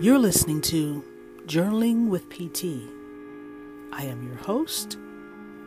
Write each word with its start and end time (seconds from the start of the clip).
You're 0.00 0.18
listening 0.18 0.62
to 0.62 1.04
Journaling 1.44 2.08
with 2.08 2.30
PT. 2.30 2.88
I 3.92 4.04
am 4.04 4.26
your 4.26 4.36
host, 4.36 4.96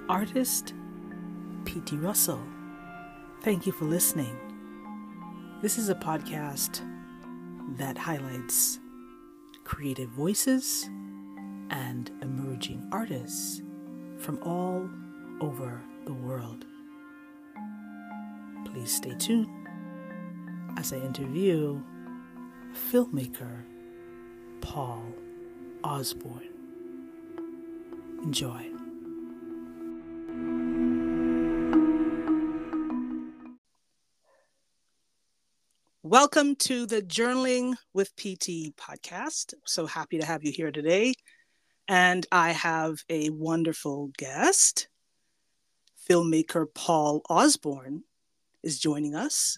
artist 0.09 0.73
PT 1.65 1.91
Russell. 2.01 2.41
Thank 3.43 3.67
you 3.67 3.71
for 3.71 3.85
listening. 3.85 4.35
This 5.61 5.77
is 5.77 5.89
a 5.89 5.93
podcast 5.93 6.81
that 7.77 7.95
highlights 7.95 8.79
creative 9.65 10.09
voices 10.09 10.89
and 11.69 12.09
emerging 12.23 12.89
artists 12.91 13.61
from 14.17 14.39
all 14.41 14.89
over 15.41 15.79
the 16.05 16.13
world. 16.13 16.65
Please 18.65 18.95
stay 18.95 19.13
tuned 19.19 19.67
as 20.75 20.91
I 20.91 20.97
interview 20.97 21.79
filmmaker 22.73 23.65
Paul 24.63 25.03
Osborne. 25.83 26.47
Enjoy. 28.23 28.69
Welcome 36.01 36.55
to 36.55 36.85
the 36.85 37.01
Journaling 37.01 37.75
with 37.93 38.15
PT 38.15 38.73
podcast. 38.77 39.53
So 39.65 39.85
happy 39.85 40.17
to 40.17 40.25
have 40.25 40.45
you 40.45 40.53
here 40.53 40.71
today. 40.71 41.13
And 41.89 42.25
I 42.31 42.51
have 42.51 43.03
a 43.09 43.29
wonderful 43.31 44.11
guest. 44.17 44.87
Filmmaker 46.09 46.65
Paul 46.73 47.21
Osborne 47.29 48.03
is 48.63 48.79
joining 48.79 49.13
us. 49.13 49.57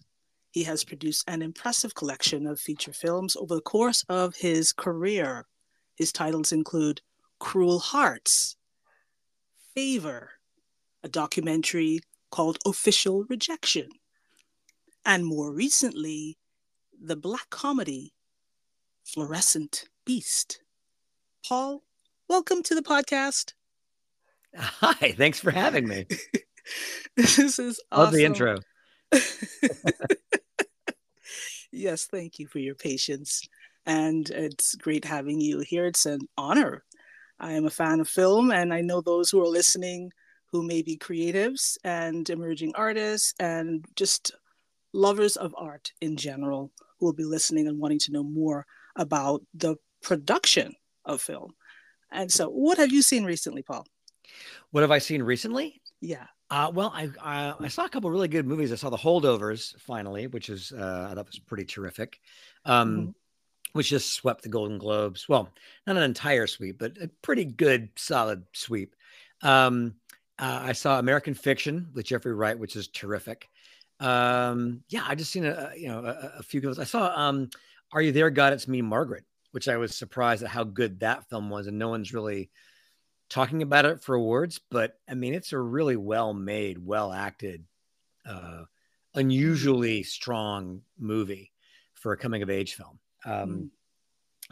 He 0.56 0.64
has 0.64 0.86
produced 0.86 1.26
an 1.28 1.42
impressive 1.42 1.96
collection 1.96 2.48
of 2.48 2.62
feature 2.62 2.94
films 2.94 3.36
over 3.36 3.56
the 3.56 3.62
course 3.62 4.06
of 4.08 4.38
his 4.38 4.72
career. 4.72 5.48
His 5.96 6.14
titles 6.14 6.54
include 6.54 7.02
Cruel 7.40 7.80
Hearts, 7.80 8.56
Favor, 9.74 10.30
a 11.04 11.10
documentary 11.10 12.00
called 12.32 12.58
Official 12.66 13.26
Rejection, 13.26 13.90
and 15.06 15.26
more 15.26 15.52
recently, 15.52 16.38
the 17.04 17.18
black 17.18 17.50
comedy 17.50 18.14
Fluorescent 19.04 19.90
Beast. 20.06 20.62
Paul, 21.46 21.84
welcome 22.30 22.64
to 22.64 22.76
the 22.76 22.82
podcast. 22.82 23.52
Hi, 24.56 25.12
thanks 25.18 25.38
for 25.38 25.52
having 25.52 25.86
me. 25.86 26.06
this 27.18 27.60
is 27.60 27.84
awesome. 27.92 28.06
Love 28.06 28.14
the 28.14 28.24
intro. 28.24 28.60
yes, 31.76 32.06
thank 32.06 32.40
you 32.40 32.48
for 32.48 32.60
your 32.60 32.76
patience. 32.76 33.48
And 33.86 34.30
it's 34.30 34.76
great 34.76 35.06
having 35.06 35.40
you 35.40 35.60
here. 35.60 35.86
It's 35.86 36.06
an 36.06 36.22
honor. 36.38 36.84
I 37.40 37.52
am 37.54 37.66
a 37.66 37.70
fan 37.70 38.00
of 38.00 38.08
film, 38.08 38.52
and 38.52 38.74
I 38.74 38.82
know 38.82 39.02
those 39.02 39.30
who 39.30 39.42
are 39.42 39.48
listening 39.48 40.12
who 40.52 40.64
may 40.64 40.82
be 40.82 40.98
creatives 40.98 41.78
and 41.84 42.30
emerging 42.30 42.72
artists 42.76 43.34
and 43.40 43.84
just 43.96 44.32
lovers 44.94 45.36
of 45.36 45.54
art 45.58 45.92
in 46.00 46.16
general 46.16 46.72
who 46.98 47.08
will 47.08 47.14
be 47.14 47.26
listening 47.26 47.68
and 47.68 47.78
wanting 47.78 48.00
to 48.00 48.14
know 48.14 48.24
more 48.24 48.66
about 48.96 49.42
the 49.54 49.76
production 50.02 50.74
of 51.04 51.22
film. 51.22 51.52
And 52.12 52.32
so, 52.32 52.48
what 52.48 52.78
have 52.78 52.92
you 52.92 53.02
seen 53.02 53.26
recently, 53.26 53.64
Paul? 53.64 53.86
What 54.72 54.82
have 54.82 54.92
I 54.92 55.00
seen 55.00 55.22
recently? 55.22 55.82
Yeah. 56.00 56.28
Uh, 56.50 56.72
well, 56.74 56.92
I, 56.94 57.10
I, 57.22 57.54
I 57.60 57.68
saw 57.70 57.86
a 57.86 57.90
couple 57.90 58.10
really 58.12 58.28
good 58.28 58.46
movies. 58.46 58.72
I 58.72 58.76
saw 58.76 58.90
The 58.90 58.98
Holdovers 58.98 59.80
finally, 59.80 60.28
which 60.28 60.50
is 60.50 60.72
uh, 60.72 61.08
I 61.10 61.16
thought 61.16 61.28
was 61.28 61.40
pretty 61.40 61.66
terrific, 61.66 62.20
um, 62.66 62.98
mm-hmm. 62.98 63.10
which 63.74 63.90
just 63.90 64.14
swept 64.14 64.44
the 64.44 64.50
Golden 64.50 64.78
Globes. 64.78 65.28
Well, 65.28 65.50
not 65.88 65.98
an 65.98 66.04
entire 66.04 66.46
sweep, 66.46 66.78
but 66.78 66.98
a 67.02 67.08
pretty 67.24 67.46
good, 67.46 67.90
solid 67.96 68.44
sweep. 68.54 68.96
Um, 69.42 69.96
uh, 70.38 70.60
I 70.64 70.74
saw 70.74 71.00
American 71.00 71.34
Fiction 71.34 71.88
with 71.94 72.06
Jeffrey 72.06 72.34
Wright, 72.34 72.58
which 72.58 72.76
is 72.76 72.90
terrific. 72.90 73.50
Um, 74.00 74.84
yeah, 74.90 75.04
I 75.08 75.16
just 75.16 75.32
seen 75.32 75.46
a 75.46 75.72
you 75.76 75.88
know 75.88 76.06
a, 76.06 76.40
a 76.40 76.44
few 76.44 76.62
good. 76.62 76.80
I 76.80 76.84
saw 76.84 77.12
um, 77.16 77.50
Are 77.92 78.02
You 78.02 78.12
There, 78.12 78.30
God? 78.30 78.54
It's 78.54 78.68
Me, 78.68 78.82
Margaret, 78.84 79.24
which 79.52 79.68
I 79.68 79.78
was 79.78 79.96
surprised 79.96 80.44
at 80.44 80.50
how 80.50 80.64
good 80.64 81.00
that 81.00 81.28
film 81.30 81.50
was, 81.50 81.66
and 81.66 81.80
no 81.80 81.90
one's 81.90 82.14
really 82.14 82.52
talking 83.30 83.62
about 83.62 83.86
it 83.86 84.02
for 84.02 84.16
awards, 84.16 84.60
but 84.70 85.00
I 85.10 85.14
mean, 85.14 85.34
it's 85.34 85.54
a 85.54 85.60
really 85.60 85.98
well 85.98 86.34
made, 86.34 86.84
well 86.84 87.12
acted, 87.12 87.64
uh, 88.28 88.64
unusually 89.14 90.04
strong 90.04 90.82
movie 91.00 91.52
for 91.94 92.12
a 92.12 92.18
coming 92.18 92.44
of 92.44 92.50
age 92.50 92.76
film. 92.76 93.00
Um, 93.26 93.50
mm. 93.50 93.70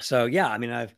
So 0.01 0.25
yeah, 0.25 0.47
I 0.47 0.57
mean, 0.57 0.71
I've 0.71 0.95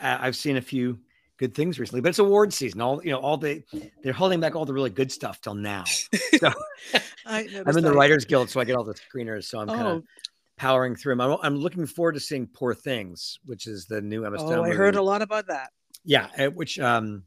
I've 0.00 0.36
seen 0.36 0.56
a 0.56 0.62
few 0.62 0.98
good 1.38 1.54
things 1.54 1.78
recently, 1.78 2.00
but 2.00 2.10
it's 2.10 2.18
award 2.18 2.52
season. 2.52 2.80
All 2.80 3.02
you 3.02 3.10
know, 3.10 3.18
all 3.18 3.36
the 3.36 3.62
they're 4.02 4.12
holding 4.12 4.40
back 4.40 4.54
all 4.54 4.64
the 4.64 4.74
really 4.74 4.90
good 4.90 5.10
stuff 5.10 5.40
till 5.40 5.54
now. 5.54 5.84
So 6.38 6.52
I 7.26 7.42
am 7.42 7.68
in 7.78 7.84
the 7.84 7.92
Writers 7.92 8.24
Guild, 8.24 8.50
so 8.50 8.60
I 8.60 8.64
get 8.64 8.76
all 8.76 8.84
the 8.84 8.94
screeners. 8.94 9.44
So 9.44 9.60
I'm 9.60 9.70
oh. 9.70 9.74
kind 9.74 9.86
of 9.86 10.04
powering 10.56 10.96
through 10.96 11.12
them. 11.12 11.20
I'm, 11.20 11.38
I'm, 11.42 11.56
looking 11.56 11.86
forward 11.86 12.14
to 12.14 12.20
seeing 12.20 12.48
Poor 12.48 12.74
Things, 12.74 13.38
which 13.44 13.66
is 13.66 13.86
the 13.86 14.00
new 14.00 14.24
Emma 14.24 14.38
Stone. 14.38 14.52
Oh, 14.52 14.62
I 14.64 14.66
movie. 14.66 14.76
heard 14.76 14.96
a 14.96 15.02
lot 15.02 15.22
about 15.22 15.46
that. 15.46 15.70
Yeah, 16.04 16.48
which 16.48 16.78
um, 16.78 17.24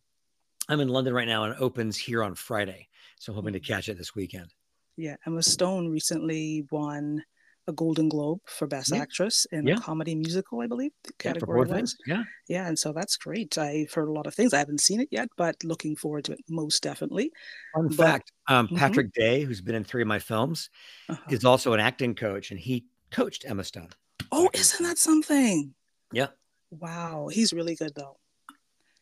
I'm 0.69 0.79
in 0.79 0.87
London 0.87 1.13
right 1.13 1.27
now 1.27 1.45
and 1.45 1.55
opens 1.59 1.97
here 1.97 2.23
on 2.23 2.35
Friday. 2.35 2.87
So 3.19 3.31
I'm 3.31 3.35
hoping 3.35 3.53
to 3.53 3.59
mm. 3.59 3.65
catch 3.65 3.89
it 3.89 3.97
this 3.97 4.15
weekend. 4.15 4.53
Yeah, 4.95 5.15
Emma 5.25 5.43
Stone 5.43 5.89
recently 5.89 6.65
won 6.71 7.23
a 7.67 7.73
Golden 7.73 8.07
Globe 8.07 8.39
for 8.45 8.65
Best 8.65 8.93
yeah. 8.93 9.01
Actress 9.01 9.45
in 9.51 9.67
yeah. 9.67 9.75
a 9.75 9.79
comedy 9.79 10.15
musical, 10.15 10.61
I 10.61 10.67
believe. 10.67 10.91
The 11.03 11.13
category 11.13 11.67
yeah. 11.69 11.83
Yeah. 12.05 12.23
Yeah, 12.47 12.67
and 12.67 12.79
so 12.79 12.93
that's 12.93 13.17
great. 13.17 13.57
I've 13.57 13.91
heard 13.91 14.07
a 14.07 14.11
lot 14.11 14.25
of 14.25 14.33
things. 14.33 14.53
I 14.53 14.59
haven't 14.59 14.81
seen 14.81 15.01
it 15.01 15.09
yet, 15.11 15.27
but 15.37 15.55
looking 15.63 15.95
forward 15.95 16.23
to 16.25 16.31
it 16.33 16.39
most 16.49 16.81
definitely. 16.81 17.31
Fun 17.75 17.87
but, 17.89 17.97
fact 17.97 18.31
um, 18.47 18.67
mm-hmm. 18.67 18.77
Patrick 18.77 19.13
Day, 19.13 19.43
who's 19.43 19.61
been 19.61 19.75
in 19.75 19.83
three 19.83 20.01
of 20.01 20.07
my 20.07 20.19
films, 20.19 20.69
uh-huh. 21.09 21.29
is 21.29 21.43
also 21.43 21.73
an 21.73 21.79
acting 21.79 22.15
coach, 22.15 22.51
and 22.51 22.59
he 22.59 22.85
coached 23.11 23.45
Emma 23.45 23.63
Stone. 23.63 23.89
Oh, 24.31 24.49
isn't 24.53 24.85
that 24.85 24.97
something? 24.97 25.73
Yeah. 26.13 26.27
Wow. 26.71 27.27
He's 27.31 27.53
really 27.53 27.75
good, 27.75 27.91
though. 27.95 28.17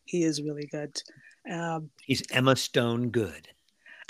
He 0.06 0.22
is 0.22 0.42
really 0.42 0.66
good. 0.66 1.00
Um, 1.50 1.90
He's 2.04 2.22
Emma 2.30 2.56
Stone 2.56 3.10
good. 3.10 3.48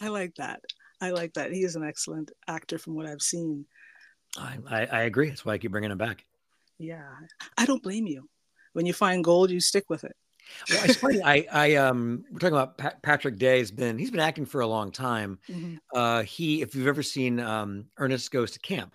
I 0.00 0.08
like 0.08 0.34
that. 0.36 0.62
I 1.00 1.10
like 1.10 1.34
that. 1.34 1.52
He 1.52 1.62
is 1.62 1.76
an 1.76 1.84
excellent 1.84 2.30
actor 2.46 2.78
from 2.78 2.94
what 2.94 3.06
I've 3.06 3.22
seen. 3.22 3.64
I, 4.36 4.58
I, 4.68 4.86
I 4.86 5.00
agree. 5.02 5.28
That's 5.28 5.44
why 5.44 5.54
I 5.54 5.58
keep 5.58 5.70
bringing 5.72 5.90
him 5.90 5.98
back. 5.98 6.24
Yeah, 6.78 7.08
I 7.56 7.66
don't 7.66 7.82
blame 7.82 8.06
you. 8.06 8.28
When 8.72 8.86
you 8.86 8.92
find 8.92 9.24
gold, 9.24 9.50
you 9.50 9.60
stick 9.60 9.90
with 9.90 10.04
it. 10.04 10.16
well, 10.70 10.84
it's 10.84 10.96
funny. 10.96 11.22
I, 11.22 11.46
I, 11.52 11.74
um, 11.76 12.24
we're 12.30 12.38
talking 12.38 12.56
about 12.56 12.78
pa- 12.78 12.94
Patrick 13.02 13.38
Day. 13.38 13.58
Has 13.58 13.70
been 13.70 13.98
he's 13.98 14.10
been 14.10 14.20
acting 14.20 14.46
for 14.46 14.60
a 14.60 14.66
long 14.66 14.90
time. 14.92 15.38
Mm-hmm. 15.50 15.76
Uh, 15.94 16.22
he, 16.22 16.62
if 16.62 16.74
you've 16.74 16.86
ever 16.86 17.02
seen 17.02 17.40
um, 17.40 17.86
Ernest 17.98 18.30
Goes 18.30 18.52
to 18.52 18.60
Camp, 18.60 18.94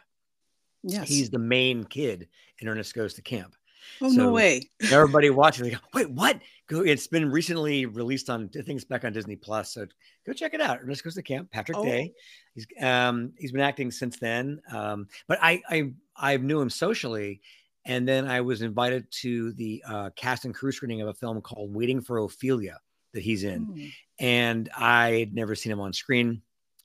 yes, 0.83 1.07
he's 1.07 1.29
the 1.29 1.39
main 1.39 1.83
kid 1.83 2.29
in 2.59 2.67
Ernest 2.67 2.94
Goes 2.94 3.13
to 3.16 3.22
Camp. 3.22 3.56
Oh 4.01 4.09
so 4.09 4.23
no 4.23 4.31
way! 4.31 4.69
everybody 4.91 5.29
watching, 5.29 5.69
go, 5.69 5.78
"Wait, 5.94 6.09
what?" 6.09 6.40
Go. 6.68 6.81
It's 6.81 7.07
been 7.07 7.31
recently 7.31 7.85
released 7.85 8.29
on. 8.29 8.50
I 8.57 8.62
think 8.62 8.78
it's 8.78 8.85
back 8.85 9.06
on 9.06 9.13
Disney 9.13 9.35
Plus. 9.35 9.73
So 9.73 9.85
go 10.25 10.34
check 10.34 10.53
it 10.53 10.62
out. 10.62 10.79
Ernest 10.81 11.03
goes 11.03 11.16
to 11.16 11.22
camp. 11.22 11.51
Patrick 11.51 11.78
oh. 11.78 11.84
Day. 11.84 12.13
He's 12.53 12.66
um 12.81 13.34
he's 13.38 13.51
been 13.51 13.62
acting 13.62 13.91
since 13.91 14.18
then. 14.18 14.62
Um, 14.72 15.07
but 15.28 15.38
I 15.41 15.62
I 15.69 15.91
I 16.16 16.38
knew 16.38 16.59
him 16.59 16.69
socially, 16.69 17.41
and 17.85 18.07
then 18.07 18.28
I 18.28 18.41
was 18.41 18.62
invited 18.62 19.06
to 19.22 19.53
the 19.53 19.84
uh, 19.88 20.09
cast 20.16 20.45
and 20.45 20.56
crew 20.56 20.72
screening 20.72 21.01
of 21.01 21.07
a 21.07 21.13
film 21.13 21.41
called 21.41 21.74
Waiting 21.74 22.01
for 22.01 22.18
Ophelia 22.18 22.79
that 23.13 23.22
he's 23.22 23.44
in, 23.44 23.68
mm. 23.68 23.94
and 24.19 24.69
I 24.75 25.12
had 25.12 25.34
never 25.34 25.56
seen 25.56 25.72
him 25.72 25.79
on 25.79 25.94
screen, 25.94 26.41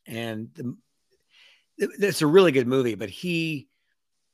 and 0.07 0.51
the, 0.55 0.77
it's 1.79 2.23
a 2.23 2.27
really 2.27 2.53
good 2.53 2.67
movie. 2.67 2.95
But 2.95 3.11
he 3.11 3.69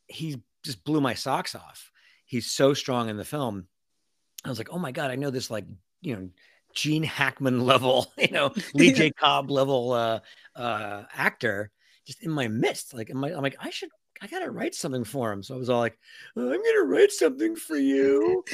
he 0.08 0.42
just 0.64 0.84
blew 0.84 1.00
my 1.00 1.14
socks 1.14 1.54
off 1.54 1.92
he's 2.26 2.50
so 2.50 2.74
strong 2.74 3.08
in 3.08 3.16
the 3.16 3.24
film. 3.24 3.66
I 4.44 4.48
was 4.48 4.58
like, 4.58 4.68
oh 4.70 4.78
my 4.78 4.92
god, 4.92 5.10
I 5.10 5.16
know 5.16 5.30
this 5.30 5.50
like 5.50 5.64
you 6.02 6.14
know 6.14 6.28
Gene 6.74 7.02
Hackman 7.02 7.60
level, 7.66 8.12
you 8.18 8.30
know 8.30 8.52
Lee 8.74 8.92
J 8.94 9.10
Cobb 9.10 9.50
level 9.50 9.92
uh, 9.92 10.20
uh, 10.54 11.04
actor 11.14 11.70
just 12.06 12.22
in 12.22 12.30
my 12.30 12.48
midst. 12.48 12.94
Like, 12.94 13.10
I'm 13.10 13.20
like, 13.20 13.56
I 13.58 13.70
should, 13.70 13.88
I 14.22 14.26
gotta 14.28 14.50
write 14.50 14.74
something 14.74 15.04
for 15.04 15.32
him. 15.32 15.42
So 15.42 15.54
I 15.54 15.58
was 15.58 15.70
all 15.70 15.80
like, 15.80 15.98
oh, 16.36 16.52
I'm 16.52 16.62
gonna 16.62 16.84
write 16.84 17.10
something 17.10 17.56
for 17.56 17.76
you. 17.76 18.44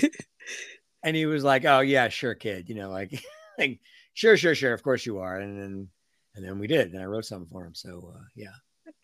and 1.03 1.17
he 1.17 1.27
was 1.27 1.45
like, 1.45 1.65
oh 1.65 1.81
yeah, 1.81 2.09
sure, 2.09 2.35
kid. 2.35 2.69
You 2.69 2.77
know, 2.77 2.91
like, 2.91 3.23
like 3.59 3.81
sure, 4.15 4.37
sure, 4.37 4.55
sure. 4.55 4.73
Of 4.73 4.83
course 4.83 5.05
you 5.05 5.19
are. 5.19 5.39
And 5.39 5.61
then, 5.61 5.89
and 6.35 6.45
then 6.45 6.59
we 6.59 6.67
did. 6.67 6.93
And 6.93 7.03
I 7.03 7.07
wrote 7.07 7.27
something 7.27 7.51
for 7.51 7.67
him. 7.67 7.75
So 7.75 8.15
uh, 8.17 8.23
yeah 8.35 8.53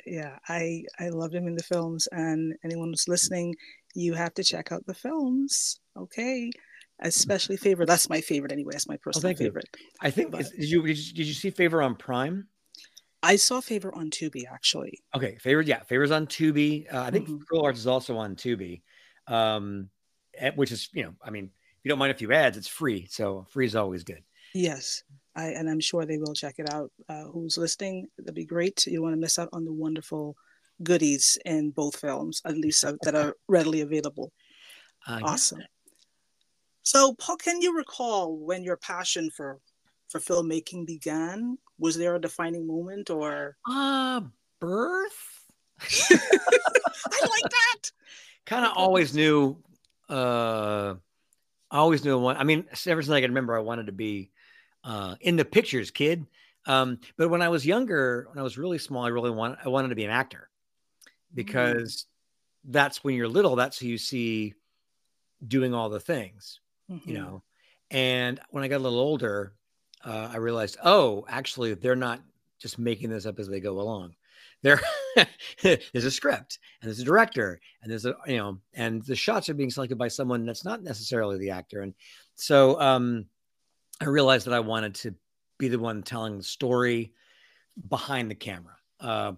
yeah 0.06 0.38
i 0.49 0.85
i 0.99 1.09
loved 1.09 1.35
him 1.35 1.47
in 1.47 1.55
the 1.55 1.62
films 1.62 2.09
and 2.12 2.55
anyone 2.64 2.88
who's 2.88 3.09
listening 3.09 3.55
you 3.94 4.14
have 4.14 4.35
to 4.35 4.44
check 4.44 4.73
out 4.73 4.85
the 4.87 4.94
films 4.94 5.81
okay 5.96 6.50
especially 7.00 7.56
favor 7.56 7.87
that's 7.87 8.08
my 8.08 8.20
favorite 8.20 8.52
anyway 8.52 8.73
that's 8.73 8.88
my 8.88 8.96
oh, 8.96 9.02
personal 9.02 9.32
oh, 9.32 9.37
favorite 9.37 9.69
you. 9.79 9.87
i 10.02 10.11
think 10.11 10.31
but, 10.31 10.44
did, 10.58 10.69
you, 10.69 10.82
did 10.82 10.99
you 10.99 11.14
did 11.14 11.26
you 11.26 11.35
see 11.35 11.50
favor 11.50 11.81
on 11.81 11.94
prime 11.94 12.46
i 13.23 13.37
saw 13.37 13.61
favor 13.61 13.94
on 13.94 14.11
tubi 14.11 14.44
actually 14.52 14.99
okay 15.14 15.37
favor 15.37 15.62
yeah 15.62 15.81
favor's 15.85 16.11
on 16.11 16.26
tubi 16.26 16.93
uh, 16.93 17.02
i 17.02 17.11
think 17.11 17.26
mm-hmm. 17.26 17.38
cruel 17.49 17.62
hearts 17.62 17.79
is 17.79 17.87
also 17.87 18.17
on 18.17 18.35
tubi 18.35 18.82
um, 19.29 19.90
which 20.55 20.73
is 20.73 20.88
you 20.93 21.05
know, 21.05 21.14
I 21.23 21.31
mean, 21.31 21.44
if 21.44 21.85
you 21.85 21.88
don't 21.88 21.99
mind 21.99 22.12
a 22.12 22.17
few 22.17 22.32
ads, 22.32 22.56
it's 22.56 22.69
free, 22.69 23.06
so 23.11 23.46
free 23.50 23.67
is 23.67 23.76
always 23.76 24.05
good. 24.05 24.23
Yes, 24.55 25.02
I, 25.37 25.49
and 25.49 25.69
I'm 25.69 25.81
sure 25.81 26.06
they 26.06 26.19
will 26.19 26.35
check 26.35 26.55
it 26.58 26.73
out. 26.73 26.90
Uh, 27.08 27.25
who's 27.25 27.58
listening? 27.58 28.06
That'd 28.19 28.35
be 28.35 28.44
great. 28.44 28.87
You 28.87 28.94
don't 28.94 29.02
want 29.02 29.14
to 29.14 29.20
miss 29.20 29.38
out 29.38 29.50
on 29.52 29.64
the 29.64 29.73
wonderful 29.73 30.37
goodies 30.83 31.39
in 31.45 31.71
both 31.71 31.97
films, 31.97 32.43
at 32.45 32.57
least 32.57 32.85
uh, 32.85 32.95
that 33.03 33.15
are 33.15 33.35
readily 33.49 33.81
available. 33.81 34.33
Uh, 35.07 35.21
awesome. 35.23 35.61
Yeah. 35.61 35.67
So, 36.83 37.15
Paul, 37.15 37.37
can 37.37 37.63
you 37.63 37.75
recall 37.75 38.37
when 38.37 38.63
your 38.63 38.77
passion 38.77 39.31
for 39.31 39.59
for 40.09 40.19
filmmaking 40.21 40.87
began? 40.87 41.57
Was 41.79 41.97
there 41.97 42.17
a 42.17 42.21
defining 42.21 42.67
moment 42.67 43.09
or? 43.09 43.57
Uh, 43.67 44.23
birth. 44.61 45.47
I 46.11 47.27
like 47.31 47.51
that. 47.51 47.91
kind 48.45 48.67
of 48.67 48.73
always 48.75 49.15
knew. 49.15 49.57
Uh, 50.11 50.97
I 51.71 51.79
always 51.79 52.05
knew 52.05 52.19
one. 52.19 52.37
I 52.37 52.45
mean, 52.45 52.65
ever 52.87 53.01
since 53.01 53.13
I 53.13 53.21
can 53.21 53.31
remember, 53.31 53.57
I 53.57 53.61
wanted 53.61 53.87
to 53.87 53.93
be 53.93 54.31
uh, 54.85 55.15
in 55.21 55.37
the 55.37 55.45
pictures, 55.45 55.91
kid. 55.91 56.27
Um, 56.67 56.99
but 57.17 57.31
when 57.31 57.41
I 57.41 57.49
was 57.49 57.65
younger, 57.65 58.27
when 58.31 58.39
I 58.39 58.43
was 58.43 58.59
really 58.59 58.79
small, 58.79 59.05
I 59.05 59.09
really 59.09 59.31
wanted 59.31 59.59
I 59.65 59.69
wanted 59.69 59.89
to 59.89 59.95
be 59.95 60.05
an 60.05 60.11
actor 60.11 60.51
because 61.35 62.07
mm. 62.67 62.73
that's 62.73 63.03
when 63.05 63.15
you're 63.15 63.29
little. 63.29 63.57
That's 63.57 63.79
who 63.79 63.87
you 63.87 63.99
see 63.99 64.55
doing 65.47 65.75
all 65.75 65.89
the 65.89 66.01
things, 66.01 66.61
mm-hmm. 66.91 67.09
you 67.09 67.19
know. 67.19 67.43
And 67.91 68.41
when 68.51 68.65
I 68.65 68.69
got 68.69 68.79
a 68.79 68.85
little 68.85 68.99
older, 68.99 69.55
uh, 70.05 70.31
I 70.33 70.37
realized, 70.37 70.77
oh, 70.85 71.25
actually, 71.29 71.75
they're 71.75 71.97
not 71.97 72.21
just 72.59 72.79
making 72.79 73.11
this 73.11 73.27
up 73.27 73.39
as 73.39 73.49
they 73.49 73.61
go 73.61 73.81
along. 73.81 74.15
There, 74.63 74.81
there's 75.63 76.05
a 76.05 76.11
script 76.11 76.59
and 76.81 76.89
there's 76.89 76.99
a 76.99 77.05
director 77.05 77.61
and 77.81 77.91
there's 77.91 78.07
a 78.07 78.17
you 78.27 78.39
know 78.39 78.59
and 78.75 79.05
the 79.05 79.15
shots 79.15 79.49
are 79.49 79.55
being 79.55 79.71
selected 79.71 79.99
by 79.99 80.09
someone 80.09 80.45
that's 80.45 80.65
not 80.65 80.83
necessarily 80.83 81.39
the 81.39 81.51
actor. 81.51 81.83
And 81.83 81.95
so 82.35 82.81
um, 82.81 83.27
I 84.01 84.07
realized 84.07 84.47
that 84.47 84.55
I 84.55 84.61
wanted 84.61 84.95
to 84.97 85.15
be 85.59 85.69
the 85.69 85.79
one 85.79 86.03
telling 86.03 86.39
the 86.39 86.45
story 86.45 87.13
behind 87.89 88.31
the 88.31 88.35
camera. 88.35 88.75
Uh, 89.01 89.33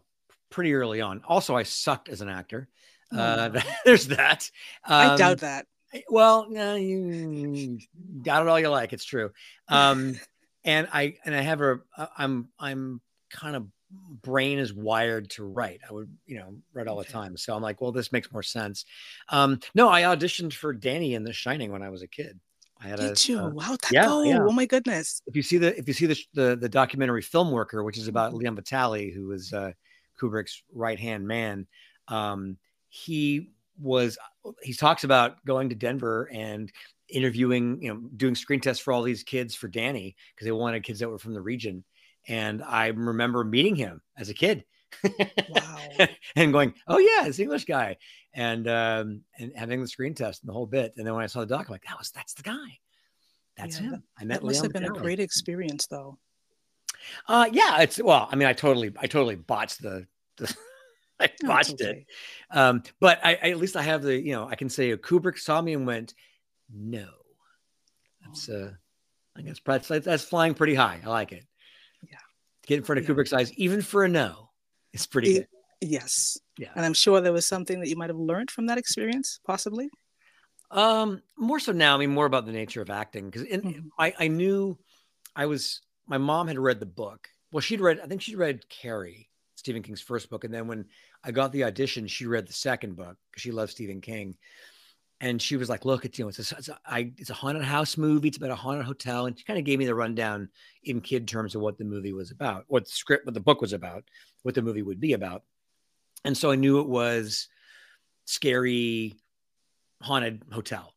pretty 0.51 0.75
early 0.75 1.01
on. 1.01 1.23
Also, 1.27 1.57
I 1.57 1.63
sucked 1.63 2.09
as 2.09 2.21
an 2.21 2.29
actor. 2.29 2.69
Uh, 3.13 3.51
oh. 3.55 3.61
there's 3.85 4.09
that. 4.09 4.51
Um, 4.85 5.13
I 5.13 5.17
doubt 5.17 5.39
that. 5.39 5.67
Well, 6.09 6.47
no, 6.49 6.77
you 6.77 7.79
doubt 8.23 8.43
it 8.43 8.49
all 8.49 8.61
you 8.61 8.69
like. 8.69 8.93
It's 8.93 9.05
true. 9.05 9.31
Um, 9.69 10.19
and 10.65 10.89
I 10.93 11.17
and 11.25 11.35
I 11.35 11.41
have 11.41 11.61
a 11.61 11.81
I'm 12.17 12.49
I'm 12.59 13.01
kind 13.31 13.57
of 13.57 13.67
brain 14.23 14.59
is 14.59 14.73
wired 14.73 15.31
to 15.31 15.45
write. 15.45 15.81
I 15.89 15.93
would, 15.93 16.11
you 16.27 16.39
know, 16.39 16.55
write 16.73 16.87
all 16.87 16.97
the 16.97 17.05
time. 17.05 17.37
So 17.37 17.55
I'm 17.57 17.63
like, 17.63 17.81
well, 17.81 17.93
this 17.93 18.13
makes 18.13 18.31
more 18.31 18.43
sense. 18.43 18.85
Um, 19.31 19.59
no, 19.75 19.89
I 19.89 20.03
auditioned 20.03 20.53
for 20.53 20.73
Danny 20.73 21.15
in 21.15 21.25
The 21.25 21.33
Shining 21.33 21.73
when 21.73 21.83
I 21.83 21.89
was 21.89 22.03
a 22.03 22.07
kid. 22.07 22.39
I 22.83 22.89
had 22.89 22.99
Did 22.99 23.19
a, 23.19 23.33
you? 23.33 23.39
Uh, 23.39 23.51
wow, 23.51 23.71
that 23.71 23.93
yeah, 23.93 24.07
go. 24.07 24.23
Yeah. 24.23 24.39
Oh 24.41 24.53
my 24.53 24.65
goodness. 24.65 25.23
If 25.27 25.37
you 25.37 25.43
see 25.43 25.59
the 25.59 25.77
if 25.79 25.87
you 25.87 25.95
see 25.95 26.07
the 26.07 26.19
the, 26.35 26.57
the 26.57 26.69
documentary 26.69 27.23
Film 27.23 27.51
Worker, 27.51 27.85
which 27.85 27.99
is 27.99 28.09
about. 28.09 28.33
Leon 28.33 28.57
Vitali, 28.57 29.11
who 29.11 29.27
was 29.27 29.53
uh, 29.53 29.73
Kubrick's 30.21 30.63
right 30.73 30.99
hand 30.99 31.27
man, 31.27 31.67
um, 32.09 32.57
he 32.89 33.51
was 33.81 34.19
he 34.63 34.75
talks 34.75 35.05
about 35.05 35.45
going 35.45 35.69
to 35.71 35.75
Denver 35.75 36.29
and 36.33 36.71
interviewing, 37.09 37.83
you 37.83 37.93
know, 37.93 38.01
doing 38.17 38.35
screen 38.35 38.61
tests 38.61 38.83
for 38.83 38.93
all 38.93 39.03
these 39.03 39.23
kids 39.23 39.55
for 39.55 39.69
Danny 39.69 40.17
because 40.35 40.45
they 40.45 40.53
wanted 40.53 40.85
kids 40.85 41.01
that 41.01 41.09
were 41.09 41.19
from 41.19 41.35
the 41.35 41.41
region. 41.41 41.85
And 42.29 42.63
I 42.63 42.89
remember 42.89 43.45
meeting 43.45 43.77
him 43.77 44.03
as 44.17 44.29
a 44.29 44.35
kid. 44.35 44.65
Wow. 45.05 45.79
and 46.37 46.53
going, 46.53 46.75
oh 46.87 46.99
yeah, 46.99 47.25
this 47.25 47.39
English 47.39 47.65
guy, 47.65 47.97
and 48.35 48.69
um, 48.69 49.23
and 49.39 49.53
having 49.55 49.81
the 49.81 49.89
screen 49.89 50.15
test 50.15 50.43
and 50.43 50.49
the 50.49 50.53
whole 50.53 50.67
bit. 50.67 50.95
And 50.97 51.07
then 51.07 51.15
when 51.15 51.25
I 51.25 51.27
saw 51.27 51.41
the 51.41 51.47
doc, 51.47 51.67
I'm 51.67 51.73
like, 51.73 51.85
that 51.85 51.99
was 51.99 52.11
that's 52.11 52.35
the 52.35 52.43
guy. 52.43 52.79
That's 53.57 53.77
yeah, 53.77 53.87
him. 53.87 53.91
That, 53.91 54.03
I 54.19 54.25
met. 54.25 54.41
That 54.41 54.47
must 54.47 54.63
Leon 54.63 54.65
have 54.65 54.73
been 54.73 54.97
a 54.97 55.01
great 55.01 55.21
experience, 55.21 55.87
though. 55.87 56.19
Uh, 57.29 57.49
yeah, 57.53 57.81
it's 57.81 58.03
well. 58.03 58.29
I 58.31 58.37
mean, 58.37 58.49
I 58.49 58.53
totally, 58.53 58.93
I 58.99 59.07
totally 59.07 59.37
botched 59.37 59.83
the, 59.83 60.07
the 60.37 60.55
I 61.21 61.31
botched 61.43 61.75
okay. 61.75 62.07
it. 62.51 62.57
Um, 62.57 62.83
but 63.01 63.21
I, 63.25 63.39
I, 63.43 63.51
at 63.51 63.59
least 63.59 63.77
I 63.77 63.83
have 63.83 64.03
the, 64.03 64.19
you 64.19 64.33
know, 64.33 64.49
I 64.49 64.55
can 64.55 64.69
say 64.69 64.91
a 64.91 64.97
Kubrick 64.97 65.39
saw 65.39 65.61
me 65.61 65.75
and 65.75 65.87
went, 65.87 66.15
no. 66.73 67.09
That's 68.25 68.49
oh. 68.49 68.65
uh 68.65 68.71
I 69.37 69.43
guess 69.43 69.61
that's 69.65 69.89
that's 69.89 70.25
flying 70.25 70.55
pretty 70.55 70.75
high. 70.75 71.01
I 71.05 71.09
like 71.09 71.33
it. 71.33 71.45
Yeah. 72.03 72.19
Get 72.67 72.79
in 72.79 72.85
front 72.85 72.99
of 72.99 73.09
yeah. 73.09 73.15
Kubrick's 73.15 73.33
eyes, 73.33 73.53
even 73.55 73.81
for 73.81 74.05
a 74.05 74.09
no, 74.09 74.51
it's 74.93 75.07
pretty 75.07 75.37
it, 75.37 75.49
good. 75.81 75.89
Yes. 75.89 76.39
Yeah. 76.59 76.69
And 76.75 76.85
I'm 76.85 76.95
sure 76.95 77.21
there 77.21 77.33
was 77.33 77.47
something 77.47 77.81
that 77.81 77.89
you 77.89 77.97
might 77.97 78.11
have 78.11 78.19
learned 78.19 78.51
from 78.51 78.67
that 78.67 78.77
experience, 78.77 79.41
possibly. 79.47 79.89
Um, 80.71 81.23
more 81.39 81.59
so 81.59 81.73
now. 81.73 81.95
I 81.95 81.99
mean, 81.99 82.11
more 82.11 82.27
about 82.27 82.47
the 82.47 82.53
nature 82.53 82.83
of 82.83 82.91
acting 82.91 83.31
because 83.31 83.47
mm-hmm. 83.47 83.89
I 83.99 84.15
I 84.19 84.29
knew 84.29 84.79
I 85.35 85.47
was. 85.47 85.81
My 86.11 86.19
mom 86.19 86.49
had 86.49 86.59
read 86.59 86.81
the 86.81 86.87
book. 86.87 87.29
Well, 87.53 87.63
she'd 87.63 87.81
read. 87.81 88.01
I 88.01 88.07
think 88.07 88.21
she'd 88.21 88.37
read 88.37 88.69
Carrie, 88.69 89.31
Stephen 89.55 89.83
King's 89.83 90.03
first 90.03 90.29
book, 90.29 90.45
and 90.45 90.53
then 90.53 90.67
when 90.67 90.85
I 91.25 91.31
got 91.31 91.53
the 91.53 91.65
audition, 91.65 92.07
she 92.07 92.27
read 92.27 92.47
the 92.47 92.53
second 92.53 92.97
book 92.97 93.17
because 93.31 93.41
she 93.41 93.53
loves 93.53 93.73
Stephen 93.73 94.03
King 94.03 94.37
and 95.21 95.41
she 95.41 95.57
was 95.57 95.69
like, 95.69 95.85
"Look, 95.85 96.05
it's 96.05 96.19
you 96.19 96.25
know, 96.25 96.31
it's 96.31 96.53
a, 96.53 96.57
it's 96.57 96.69
a, 96.69 96.79
I, 96.87 97.13
it's 97.19 97.31
a 97.31 97.35
haunted 97.35 97.65
house 97.65 97.97
movie. 97.97 98.29
It's 98.29 98.39
about 98.39 98.51
a 98.51 98.57
haunted 98.57 98.87
hotel." 98.87 99.27
And 99.27 99.39
she 99.39 99.45
kind 99.45 99.59
of 99.59 99.65
gave 99.65 99.79
me 99.79 99.87
the 99.87 99.95
rundown 99.95 100.49
in 100.85 101.01
kid 101.01 101.29
terms 101.29 101.55
of 101.55 101.61
what 101.61 101.79
the 101.79 101.85
movie 101.85 102.13
was 102.13 102.31
about, 102.31 102.65
what 102.69 102.87
the 102.87 102.91
script, 102.91 103.27
what 103.27 103.35
the 103.35 103.41
book 103.41 103.61
was 103.61 103.73
about, 103.73 104.05
what 104.43 104.55
the 104.55 104.63
movie 104.63 104.83
would 104.83 105.01
be 105.01 105.13
about. 105.13 105.43
And 106.25 106.37
so 106.37 106.51
I 106.51 106.57
knew 106.57 106.81
it 106.81 106.89
was 106.89 107.49
scary, 108.25 109.17
haunted 110.01 110.43
hotel, 110.51 110.95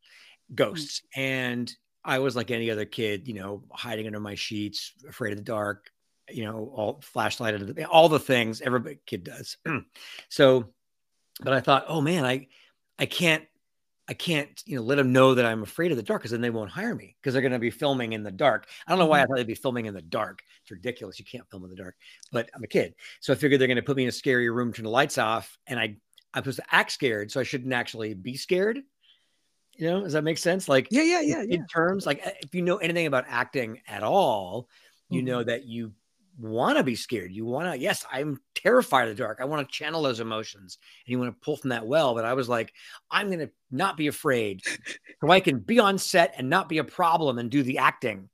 ghosts, 0.56 1.02
mm-hmm. 1.02 1.22
and 1.22 1.76
I 2.06 2.20
was 2.20 2.36
like 2.36 2.52
any 2.52 2.70
other 2.70 2.86
kid, 2.86 3.28
you 3.28 3.34
know, 3.34 3.64
hiding 3.72 4.08
under 4.08 4.20
my 4.20 4.36
sheets, 4.36 4.94
afraid 5.08 5.32
of 5.32 5.38
the 5.38 5.44
dark, 5.44 5.92
you 6.30 6.44
know, 6.44 6.72
all 6.76 7.00
flashlight 7.02 7.76
the, 7.76 7.86
all 7.86 8.10
the 8.10 8.20
things 8.20 8.62
every 8.62 9.00
kid 9.06 9.24
does. 9.24 9.58
so, 10.30 10.66
but 11.42 11.54
I 11.54 11.62
thought, 11.62 11.86
oh 11.88 12.02
man, 12.02 12.26
I 12.26 12.48
I 13.00 13.06
can't 13.06 13.44
I 14.08 14.14
can't, 14.14 14.62
you 14.66 14.76
know, 14.76 14.82
let 14.82 14.96
them 14.96 15.14
know 15.14 15.34
that 15.34 15.46
I'm 15.46 15.64
afraid 15.64 15.92
of 15.92 15.98
the 15.98 16.04
dark 16.04 16.22
because 16.22 16.32
then 16.32 16.42
they 16.42 16.50
won't 16.50 16.70
hire 16.70 16.94
me 16.94 17.16
because 17.22 17.34
they're 17.34 17.42
going 17.42 17.54
to 17.54 17.60
be 17.60 17.70
filming 17.70 18.14
in 18.14 18.24
the 18.24 18.32
dark. 18.32 18.68
I 18.86 18.92
don't 18.92 19.00
know 19.00 19.06
why 19.06 19.20
I 19.20 19.24
mm-hmm. 19.24 19.32
thought 19.32 19.38
they'd 19.38 19.48
be 19.48 19.56
filming 19.56 19.86
in 19.86 19.94
the 19.94 20.02
dark. 20.02 20.44
It's 20.62 20.72
ridiculous. 20.72 21.20
You 21.20 21.26
can't 21.26 21.50
film 21.50 21.64
in 21.64 21.70
the 21.70 21.76
dark, 21.78 21.96
but 22.32 22.50
I'm 22.54 22.64
a 22.64 22.68
kid. 22.68 22.96
So 23.22 23.32
I 23.32 23.38
figured 23.38 23.62
they're 23.62 23.68
going 23.68 23.78
to 23.78 23.82
put 23.82 23.96
me 23.96 24.04
in 24.04 24.10
a 24.10 24.14
scary 24.14 24.50
room, 24.50 24.74
turn 24.74 24.84
the 24.84 24.90
lights 24.90 25.18
off, 25.18 25.58
and 25.68 25.80
I, 25.80 25.96
I'm 26.34 26.44
supposed 26.44 26.58
to 26.58 26.76
act 26.76 26.92
scared. 26.92 27.32
So 27.32 27.40
I 27.40 27.44
shouldn't 27.44 27.74
actually 27.74 28.14
be 28.14 28.36
scared. 28.36 28.80
You 29.76 29.90
know, 29.90 30.02
does 30.04 30.14
that 30.14 30.24
make 30.24 30.38
sense? 30.38 30.70
Like, 30.70 30.88
yeah, 30.92 31.04
yeah, 31.04 31.22
yeah. 31.22 31.42
In 31.42 31.52
yeah. 31.52 31.66
terms, 31.72 32.06
like, 32.06 32.22
if 32.42 32.54
you 32.54 32.62
know 32.62 32.78
anything 32.78 33.08
about 33.08 33.26
acting 33.28 33.82
at 33.88 34.04
all, 34.04 34.70
you 35.10 35.20
mm-hmm. 35.20 35.28
know 35.28 35.44
that 35.44 35.66
you 35.66 35.94
want 36.38 36.78
to 36.78 36.84
be 36.84 36.96
scared. 36.96 37.32
You 37.32 37.46
want 37.46 37.72
to, 37.72 37.80
yes, 37.80 38.06
I'm 38.12 38.40
terrified 38.56 39.08
of 39.08 39.16
the 39.16 39.24
dark. 39.24 39.40
I 39.42 39.46
want 39.46 39.68
to 39.68 39.74
channel 39.74 40.02
those 40.02 40.20
emotions 40.20 40.78
and 41.06 41.12
you 41.12 41.20
want 41.20 41.30
to 41.32 41.46
pull 41.46 41.58
from 41.58 41.70
that 41.70 41.86
well. 41.86 42.14
But 42.16 42.26
I 42.26 42.34
was 42.34 42.50
like, 42.50 42.74
I'm 43.10 43.28
going 43.28 43.40
to 43.40 43.52
not 43.72 43.98
be 43.98 44.08
afraid 44.08 44.62
so 45.22 45.30
I 45.30 45.40
can 45.40 45.60
be 45.60 45.80
on 45.80 45.98
set 45.98 46.34
and 46.38 46.50
not 46.50 46.70
be 46.70 46.80
a 46.80 46.84
problem 46.84 47.38
and 47.38 47.50
do 47.50 47.64
the 47.64 47.80
acting. 47.80 48.30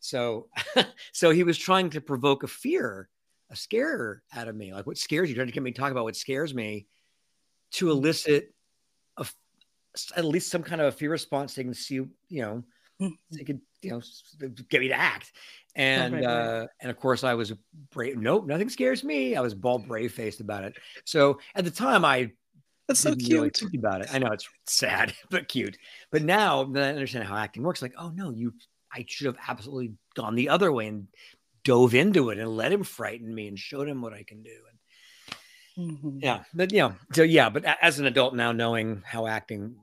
So, 0.00 0.48
so 1.12 1.30
he 1.30 1.44
was 1.44 1.58
trying 1.58 1.90
to 1.90 2.00
provoke 2.00 2.42
a 2.42 2.48
fear, 2.48 3.08
a 3.50 3.56
scare 3.56 4.22
out 4.34 4.48
of 4.48 4.56
me. 4.56 4.72
Like, 4.72 4.86
what 4.86 4.98
scares 4.98 5.28
you? 5.28 5.34
Trying 5.34 5.48
to 5.48 5.52
get 5.52 5.62
me 5.62 5.72
to 5.72 5.80
talk 5.80 5.92
about 5.92 6.04
what 6.04 6.16
scares 6.16 6.54
me 6.54 6.86
to 7.72 7.90
elicit 7.90 8.44
a, 8.44 8.48
at 10.16 10.24
least 10.24 10.50
some 10.50 10.62
kind 10.62 10.80
of 10.80 10.88
a 10.88 10.92
fear 10.92 11.10
response. 11.10 11.54
They 11.54 11.64
can 11.64 11.74
see, 11.74 11.94
you 11.94 12.12
know, 12.30 12.64
they 13.30 13.44
could, 13.44 13.60
you 13.82 13.90
know, 13.90 14.02
get 14.68 14.80
me 14.80 14.88
to 14.88 14.94
act. 14.94 15.32
And 15.76 16.14
right, 16.14 16.24
uh, 16.24 16.66
and 16.80 16.90
of 16.90 16.98
course 16.98 17.24
I 17.24 17.34
was 17.34 17.52
brave. 17.90 18.16
Nope, 18.16 18.46
nothing 18.46 18.68
scares 18.68 19.02
me. 19.02 19.34
I 19.34 19.40
was 19.40 19.54
ball 19.54 19.78
brave 19.78 20.12
faced 20.12 20.40
about 20.40 20.64
it. 20.64 20.76
So 21.04 21.40
at 21.54 21.64
the 21.64 21.70
time 21.70 22.04
I 22.04 22.30
that's 22.86 23.00
so 23.00 23.14
cute 23.14 23.32
really 23.32 23.50
think 23.50 23.74
about 23.74 24.02
it. 24.02 24.08
I 24.12 24.18
know 24.18 24.30
it's 24.30 24.48
sad 24.66 25.14
but 25.30 25.48
cute. 25.48 25.78
But 26.12 26.22
now 26.22 26.64
that 26.64 26.84
I 26.84 26.88
understand 26.90 27.24
how 27.24 27.36
acting 27.36 27.62
works, 27.62 27.82
like 27.82 27.94
oh 27.98 28.10
no, 28.10 28.30
you 28.30 28.54
I 28.92 29.04
should 29.08 29.26
have 29.26 29.38
absolutely 29.48 29.94
gone 30.14 30.36
the 30.36 30.48
other 30.48 30.70
way 30.70 30.86
and 30.86 31.08
dove 31.64 31.94
into 31.94 32.30
it 32.30 32.38
and 32.38 32.56
let 32.56 32.72
him 32.72 32.84
frighten 32.84 33.34
me 33.34 33.48
and 33.48 33.58
showed 33.58 33.88
him 33.88 34.00
what 34.00 34.12
I 34.12 34.22
can 34.22 34.42
do. 34.42 34.56
And 35.76 35.90
mm-hmm. 35.90 36.18
yeah, 36.20 36.44
but 36.52 36.72
you 36.72 36.78
know, 36.78 36.94
so 37.12 37.22
yeah, 37.22 37.48
but 37.48 37.64
as 37.64 37.98
an 37.98 38.06
adult 38.06 38.34
now, 38.34 38.52
knowing 38.52 39.02
how 39.04 39.26
acting 39.26 39.74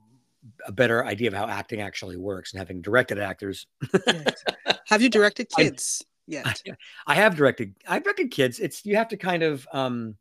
a 0.65 0.71
better 0.71 1.05
idea 1.05 1.27
of 1.27 1.33
how 1.33 1.47
acting 1.47 1.81
actually 1.81 2.17
works 2.17 2.53
and 2.53 2.59
having 2.59 2.81
directed 2.81 3.19
actors. 3.19 3.67
yes. 4.05 4.43
Have 4.87 5.01
you 5.01 5.09
directed 5.09 5.49
kids 5.49 6.03
I, 6.03 6.05
yet? 6.27 6.61
I, 6.67 6.71
I, 7.07 7.15
have 7.15 7.35
directed. 7.35 7.75
I've 7.87 8.03
directed 8.03 8.31
kids. 8.31 8.59
It's 8.59 8.85
you 8.85 8.97
have 8.97 9.09
to 9.09 9.17
kind 9.17 9.43
of. 9.43 9.67
um 9.71 10.15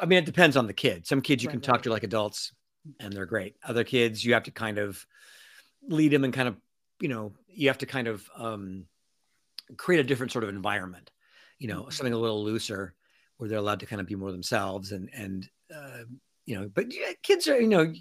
I 0.00 0.06
mean, 0.06 0.18
it 0.18 0.24
depends 0.24 0.56
on 0.56 0.66
the 0.66 0.72
kid. 0.72 1.06
Some 1.06 1.20
kids 1.20 1.42
you 1.42 1.48
right, 1.48 1.54
can 1.54 1.60
talk 1.60 1.74
right. 1.74 1.82
to 1.82 1.90
like 1.90 2.04
adults, 2.04 2.52
and 3.00 3.12
they're 3.12 3.26
great. 3.26 3.56
Other 3.62 3.84
kids, 3.84 4.24
you 4.24 4.32
have 4.32 4.44
to 4.44 4.50
kind 4.50 4.78
of 4.78 5.04
lead 5.86 6.12
them 6.12 6.24
and 6.24 6.32
kind 6.32 6.48
of, 6.48 6.56
you 7.00 7.08
know, 7.08 7.34
you 7.48 7.68
have 7.68 7.78
to 7.78 7.86
kind 7.86 8.08
of 8.08 8.28
um 8.36 8.86
create 9.76 10.00
a 10.00 10.04
different 10.04 10.32
sort 10.32 10.44
of 10.44 10.50
environment. 10.50 11.10
You 11.58 11.68
know, 11.68 11.82
mm-hmm. 11.82 11.90
something 11.90 12.14
a 12.14 12.18
little 12.18 12.42
looser 12.42 12.94
where 13.36 13.48
they're 13.48 13.58
allowed 13.58 13.80
to 13.80 13.86
kind 13.86 14.00
of 14.00 14.06
be 14.06 14.14
more 14.14 14.32
themselves 14.32 14.92
and 14.92 15.10
and 15.12 15.48
uh, 15.74 16.04
you 16.50 16.58
know, 16.58 16.68
but 16.74 16.92
yeah, 16.92 17.12
kids 17.22 17.46
are, 17.46 17.60
you 17.60 17.68
know, 17.68 17.92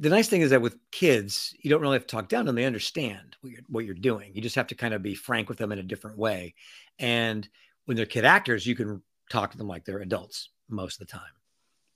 the 0.00 0.08
nice 0.08 0.28
thing 0.28 0.40
is 0.40 0.48
that 0.48 0.62
with 0.62 0.78
kids, 0.90 1.54
you 1.60 1.68
don't 1.68 1.82
really 1.82 1.96
have 1.96 2.06
to 2.06 2.16
talk 2.16 2.30
down 2.30 2.44
to 2.44 2.48
them. 2.48 2.56
They 2.56 2.64
understand 2.64 3.36
what 3.42 3.52
you're, 3.52 3.62
what 3.68 3.84
you're 3.84 3.94
doing. 3.94 4.32
You 4.34 4.40
just 4.40 4.56
have 4.56 4.66
to 4.68 4.74
kind 4.74 4.94
of 4.94 5.02
be 5.02 5.14
frank 5.14 5.50
with 5.50 5.58
them 5.58 5.72
in 5.72 5.78
a 5.78 5.82
different 5.82 6.16
way. 6.16 6.54
And 6.98 7.46
when 7.84 7.98
they're 7.98 8.06
kid 8.06 8.24
actors, 8.24 8.66
you 8.66 8.74
can 8.74 9.02
talk 9.28 9.50
to 9.52 9.58
them 9.58 9.68
like 9.68 9.84
they're 9.84 9.98
adults 9.98 10.48
most 10.70 11.00
of 11.00 11.06
the 11.06 11.12
time. 11.12 11.20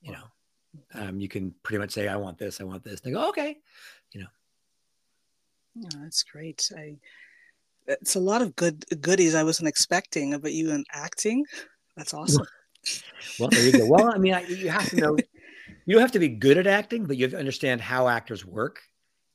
You 0.02 0.12
know, 0.12 0.25
um, 0.94 1.18
you 1.18 1.28
can 1.28 1.54
pretty 1.62 1.78
much 1.78 1.92
say, 1.92 2.06
I 2.06 2.16
want 2.16 2.37
this, 2.37 2.61
I 2.61 2.64
want 2.64 2.84
this. 2.84 3.00
They 3.00 3.11
go, 3.11 3.26
okay. 3.30 3.56
You 4.12 4.20
know. 4.20 4.26
Yeah, 5.76 5.88
that's 6.02 6.23
great. 6.25 6.70
I, 6.76 6.96
it's 7.87 8.16
a 8.16 8.20
lot 8.20 8.42
of 8.42 8.54
good 8.54 8.84
goodies 9.00 9.34
I 9.34 9.44
wasn't 9.44 9.68
expecting 9.68 10.34
about 10.34 10.52
you 10.52 10.73
and 10.73 10.84
acting. 10.92 11.46
That's 11.96 12.12
awesome. 12.12 12.46
well, 13.40 13.49
there 13.49 13.64
you 13.64 13.73
go. 13.73 13.87
Well, 13.87 14.12
I 14.14 14.18
mean, 14.18 14.34
I, 14.34 14.42
you 14.42 14.68
have 14.68 14.90
to 14.90 14.96
know 14.96 15.16
you 15.86 15.94
don't 15.94 16.02
have 16.02 16.12
to 16.12 16.18
be 16.18 16.28
good 16.28 16.58
at 16.58 16.66
acting, 16.66 17.06
but 17.06 17.16
you 17.16 17.24
have 17.24 17.32
to 17.32 17.38
understand 17.38 17.80
how 17.80 18.08
actors 18.08 18.44
work 18.44 18.80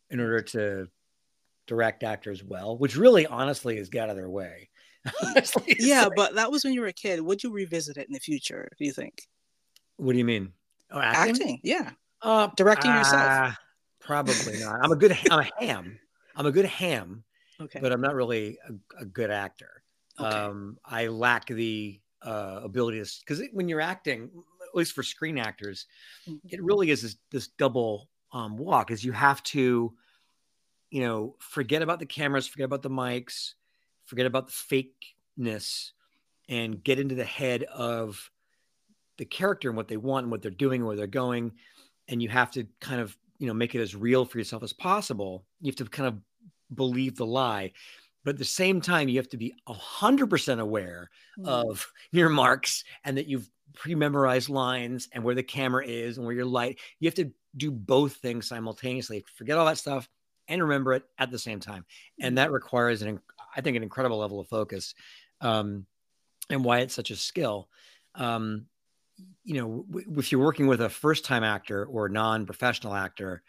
in 0.09 0.19
order 0.19 0.41
to 0.41 0.87
direct 1.67 2.03
actors 2.03 2.43
well, 2.43 2.77
which 2.77 2.95
really 2.95 3.27
honestly 3.27 3.77
is 3.77 3.89
get 3.89 4.03
out 4.03 4.09
of 4.09 4.15
their 4.15 4.29
way. 4.29 4.69
yeah, 5.79 6.05
like, 6.05 6.15
but 6.15 6.35
that 6.35 6.51
was 6.51 6.63
when 6.63 6.73
you 6.73 6.81
were 6.81 6.87
a 6.87 6.93
kid. 6.93 7.21
Would 7.21 7.43
you 7.43 7.51
revisit 7.51 7.97
it 7.97 8.07
in 8.07 8.13
the 8.13 8.19
future, 8.19 8.69
do 8.77 8.85
you 8.85 8.91
think? 8.91 9.21
What 9.97 10.13
do 10.13 10.17
you 10.17 10.25
mean? 10.25 10.51
Oh, 10.91 10.99
acting? 10.99 11.35
acting 11.35 11.59
yeah. 11.63 11.91
Uh, 12.21 12.47
Directing 12.55 12.91
uh, 12.91 12.97
yourself. 12.97 13.55
Probably 14.01 14.59
not. 14.59 14.79
I'm 14.83 14.91
a 14.91 14.95
good 14.95 15.17
I'm 15.31 15.39
a 15.39 15.63
ham. 15.63 15.99
I'm 16.35 16.45
a 16.45 16.51
good 16.51 16.65
ham. 16.65 17.23
Okay. 17.61 17.79
But 17.79 17.91
I'm 17.91 18.01
not 18.01 18.15
really 18.15 18.57
a, 18.67 19.01
a 19.01 19.05
good 19.05 19.29
actor. 19.29 19.83
Okay. 20.19 20.27
Um, 20.27 20.77
I 20.83 21.07
lack 21.07 21.47
the 21.47 21.99
uh, 22.21 22.61
ability 22.63 23.03
to 23.03 23.09
because 23.19 23.41
when 23.53 23.69
you're 23.69 23.81
acting, 23.81 24.29
at 24.69 24.77
least 24.77 24.93
for 24.93 25.03
screen 25.03 25.37
actors, 25.37 25.85
mm-hmm. 26.27 26.47
it 26.49 26.63
really 26.63 26.91
is 26.91 27.01
this, 27.01 27.17
this 27.31 27.47
double 27.47 28.09
um, 28.31 28.57
walk. 28.57 28.91
Is 28.91 29.03
you 29.03 29.11
have 29.11 29.41
to, 29.43 29.93
you 30.89 31.01
know, 31.01 31.35
forget 31.39 31.81
about 31.81 31.99
the 31.99 32.05
cameras, 32.05 32.47
forget 32.47 32.65
about 32.65 32.81
the 32.81 32.89
mics, 32.89 33.53
forget 34.05 34.25
about 34.25 34.47
the 34.47 34.85
fakeness, 35.37 35.91
and 36.47 36.83
get 36.83 36.99
into 36.99 37.15
the 37.15 37.25
head 37.25 37.63
of 37.63 38.31
the 39.17 39.25
character 39.25 39.69
and 39.69 39.77
what 39.77 39.87
they 39.87 39.97
want 39.97 40.23
and 40.23 40.31
what 40.31 40.41
they're 40.41 40.51
doing 40.51 40.81
and 40.81 40.87
where 40.87 40.95
they're 40.95 41.07
going. 41.07 41.51
And 42.07 42.21
you 42.21 42.29
have 42.29 42.51
to 42.51 42.65
kind 42.79 43.01
of, 43.01 43.15
you 43.37 43.47
know, 43.47 43.53
make 43.53 43.75
it 43.75 43.81
as 43.81 43.95
real 43.95 44.25
for 44.25 44.37
yourself 44.37 44.63
as 44.63 44.73
possible. 44.73 45.45
You 45.61 45.69
have 45.69 45.75
to 45.75 45.85
kind 45.85 46.07
of 46.07 46.19
believe 46.75 47.15
the 47.15 47.25
lie 47.25 47.73
but 48.23 48.31
at 48.31 48.37
the 48.37 48.45
same 48.45 48.81
time 48.81 49.09
you 49.09 49.17
have 49.17 49.29
to 49.29 49.37
be 49.37 49.53
100% 49.67 50.59
aware 50.59 51.09
mm. 51.39 51.47
of 51.47 51.91
your 52.11 52.29
marks 52.29 52.83
and 53.03 53.17
that 53.17 53.27
you've 53.27 53.49
pre-memorized 53.75 54.49
lines 54.49 55.07
and 55.13 55.23
where 55.23 55.35
the 55.35 55.43
camera 55.43 55.85
is 55.85 56.17
and 56.17 56.25
where 56.25 56.35
your 56.35 56.45
light 56.45 56.79
you 56.99 57.07
have 57.07 57.15
to 57.15 57.31
do 57.55 57.71
both 57.71 58.15
things 58.15 58.47
simultaneously 58.47 59.23
forget 59.35 59.57
all 59.57 59.65
that 59.65 59.77
stuff 59.77 60.09
and 60.49 60.61
remember 60.61 60.93
it 60.93 61.03
at 61.17 61.31
the 61.31 61.39
same 61.39 61.59
time. 61.59 61.85
And 62.19 62.37
that 62.37 62.51
requires 62.51 63.01
an 63.01 63.21
i 63.55 63.61
think 63.61 63.77
an 63.77 63.83
incredible 63.83 64.17
level 64.17 64.39
of 64.39 64.47
focus 64.47 64.93
um, 65.41 65.85
and 66.49 66.63
why 66.63 66.79
it's 66.79 66.93
such 66.93 67.11
a 67.11 67.15
skill. 67.15 67.69
Um, 68.15 68.65
you 69.43 69.55
know 69.55 69.85
w- 69.89 70.19
if 70.19 70.31
you're 70.31 70.43
working 70.43 70.67
with 70.67 70.81
a 70.81 70.89
first 70.89 71.25
time 71.25 71.43
actor 71.43 71.85
or 71.85 72.09
non-professional 72.09 72.93
actor 72.93 73.43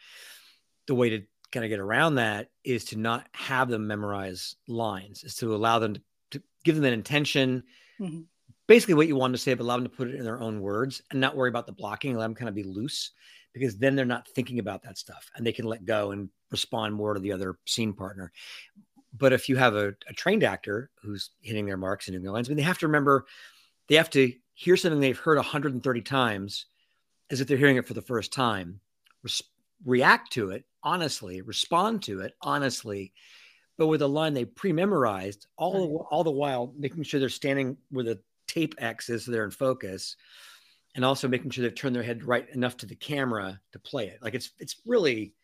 the 0.87 0.95
way 0.95 1.11
to 1.11 1.23
kind 1.53 1.65
of 1.65 1.71
get 1.71 1.81
around 1.81 2.17
that 2.17 2.49
is 2.65 2.85
to 2.87 2.99
not 2.99 3.27
have 3.33 3.69
them 3.69 3.87
memorize 3.87 4.57
lines, 4.69 5.25
is 5.25 5.35
to 5.37 5.55
allow 5.55 5.79
them 5.79 5.95
to, 5.95 6.01
to 6.33 6.43
give 6.65 6.77
them 6.77 6.85
an 6.85 6.93
intention, 6.93 7.63
mm-hmm. 8.01 8.21
basically 8.67 8.95
what 8.95 9.09
you 9.09 9.17
want 9.17 9.35
to 9.35 9.39
say, 9.39 9.55
but 9.55 9.65
allow 9.65 9.77
them 9.77 9.85
to 9.85 9.91
put 9.91 10.09
it 10.09 10.15
in 10.15 10.25
their 10.25 10.41
own 10.41 10.61
words 10.61 11.03
and 11.11 11.21
not 11.21 11.37
worry 11.37 11.49
about 11.49 11.67
the 11.67 11.73
blocking, 11.73 12.17
let 12.17 12.25
them 12.25 12.35
kind 12.35 12.49
of 12.49 12.55
be 12.55 12.63
loose 12.63 13.13
because 13.53 13.77
then 13.79 13.97
they're 13.97 14.05
not 14.05 14.29
thinking 14.29 14.59
about 14.59 14.83
that 14.83 14.99
stuff 14.99 15.31
and 15.35 15.47
they 15.47 15.53
can 15.53 15.65
let 15.65 15.85
go 15.85 16.13
and 16.13 16.29
respond 16.51 16.95
more 16.95 17.15
to 17.15 17.21
the 17.21 17.33
other 17.33 17.59
scene 17.67 17.93
partner. 17.93 18.33
But 19.13 19.33
if 19.33 19.49
you 19.49 19.57
have 19.57 19.75
a, 19.75 19.89
a 20.09 20.13
trained 20.15 20.45
actor 20.45 20.91
who's 21.03 21.31
hitting 21.41 21.67
their 21.67 21.77
marks 21.77 22.07
and 22.07 22.15
doing 22.15 22.23
their 22.23 22.33
lines, 22.33 22.49
I 22.49 22.51
mean, 22.51 22.59
they 22.59 22.63
have 22.63 22.79
to 22.79 22.87
remember, 22.87 23.27
they 23.89 23.97
have 23.97 24.11
to 24.11 24.33
hear 24.55 24.77
something 24.77 25.01
they've 25.01 25.19
heard 25.19 25.37
130 25.37 26.01
times 26.03 26.67
as 27.31 27.41
if 27.41 27.49
they're 27.49 27.57
hearing 27.57 27.77
it 27.77 27.87
for 27.87 27.95
the 27.95 28.03
first 28.03 28.33
time, 28.33 28.81
res- 29.23 29.43
react 29.85 30.33
to 30.33 30.51
it 30.51 30.65
honestly, 30.83 31.41
respond 31.43 32.03
to 32.05 32.21
it 32.21 32.35
honestly, 32.43 33.13
but 33.79 33.87
with 33.87 34.03
a 34.03 34.07
line 34.07 34.35
they 34.35 34.45
pre-memorized, 34.45 35.47
all 35.57 35.73
right. 35.73 35.81
the, 35.81 35.97
all 36.11 36.25
the 36.25 36.31
while 36.31 36.75
making 36.79 37.03
sure 37.03 37.21
they're 37.21 37.29
standing 37.29 37.77
where 37.91 38.05
the 38.05 38.21
tape 38.47 38.75
X 38.79 39.09
is, 39.09 39.25
so 39.25 39.31
they're 39.31 39.45
in 39.45 39.51
focus, 39.51 40.17
and 40.95 41.05
also 41.05 41.29
making 41.29 41.51
sure 41.51 41.63
they've 41.63 41.75
turned 41.75 41.95
their 41.95 42.03
head 42.03 42.25
right 42.25 42.49
enough 42.51 42.77
to 42.79 42.87
the 42.87 42.97
camera 42.97 43.61
to 43.73 43.79
play 43.79 44.09
it. 44.09 44.19
Like 44.23 44.35
it's 44.35 44.51
it's 44.59 44.77
really 44.85 45.35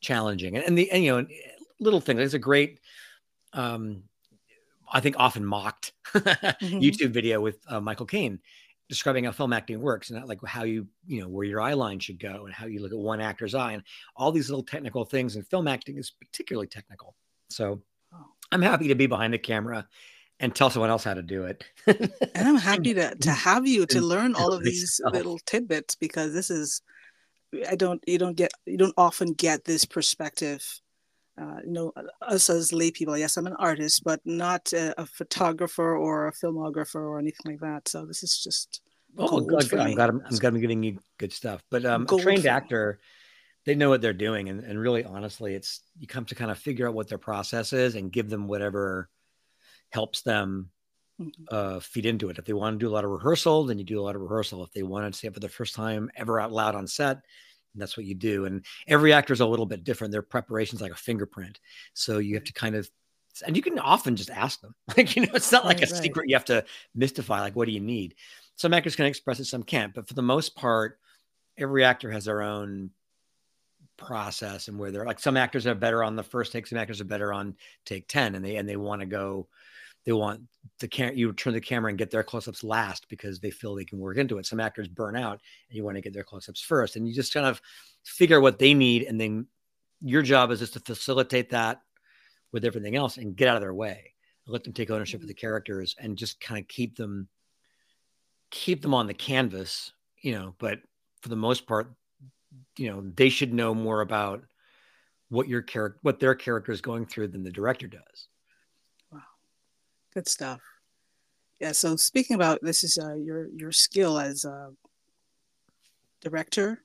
challenging, 0.00 0.56
and, 0.56 0.64
and 0.64 0.78
the 0.78 0.90
and, 0.90 1.04
you 1.04 1.16
know 1.16 1.26
little 1.80 2.00
thing. 2.00 2.16
There's 2.16 2.34
a 2.34 2.38
great. 2.38 2.80
Um, 3.52 4.04
I 4.92 5.00
think 5.00 5.16
often 5.18 5.44
mocked 5.44 5.92
mm-hmm. 6.14 6.78
YouTube 6.78 7.10
video 7.10 7.40
with 7.40 7.58
uh, 7.68 7.80
Michael 7.80 8.06
Caine 8.06 8.40
describing 8.90 9.24
how 9.24 9.30
film 9.30 9.52
acting 9.52 9.80
works 9.80 10.10
and 10.10 10.26
like 10.26 10.44
how 10.44 10.64
you 10.64 10.84
you 11.06 11.22
know 11.22 11.28
where 11.28 11.46
your 11.46 11.60
eye 11.60 11.74
line 11.74 12.00
should 12.00 12.18
go 12.18 12.44
and 12.44 12.52
how 12.52 12.66
you 12.66 12.82
look 12.82 12.90
at 12.90 12.98
one 12.98 13.20
actor's 13.20 13.54
eye 13.54 13.72
and 13.72 13.84
all 14.16 14.32
these 14.32 14.50
little 14.50 14.64
technical 14.64 15.04
things 15.04 15.36
and 15.36 15.46
film 15.46 15.68
acting 15.68 15.96
is 15.96 16.10
particularly 16.10 16.66
technical. 16.66 17.14
So 17.50 17.80
oh. 18.12 18.26
i'm 18.50 18.60
happy 18.60 18.88
to 18.88 18.96
be 18.96 19.06
behind 19.06 19.32
the 19.32 19.38
camera 19.38 19.86
and 20.40 20.52
tell 20.54 20.70
someone 20.70 20.90
else 20.90 21.04
how 21.04 21.14
to 21.14 21.22
do 21.22 21.44
it. 21.44 21.64
And 21.86 22.48
i'm 22.48 22.56
happy 22.56 22.92
to, 22.94 23.14
to 23.20 23.30
have 23.30 23.64
you 23.64 23.86
to 23.86 24.00
learn 24.00 24.34
all 24.34 24.52
of 24.52 24.64
these 24.64 25.00
little 25.04 25.38
tidbits 25.46 25.94
because 25.94 26.34
this 26.34 26.50
is 26.50 26.82
i 27.68 27.76
don't 27.76 28.02
you 28.08 28.18
don't 28.18 28.36
get 28.36 28.50
you 28.66 28.76
don't 28.76 28.94
often 28.96 29.34
get 29.34 29.64
this 29.64 29.84
perspective 29.84 30.80
uh, 31.40 31.60
you 31.64 31.72
know, 31.72 31.92
us 32.22 32.50
as 32.50 32.72
lay 32.72 32.90
people, 32.90 33.16
yes, 33.16 33.36
I'm 33.36 33.46
an 33.46 33.56
artist, 33.58 34.04
but 34.04 34.20
not 34.24 34.72
a, 34.72 35.00
a, 35.00 35.06
photographer 35.06 35.96
or 35.96 36.28
a 36.28 36.32
filmographer 36.32 36.96
or 36.96 37.18
anything 37.18 37.52
like 37.52 37.60
that. 37.60 37.88
So 37.88 38.04
this 38.04 38.22
is 38.22 38.42
just. 38.42 38.82
Oh, 39.18 39.40
good, 39.40 39.72
I'm 39.74 39.94
glad 39.94 40.10
I'm, 40.10 40.22
I'm 40.24 40.36
glad 40.36 40.54
I'm 40.54 40.60
giving 40.60 40.82
you 40.82 40.98
good 41.18 41.32
stuff. 41.32 41.62
But 41.70 41.84
um, 41.84 42.06
a 42.08 42.18
trained 42.18 42.46
actor, 42.46 43.00
they 43.64 43.74
know 43.74 43.88
what 43.88 44.02
they're 44.02 44.12
doing, 44.12 44.48
and, 44.48 44.60
and 44.60 44.78
really, 44.78 45.02
honestly, 45.02 45.54
it's 45.54 45.80
you 45.98 46.06
come 46.06 46.26
to 46.26 46.34
kind 46.34 46.50
of 46.50 46.58
figure 46.58 46.86
out 46.86 46.94
what 46.94 47.08
their 47.08 47.18
process 47.18 47.72
is 47.72 47.96
and 47.96 48.12
give 48.12 48.30
them 48.30 48.46
whatever 48.46 49.08
helps 49.88 50.22
them 50.22 50.70
mm-hmm. 51.20 51.42
uh, 51.50 51.80
feed 51.80 52.06
into 52.06 52.30
it. 52.30 52.38
If 52.38 52.44
they 52.44 52.52
want 52.52 52.74
to 52.78 52.84
do 52.84 52.88
a 52.88 52.94
lot 52.94 53.04
of 53.04 53.10
rehearsal, 53.10 53.64
then 53.64 53.78
you 53.78 53.84
do 53.84 54.00
a 54.00 54.02
lot 54.02 54.14
of 54.14 54.22
rehearsal. 54.22 54.62
If 54.62 54.72
they 54.72 54.84
want 54.84 55.12
to 55.12 55.18
say 55.18 55.26
it 55.26 55.34
for 55.34 55.40
the 55.40 55.48
first 55.48 55.74
time 55.74 56.10
ever 56.14 56.38
out 56.38 56.52
loud 56.52 56.76
on 56.76 56.86
set, 56.86 57.18
and 57.72 57.80
that's 57.80 57.96
what 57.96 58.06
you 58.06 58.14
do. 58.14 58.44
And 58.44 58.64
every 58.88 59.12
actor 59.12 59.32
is 59.32 59.40
a 59.40 59.46
little 59.46 59.66
bit 59.66 59.84
different. 59.84 60.12
Their 60.12 60.22
preparation's 60.22 60.82
like 60.82 60.92
a 60.92 60.96
fingerprint. 60.96 61.60
So 61.94 62.18
you 62.18 62.34
have 62.34 62.44
to 62.44 62.52
kind 62.52 62.74
of, 62.74 62.90
and 63.46 63.56
you 63.56 63.62
can 63.62 63.78
often 63.78 64.16
just 64.16 64.30
ask 64.30 64.60
them. 64.60 64.74
Like, 64.96 65.14
you 65.14 65.22
know, 65.22 65.32
it's 65.34 65.52
not 65.52 65.64
like 65.64 65.78
right, 65.78 65.90
a 65.90 65.94
right. 65.94 66.02
secret 66.02 66.28
you 66.28 66.34
have 66.34 66.44
to 66.46 66.64
mystify. 66.94 67.40
Like, 67.40 67.56
what 67.56 67.66
do 67.66 67.72
you 67.72 67.80
need? 67.80 68.14
Some 68.56 68.74
actors 68.74 68.96
can 68.96 69.06
express 69.06 69.40
it, 69.40 69.44
some 69.44 69.62
can't. 69.62 69.94
But 69.94 70.08
for 70.08 70.14
the 70.14 70.22
most 70.22 70.56
part, 70.56 70.98
every 71.56 71.84
actor 71.84 72.10
has 72.10 72.24
their 72.24 72.42
own 72.42 72.90
process 73.96 74.68
and 74.68 74.78
where 74.78 74.90
they're 74.90 75.04
like 75.04 75.20
some 75.20 75.36
actors 75.36 75.66
are 75.66 75.74
better 75.74 76.02
on 76.02 76.16
the 76.16 76.22
first 76.22 76.52
take, 76.52 76.66
some 76.66 76.78
actors 76.78 77.00
are 77.00 77.04
better 77.04 77.32
on 77.32 77.54
take 77.84 78.08
10 78.08 78.34
and 78.34 78.44
they 78.44 78.56
and 78.56 78.68
they 78.68 78.76
want 78.76 79.00
to 79.00 79.06
go 79.06 79.46
they 80.04 80.12
want 80.12 80.40
the 80.78 80.88
camera 80.88 81.14
you 81.14 81.32
turn 81.32 81.52
the 81.52 81.60
camera 81.60 81.90
and 81.90 81.98
get 81.98 82.10
their 82.10 82.22
close-ups 82.22 82.64
last 82.64 83.06
because 83.08 83.38
they 83.38 83.50
feel 83.50 83.74
they 83.74 83.84
can 83.84 83.98
work 83.98 84.16
into 84.16 84.38
it. 84.38 84.46
Some 84.46 84.60
actors 84.60 84.88
burn 84.88 85.16
out 85.16 85.40
and 85.68 85.76
you 85.76 85.84
want 85.84 85.96
to 85.96 86.00
get 86.00 86.14
their 86.14 86.24
close-ups 86.24 86.62
first 86.62 86.96
and 86.96 87.06
you 87.06 87.14
just 87.14 87.34
kind 87.34 87.46
of 87.46 87.60
figure 88.04 88.40
what 88.40 88.58
they 88.58 88.74
need 88.74 89.02
and 89.02 89.20
then 89.20 89.46
your 90.00 90.22
job 90.22 90.50
is 90.50 90.60
just 90.60 90.72
to 90.72 90.80
facilitate 90.80 91.50
that 91.50 91.82
with 92.52 92.64
everything 92.64 92.96
else 92.96 93.18
and 93.18 93.36
get 93.36 93.48
out 93.48 93.56
of 93.56 93.62
their 93.62 93.74
way. 93.74 94.14
Let 94.46 94.64
them 94.64 94.72
take 94.72 94.90
ownership 94.90 95.20
of 95.20 95.22
mm-hmm. 95.22 95.28
the 95.28 95.34
characters 95.34 95.94
and 95.98 96.16
just 96.16 96.40
kind 96.40 96.60
of 96.60 96.66
keep 96.66 96.96
them 96.96 97.28
keep 98.50 98.82
them 98.82 98.94
on 98.94 99.06
the 99.06 99.14
canvas 99.14 99.92
you 100.22 100.32
know 100.32 100.54
but 100.58 100.80
for 101.22 101.28
the 101.28 101.36
most 101.36 101.66
part 101.66 101.92
you 102.76 102.90
know 102.90 103.02
they 103.14 103.28
should 103.28 103.54
know 103.54 103.74
more 103.74 104.00
about 104.00 104.42
what 105.28 105.48
your 105.48 105.62
character 105.62 105.98
what 106.02 106.20
their 106.20 106.34
character 106.34 106.72
is 106.72 106.80
going 106.80 107.06
through 107.06 107.28
than 107.28 107.42
the 107.42 107.52
director 107.52 107.86
does 107.86 108.28
Good 110.14 110.28
stuff. 110.28 110.60
Yeah. 111.60 111.72
So 111.72 111.96
speaking 111.96 112.36
about 112.36 112.58
this 112.62 112.82
is 112.84 112.98
uh, 112.98 113.14
your 113.14 113.48
your 113.48 113.72
skill 113.72 114.18
as 114.18 114.44
a 114.44 114.70
director. 116.20 116.82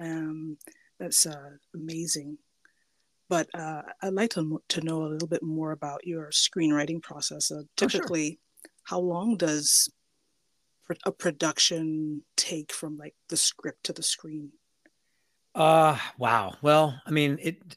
Um, 0.00 0.58
that's 0.98 1.26
uh, 1.26 1.50
amazing. 1.74 2.38
But 3.28 3.48
uh, 3.54 3.82
I'd 4.02 4.14
like 4.14 4.30
to, 4.30 4.62
to 4.68 4.80
know 4.80 5.02
a 5.02 5.08
little 5.08 5.28
bit 5.28 5.42
more 5.42 5.72
about 5.72 6.06
your 6.06 6.30
screenwriting 6.30 7.02
process. 7.02 7.50
Uh, 7.50 7.62
typically, 7.76 8.38
oh, 8.40 8.64
sure. 8.64 8.70
how 8.84 9.00
long 9.00 9.36
does 9.36 9.90
a 11.04 11.12
production 11.12 12.22
take 12.36 12.72
from 12.72 12.96
like 12.96 13.14
the 13.28 13.36
script 13.36 13.84
to 13.84 13.92
the 13.92 14.02
screen? 14.02 14.50
Uh, 15.54 15.98
wow. 16.16 16.54
Well, 16.62 17.00
I 17.06 17.10
mean, 17.10 17.38
it 17.42 17.76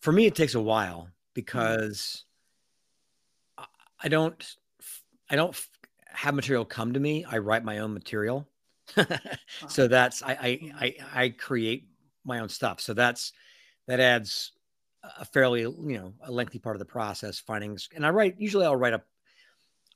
for 0.00 0.12
me 0.12 0.26
it 0.26 0.34
takes 0.34 0.54
a 0.54 0.60
while 0.60 1.00
mm-hmm. 1.00 1.10
because 1.34 2.24
I 4.02 4.08
don't 4.08 4.56
I 5.30 5.36
don't 5.36 5.58
have 6.06 6.34
material 6.34 6.64
come 6.64 6.92
to 6.94 7.00
me. 7.00 7.24
I 7.24 7.38
write 7.38 7.64
my 7.64 7.78
own 7.78 7.92
material. 7.94 8.48
so 9.68 9.88
that's 9.88 10.22
I, 10.22 10.32
I 10.32 10.34
mm-hmm. 10.34 10.78
I 10.78 10.96
I 11.14 11.28
create 11.30 11.88
my 12.24 12.40
own 12.40 12.48
stuff. 12.48 12.80
So 12.80 12.94
that's 12.94 13.32
that 13.86 14.00
adds 14.00 14.52
a 15.18 15.24
fairly 15.24 15.60
you 15.60 15.98
know 15.98 16.12
a 16.22 16.30
lengthy 16.30 16.58
part 16.58 16.76
of 16.76 16.80
the 16.80 16.84
process 16.84 17.38
finding 17.38 17.76
and 17.94 18.04
i 18.04 18.10
write 18.10 18.34
usually 18.38 18.66
i'll 18.66 18.76
write 18.76 18.92
up 18.92 19.06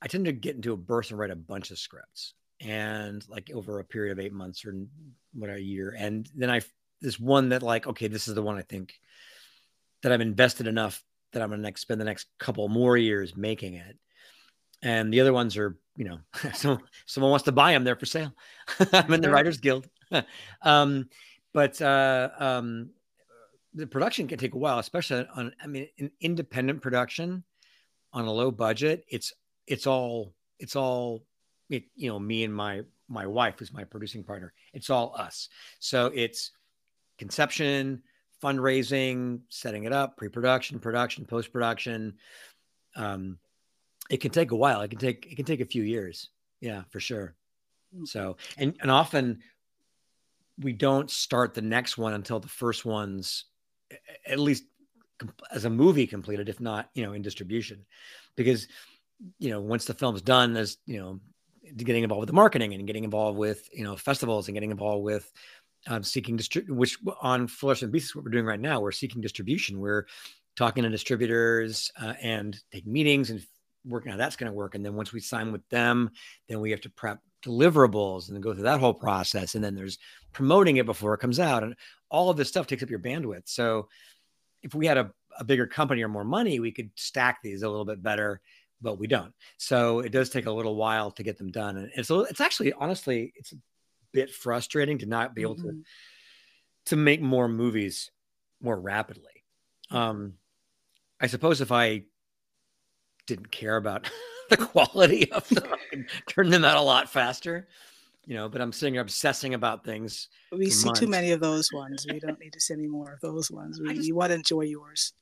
i 0.00 0.06
tend 0.06 0.24
to 0.24 0.32
get 0.32 0.56
into 0.56 0.72
a 0.72 0.76
burst 0.76 1.10
and 1.10 1.18
write 1.18 1.30
a 1.30 1.36
bunch 1.36 1.70
of 1.70 1.78
scripts 1.78 2.34
and 2.60 3.26
like 3.28 3.50
over 3.52 3.80
a 3.80 3.84
period 3.84 4.12
of 4.12 4.24
eight 4.24 4.32
months 4.32 4.64
or 4.64 4.74
whatever 5.34 5.58
a 5.58 5.62
year 5.62 5.94
and 5.98 6.30
then 6.36 6.50
i 6.50 6.60
this 7.00 7.18
one 7.18 7.48
that 7.48 7.62
like 7.62 7.86
okay 7.86 8.06
this 8.06 8.28
is 8.28 8.34
the 8.34 8.42
one 8.42 8.56
i 8.56 8.62
think 8.62 8.94
that 10.02 10.12
i've 10.12 10.20
invested 10.20 10.66
enough 10.66 11.02
that 11.32 11.42
i'm 11.42 11.50
gonna 11.50 11.62
next 11.62 11.82
spend 11.82 12.00
the 12.00 12.04
next 12.04 12.26
couple 12.38 12.68
more 12.68 12.96
years 12.96 13.36
making 13.36 13.74
it 13.74 13.96
and 14.82 15.12
the 15.12 15.20
other 15.20 15.32
ones 15.32 15.56
are 15.56 15.76
you 15.96 16.04
know 16.04 16.18
so 16.54 16.78
someone 17.06 17.30
wants 17.30 17.44
to 17.44 17.52
buy 17.52 17.72
them 17.72 17.84
they're 17.84 17.96
for 17.96 18.06
sale 18.06 18.32
i'm 18.92 19.12
in 19.12 19.20
the 19.20 19.30
writers 19.30 19.58
guild 19.58 19.88
um 20.62 21.08
but 21.52 21.80
uh 21.82 22.28
um 22.38 22.90
the 23.74 23.86
production 23.86 24.28
can 24.28 24.38
take 24.38 24.54
a 24.54 24.58
while, 24.58 24.78
especially 24.78 25.26
on, 25.34 25.54
I 25.62 25.66
mean, 25.66 25.88
an 25.98 26.10
independent 26.20 26.82
production 26.82 27.44
on 28.12 28.26
a 28.26 28.32
low 28.32 28.50
budget. 28.50 29.04
It's, 29.08 29.32
it's 29.66 29.86
all, 29.86 30.34
it's 30.58 30.76
all, 30.76 31.24
it, 31.70 31.84
you 31.94 32.10
know, 32.10 32.18
me 32.18 32.44
and 32.44 32.54
my, 32.54 32.82
my 33.08 33.26
wife 33.26 33.56
who's 33.58 33.72
my 33.72 33.84
producing 33.84 34.24
partner. 34.24 34.52
It's 34.74 34.90
all 34.90 35.14
us. 35.16 35.48
So 35.78 36.10
it's 36.14 36.50
conception, 37.18 38.02
fundraising, 38.42 39.40
setting 39.48 39.84
it 39.84 39.92
up, 39.92 40.16
pre-production, 40.16 40.78
production, 40.78 41.24
post-production. 41.24 42.14
Um, 42.96 43.38
it 44.10 44.18
can 44.18 44.30
take 44.30 44.50
a 44.50 44.56
while. 44.56 44.80
It 44.80 44.88
can 44.88 44.98
take, 44.98 45.26
it 45.30 45.36
can 45.36 45.44
take 45.44 45.60
a 45.60 45.66
few 45.66 45.82
years. 45.82 46.30
Yeah, 46.60 46.82
for 46.90 47.00
sure. 47.00 47.34
Hmm. 47.94 48.04
So, 48.04 48.36
and, 48.58 48.76
and 48.80 48.90
often 48.90 49.40
we 50.58 50.72
don't 50.72 51.10
start 51.10 51.54
the 51.54 51.62
next 51.62 51.96
one 51.96 52.12
until 52.12 52.40
the 52.40 52.48
first 52.48 52.84
one's 52.84 53.44
at 54.26 54.38
least 54.38 54.64
as 55.52 55.64
a 55.64 55.70
movie 55.70 56.06
completed, 56.06 56.48
if 56.48 56.60
not, 56.60 56.90
you 56.94 57.04
know, 57.04 57.12
in 57.12 57.22
distribution, 57.22 57.84
because, 58.36 58.66
you 59.38 59.50
know, 59.50 59.60
once 59.60 59.84
the 59.84 59.94
film's 59.94 60.22
done, 60.22 60.52
there's, 60.52 60.78
you 60.86 60.98
know, 60.98 61.20
getting 61.76 62.02
involved 62.02 62.20
with 62.20 62.26
the 62.26 62.34
marketing 62.34 62.74
and 62.74 62.86
getting 62.86 63.04
involved 63.04 63.38
with, 63.38 63.68
you 63.72 63.84
know, 63.84 63.96
festivals 63.96 64.48
and 64.48 64.54
getting 64.54 64.70
involved 64.70 65.04
with 65.04 65.30
um, 65.86 66.02
seeking 66.02 66.36
distribution, 66.36 66.76
which 66.76 66.98
on 67.20 67.46
Fluorescent 67.46 67.92
Beasts, 67.92 68.14
what 68.14 68.24
we're 68.24 68.30
doing 68.30 68.44
right 68.44 68.60
now, 68.60 68.80
we're 68.80 68.92
seeking 68.92 69.20
distribution. 69.20 69.80
We're 69.80 70.06
talking 70.56 70.84
to 70.84 70.90
distributors 70.90 71.90
uh, 72.00 72.14
and 72.20 72.58
taking 72.72 72.92
meetings 72.92 73.30
and 73.30 73.44
working 73.84 74.12
how 74.12 74.18
that's 74.18 74.36
going 74.36 74.50
to 74.50 74.56
work. 74.56 74.74
And 74.74 74.84
then 74.84 74.94
once 74.94 75.12
we 75.12 75.20
sign 75.20 75.52
with 75.52 75.66
them, 75.68 76.10
then 76.48 76.60
we 76.60 76.70
have 76.70 76.80
to 76.82 76.90
prep 76.90 77.20
deliverables 77.44 78.28
and 78.28 78.36
then 78.36 78.40
go 78.40 78.54
through 78.54 78.62
that 78.64 78.80
whole 78.80 78.94
process. 78.94 79.54
And 79.54 79.64
then 79.64 79.74
there's 79.74 79.98
promoting 80.32 80.76
it 80.76 80.86
before 80.86 81.14
it 81.14 81.18
comes 81.18 81.40
out. 81.40 81.64
And 81.64 81.74
all 82.08 82.30
of 82.30 82.36
this 82.36 82.48
stuff 82.48 82.66
takes 82.66 82.82
up 82.82 82.90
your 82.90 83.00
bandwidth. 83.00 83.42
So 83.46 83.88
if 84.62 84.74
we 84.74 84.86
had 84.86 84.98
a, 84.98 85.10
a 85.38 85.44
bigger 85.44 85.66
company 85.66 86.02
or 86.02 86.08
more 86.08 86.24
money, 86.24 86.60
we 86.60 86.70
could 86.70 86.90
stack 86.94 87.40
these 87.42 87.62
a 87.62 87.68
little 87.68 87.84
bit 87.84 88.02
better, 88.02 88.40
but 88.80 88.98
we 88.98 89.08
don't. 89.08 89.32
So 89.56 90.00
it 90.00 90.12
does 90.12 90.30
take 90.30 90.46
a 90.46 90.52
little 90.52 90.76
while 90.76 91.10
to 91.12 91.22
get 91.22 91.38
them 91.38 91.50
done. 91.50 91.76
And 91.76 91.90
it's, 91.96 92.10
it's 92.10 92.40
actually, 92.40 92.72
honestly, 92.74 93.32
it's 93.34 93.52
bit 94.12 94.30
frustrating 94.30 94.98
to 94.98 95.06
not 95.06 95.34
be 95.34 95.42
able 95.42 95.56
mm-hmm. 95.56 95.68
to, 95.68 95.84
to 96.86 96.96
make 96.96 97.20
more 97.20 97.48
movies 97.48 98.10
more 98.60 98.78
rapidly. 98.78 99.44
Um, 99.90 100.34
I 101.20 101.26
suppose 101.26 101.60
if 101.60 101.72
I 101.72 102.04
didn't 103.26 103.50
care 103.50 103.76
about 103.76 104.10
the 104.50 104.56
quality 104.56 105.30
of 105.32 105.48
them, 105.48 106.06
turn 106.28 106.50
them 106.50 106.64
out 106.64 106.76
a 106.76 106.82
lot 106.82 107.10
faster. 107.10 107.68
You 108.24 108.34
know, 108.34 108.48
but 108.48 108.60
I'm 108.60 108.72
sitting 108.72 108.94
here 108.94 109.02
obsessing 109.02 109.54
about 109.54 109.84
things. 109.84 110.28
We 110.52 110.70
see 110.70 110.86
months. 110.86 111.00
too 111.00 111.08
many 111.08 111.32
of 111.32 111.40
those 111.40 111.72
ones. 111.72 112.06
We 112.08 112.20
don't 112.20 112.38
need 112.38 112.52
to 112.52 112.60
see 112.60 112.74
any 112.74 112.86
more 112.86 113.14
of 113.14 113.20
those 113.20 113.50
ones. 113.50 113.80
We, 113.80 113.94
just, 113.94 114.06
you 114.06 114.14
want 114.14 114.30
to 114.30 114.36
enjoy 114.36 114.62
yours. 114.62 115.12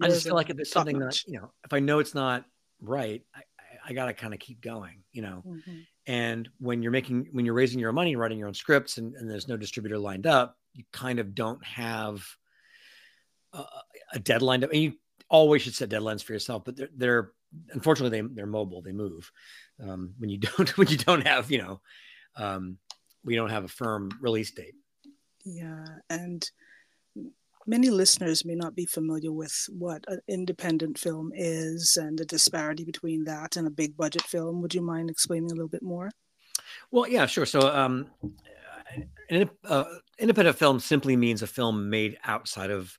I 0.00 0.08
just 0.08 0.24
feel 0.24 0.34
like 0.34 0.50
if 0.50 0.58
it's 0.60 0.70
something 0.70 0.98
much. 0.98 1.24
that, 1.24 1.32
you 1.32 1.40
know, 1.40 1.50
if 1.64 1.72
I 1.72 1.80
know 1.80 1.98
it's 1.98 2.14
not 2.14 2.44
right, 2.80 3.22
I, 3.34 3.40
I, 3.88 3.92
got 3.92 4.06
to 4.06 4.14
kind 4.14 4.34
of 4.34 4.40
keep 4.40 4.60
going, 4.60 5.02
you 5.12 5.22
know. 5.22 5.42
Mm-hmm. 5.46 5.78
And 6.06 6.48
when 6.58 6.82
you're 6.82 6.92
making, 6.92 7.28
when 7.32 7.44
you're 7.44 7.54
raising 7.54 7.80
your 7.80 7.92
money, 7.92 8.16
writing 8.16 8.38
your 8.38 8.48
own 8.48 8.54
scripts, 8.54 8.98
and, 8.98 9.14
and 9.14 9.30
there's 9.30 9.48
no 9.48 9.56
distributor 9.56 9.98
lined 9.98 10.26
up, 10.26 10.56
you 10.74 10.84
kind 10.92 11.18
of 11.18 11.34
don't 11.34 11.64
have 11.64 12.24
a, 13.52 13.64
a 14.12 14.18
deadline. 14.18 14.60
To, 14.60 14.70
and 14.70 14.82
you 14.82 14.92
always 15.28 15.62
should 15.62 15.74
set 15.74 15.88
deadlines 15.88 16.22
for 16.22 16.32
yourself, 16.32 16.64
but 16.64 16.76
they're, 16.76 16.88
they're 16.96 17.32
unfortunately 17.72 18.20
they, 18.20 18.28
they're 18.34 18.46
mobile 18.46 18.82
they 18.82 18.92
move 18.92 19.30
um, 19.82 20.14
when 20.18 20.30
you 20.30 20.38
don't 20.56 20.76
when 20.76 20.88
you 20.88 20.96
don't 20.96 21.26
have 21.26 21.50
you 21.50 21.58
know 21.58 21.80
um, 22.36 22.78
we 23.24 23.34
don't 23.34 23.50
have 23.50 23.64
a 23.64 23.68
firm 23.68 24.10
release 24.20 24.50
date 24.52 24.74
yeah 25.44 25.84
and 26.10 26.50
many 27.66 27.90
listeners 27.90 28.44
may 28.44 28.54
not 28.54 28.74
be 28.74 28.86
familiar 28.86 29.32
with 29.32 29.66
what 29.70 30.04
an 30.08 30.20
independent 30.28 30.98
film 30.98 31.32
is 31.34 31.98
and 32.00 32.18
the 32.18 32.24
disparity 32.24 32.84
between 32.84 33.24
that 33.24 33.56
and 33.56 33.66
a 33.66 33.70
big 33.70 33.96
budget 33.96 34.22
film 34.22 34.62
would 34.62 34.74
you 34.74 34.82
mind 34.82 35.10
explaining 35.10 35.50
a 35.50 35.54
little 35.54 35.68
bit 35.68 35.82
more 35.82 36.10
well 36.90 37.08
yeah 37.08 37.26
sure 37.26 37.46
so 37.46 37.60
um, 37.74 38.06
an 39.30 39.50
uh, 39.64 39.84
independent 40.18 40.58
film 40.58 40.80
simply 40.80 41.16
means 41.16 41.42
a 41.42 41.46
film 41.46 41.90
made 41.90 42.18
outside 42.24 42.70
of 42.70 42.96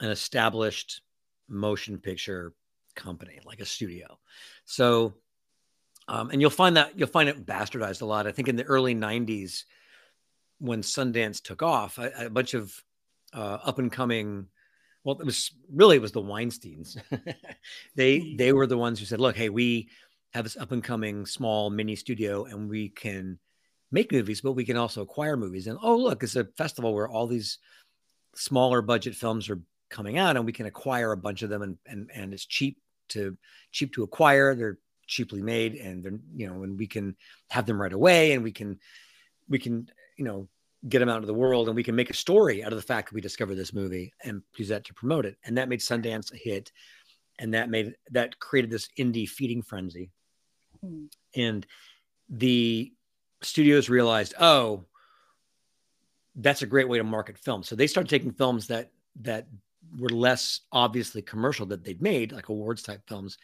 an 0.00 0.10
established 0.10 1.02
motion 1.48 1.98
picture 1.98 2.52
company, 2.94 3.40
like 3.44 3.60
a 3.60 3.66
studio. 3.66 4.18
So, 4.64 5.14
um, 6.08 6.30
and 6.30 6.40
you'll 6.40 6.50
find 6.50 6.76
that 6.76 6.98
you'll 6.98 7.08
find 7.08 7.28
it 7.28 7.46
bastardized 7.46 8.02
a 8.02 8.06
lot. 8.06 8.26
I 8.26 8.32
think 8.32 8.48
in 8.48 8.56
the 8.56 8.64
early 8.64 8.94
'90s, 8.94 9.64
when 10.58 10.82
Sundance 10.82 11.42
took 11.42 11.62
off, 11.62 11.98
a, 11.98 12.26
a 12.26 12.30
bunch 12.30 12.54
of 12.54 12.74
uh, 13.34 13.58
up 13.64 13.78
and 13.78 13.90
coming, 13.90 14.46
well, 15.02 15.18
it 15.20 15.26
was 15.26 15.50
really 15.72 15.96
it 15.96 16.02
was 16.02 16.12
the 16.12 16.20
Weinstein's. 16.20 16.96
they 17.94 18.18
hmm. 18.18 18.36
they 18.36 18.52
were 18.52 18.66
the 18.66 18.78
ones 18.78 18.98
who 18.98 19.06
said, 19.06 19.20
"Look, 19.20 19.36
hey, 19.36 19.48
we 19.48 19.90
have 20.32 20.44
this 20.44 20.56
up 20.56 20.72
and 20.72 20.82
coming 20.82 21.26
small 21.26 21.70
mini 21.70 21.96
studio, 21.96 22.44
and 22.44 22.68
we 22.68 22.88
can." 22.88 23.38
make 23.94 24.10
movies, 24.10 24.40
but 24.40 24.52
we 24.52 24.64
can 24.64 24.76
also 24.76 25.02
acquire 25.02 25.36
movies. 25.36 25.68
And 25.68 25.78
oh, 25.80 25.96
look, 25.96 26.24
it's 26.24 26.34
a 26.34 26.44
festival 26.56 26.92
where 26.92 27.08
all 27.08 27.28
these 27.28 27.58
smaller 28.34 28.82
budget 28.82 29.14
films 29.14 29.48
are 29.48 29.60
coming 29.88 30.18
out, 30.18 30.36
and 30.36 30.44
we 30.44 30.52
can 30.52 30.66
acquire 30.66 31.12
a 31.12 31.16
bunch 31.16 31.42
of 31.42 31.48
them, 31.48 31.62
and 31.62 31.78
and 31.86 32.10
and 32.12 32.34
it's 32.34 32.44
cheap 32.44 32.78
to 33.10 33.38
cheap 33.70 33.94
to 33.94 34.02
acquire. 34.02 34.54
They're 34.54 34.78
cheaply 35.06 35.42
made, 35.42 35.76
and 35.76 36.02
they're 36.02 36.18
you 36.34 36.48
know, 36.48 36.64
and 36.64 36.78
we 36.78 36.86
can 36.86 37.16
have 37.50 37.66
them 37.66 37.80
right 37.80 37.92
away, 37.92 38.32
and 38.32 38.42
we 38.42 38.52
can 38.52 38.80
we 39.48 39.58
can 39.58 39.88
you 40.18 40.24
know 40.24 40.48
get 40.88 40.98
them 40.98 41.08
out 41.08 41.16
into 41.16 41.26
the 41.26 41.34
world, 41.34 41.68
and 41.68 41.76
we 41.76 41.82
can 41.82 41.96
make 41.96 42.10
a 42.10 42.14
story 42.14 42.62
out 42.62 42.72
of 42.72 42.78
the 42.78 42.86
fact 42.86 43.08
that 43.08 43.14
we 43.14 43.20
discovered 43.20 43.54
this 43.54 43.72
movie 43.72 44.12
and 44.24 44.42
use 44.56 44.68
that 44.68 44.84
to 44.84 44.94
promote 44.94 45.24
it. 45.24 45.36
And 45.44 45.56
that 45.56 45.68
made 45.68 45.80
Sundance 45.80 46.32
a 46.32 46.36
hit, 46.36 46.72
and 47.38 47.54
that 47.54 47.70
made 47.70 47.94
that 48.10 48.38
created 48.38 48.70
this 48.70 48.88
indie 48.98 49.28
feeding 49.28 49.62
frenzy, 49.62 50.10
hmm. 50.80 51.06
and 51.34 51.66
the 52.28 52.92
studios 53.42 53.88
realized, 53.88 54.34
oh, 54.40 54.84
that's 56.36 56.62
a 56.62 56.66
great 56.66 56.88
way 56.88 56.98
to 56.98 57.04
market 57.04 57.38
films. 57.38 57.68
So 57.68 57.76
they 57.76 57.86
started 57.86 58.10
taking 58.10 58.32
films 58.32 58.66
that 58.68 58.90
that 59.22 59.46
were 59.98 60.08
less 60.08 60.60
obviously 60.72 61.22
commercial 61.22 61.66
that 61.66 61.84
they'd 61.84 62.02
made, 62.02 62.32
like 62.32 62.48
awards 62.48 62.82
type 62.82 63.02
films, 63.06 63.38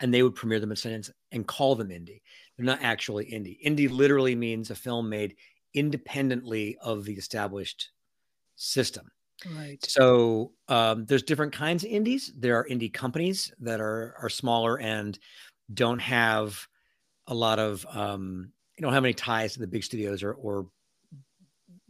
and 0.00 0.12
they 0.12 0.22
would 0.22 0.34
premiere 0.34 0.60
them 0.60 0.72
at 0.72 0.78
Sundance 0.78 1.10
and 1.30 1.46
call 1.46 1.74
them 1.74 1.88
indie. 1.88 2.20
They're 2.56 2.66
not 2.66 2.82
actually 2.82 3.26
indie. 3.26 3.58
Indie 3.64 3.90
literally 3.90 4.34
means 4.34 4.70
a 4.70 4.74
film 4.74 5.08
made 5.08 5.36
independently 5.74 6.76
of 6.82 7.04
the 7.04 7.14
established 7.14 7.90
system. 8.56 9.10
Right. 9.56 9.84
So 9.84 10.52
um, 10.68 11.04
there's 11.06 11.22
different 11.22 11.52
kinds 11.52 11.84
of 11.84 11.90
indies. 11.90 12.32
There 12.36 12.56
are 12.56 12.68
indie 12.68 12.92
companies 12.92 13.52
that 13.60 13.80
are 13.80 14.14
are 14.20 14.28
smaller 14.28 14.78
and 14.78 15.18
don't 15.74 16.00
have 16.00 16.66
a 17.26 17.34
lot 17.34 17.58
of 17.58 17.84
um, 17.90 18.52
you 18.76 18.82
don't 18.82 18.92
have 18.92 19.04
any 19.04 19.14
ties 19.14 19.54
to 19.54 19.60
the 19.60 19.66
big 19.66 19.84
studios 19.84 20.22
or 20.22 20.34
or 20.34 20.68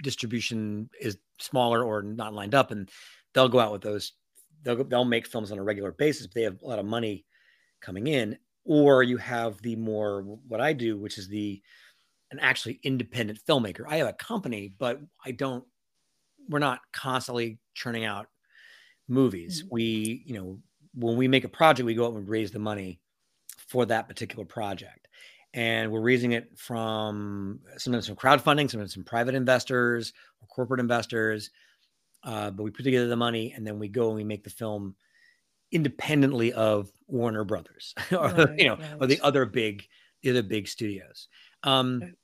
distribution 0.03 0.89
is 1.01 1.19
smaller 1.39 1.85
or 1.85 2.03
not 2.03 2.35
lined 2.35 2.55
up 2.55 2.71
and 2.71 2.91
they'll 3.35 3.49
go 3.49 3.61
out 3.61 3.73
with 3.73 3.83
those. 3.83 4.13
They'll 4.63 4.85
they'll 4.85 5.05
make 5.05 5.27
films 5.27 5.53
on 5.53 5.59
a 5.59 5.63
regular 5.63 5.93
basis, 5.93 6.27
but 6.27 6.35
they 6.35 6.43
have 6.43 6.63
a 6.63 6.67
lot 6.67 6.79
of 6.79 6.87
money 6.87 7.25
coming 7.81 8.07
in. 8.07 8.39
Or 8.65 9.03
you 9.03 9.17
have 9.17 9.61
the 9.61 9.75
more 9.77 10.23
what 10.47 10.61
I 10.61 10.73
do, 10.73 10.97
which 10.97 11.19
is 11.19 11.29
the 11.29 11.61
an 12.33 12.41
actually 12.41 12.81
independent 12.83 13.39
filmmaker. 13.47 13.85
I 13.87 13.99
have 13.99 14.09
a 14.09 14.13
company, 14.13 14.73
but 14.77 15.01
I 15.25 15.31
don't. 15.31 15.65
We're 16.49 16.59
not 16.59 16.81
constantly 16.93 17.59
churning 17.75 18.05
out 18.05 18.27
movies. 19.09 19.63
Mm-hmm. 19.63 19.75
We, 19.75 20.23
you 20.27 20.35
know, 20.35 20.59
when 20.95 21.17
we 21.17 21.29
make 21.29 21.45
a 21.45 21.49
project, 21.49 21.87
we 21.87 21.95
go 21.95 22.07
out 22.07 22.15
and 22.15 22.29
raise 22.29 22.51
the 22.51 22.59
money 22.59 23.01
for 23.69 23.87
that 23.87 24.09
particular 24.09 24.45
project. 24.45 25.09
And 25.55 25.93
we're 25.93 26.01
raising 26.01 26.33
it 26.33 26.59
from 26.59 27.61
sometimes 27.77 28.07
from 28.07 28.17
crowdfunding, 28.17 28.71
sometimes 28.71 28.95
from 28.95 29.05
private 29.05 29.35
investors 29.35 30.13
or 30.41 30.49
corporate 30.49 30.81
investors. 30.81 31.51
Uh, 32.25 32.51
but 32.51 32.63
we 32.63 32.71
put 32.71 32.85
together 32.85 33.09
the 33.09 33.17
money 33.17 33.53
and 33.55 33.67
then 33.67 33.79
we 33.79 33.89
go 33.89 34.09
and 34.09 34.17
we 34.17 34.25
make 34.25 34.45
the 34.45 34.51
film 34.51 34.95
independently 35.71 36.53
of 36.53 36.91
Warner 37.07 37.45
Brothers 37.45 37.95
or 38.13 38.29
right, 38.29 38.59
you 38.59 38.67
know 38.67 38.77
right. 38.77 38.97
or 39.01 39.07
the 39.07 39.21
other 39.21 39.45
big 39.45 39.85
the 40.23 40.31
other 40.31 40.43
big 40.43 40.69
studios. 40.69 41.29
Um, 41.65 42.15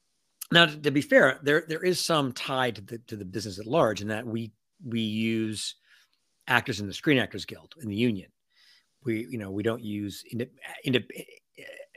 now, 0.50 0.66
to, 0.66 0.90
be 0.90 1.02
fair, 1.02 1.38
there 1.42 1.64
there 1.68 1.84
is 1.84 2.02
some 2.02 2.32
tie 2.32 2.70
to 2.70 2.80
the 2.80 2.98
to 3.06 3.16
the 3.16 3.24
business 3.24 3.58
at 3.58 3.66
large, 3.66 4.00
in 4.00 4.08
that 4.08 4.26
we 4.26 4.52
we 4.84 5.00
use 5.00 5.74
actors 6.46 6.80
in 6.80 6.86
the 6.86 6.94
Screen 6.94 7.18
Actors 7.18 7.44
Guild 7.44 7.74
in 7.82 7.88
the 7.88 7.96
union. 7.96 8.30
We 9.04 9.26
you 9.30 9.38
know 9.38 9.50
we 9.50 9.62
don't 9.62 9.82
use 9.82 10.24
ind- 10.30 10.48
ind- 10.84 11.04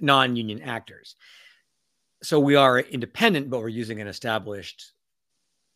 non-union 0.01 0.61
actors, 0.63 1.15
so 2.21 2.39
we 2.39 2.55
are 2.55 2.79
independent, 2.79 3.49
but 3.49 3.59
we're 3.59 3.69
using 3.69 4.01
an 4.01 4.07
established 4.07 4.93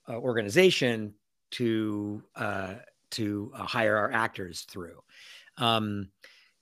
uh, 0.10 0.18
organization 0.18 1.14
to 1.52 2.24
uh, 2.36 2.74
to 3.12 3.54
uh, 3.56 3.64
hire 3.64 3.96
our 3.96 4.12
actors 4.12 4.62
through. 4.70 5.02
Um, 5.58 6.10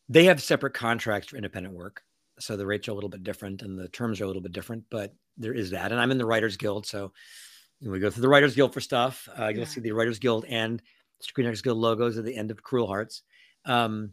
they 0.09 0.25
have 0.25 0.43
separate 0.43 0.75
contracts 0.75 1.29
for 1.29 1.37
independent 1.37 1.73
work, 1.73 2.03
so 2.39 2.55
the 2.55 2.67
rates 2.67 2.87
are 2.87 2.91
a 2.91 2.93
little 2.93 3.09
bit 3.09 3.23
different 3.23 3.63
and 3.63 3.79
the 3.79 3.87
terms 3.87 4.21
are 4.21 4.25
a 4.25 4.27
little 4.27 4.43
bit 4.43 4.51
different. 4.51 4.83
But 4.91 5.15
there 5.37 5.53
is 5.53 5.71
that. 5.71 5.91
And 5.91 5.99
I'm 5.99 6.11
in 6.11 6.17
the 6.17 6.25
Writers 6.25 6.57
Guild, 6.57 6.85
so 6.85 7.11
we 7.81 7.99
go 7.99 8.09
through 8.09 8.21
the 8.21 8.29
Writers 8.29 8.55
Guild 8.55 8.73
for 8.73 8.81
stuff. 8.81 9.27
Uh, 9.37 9.47
you'll 9.47 9.59
yeah. 9.59 9.65
see 9.65 9.81
the 9.81 9.91
Writers 9.91 10.19
Guild 10.19 10.45
and 10.47 10.81
Screen 11.19 11.47
Actors 11.47 11.61
Guild 11.61 11.77
logos 11.77 12.17
at 12.17 12.25
the 12.25 12.35
end 12.35 12.51
of 12.51 12.61
Cruel 12.63 12.87
Hearts. 12.87 13.23
Um, 13.65 14.11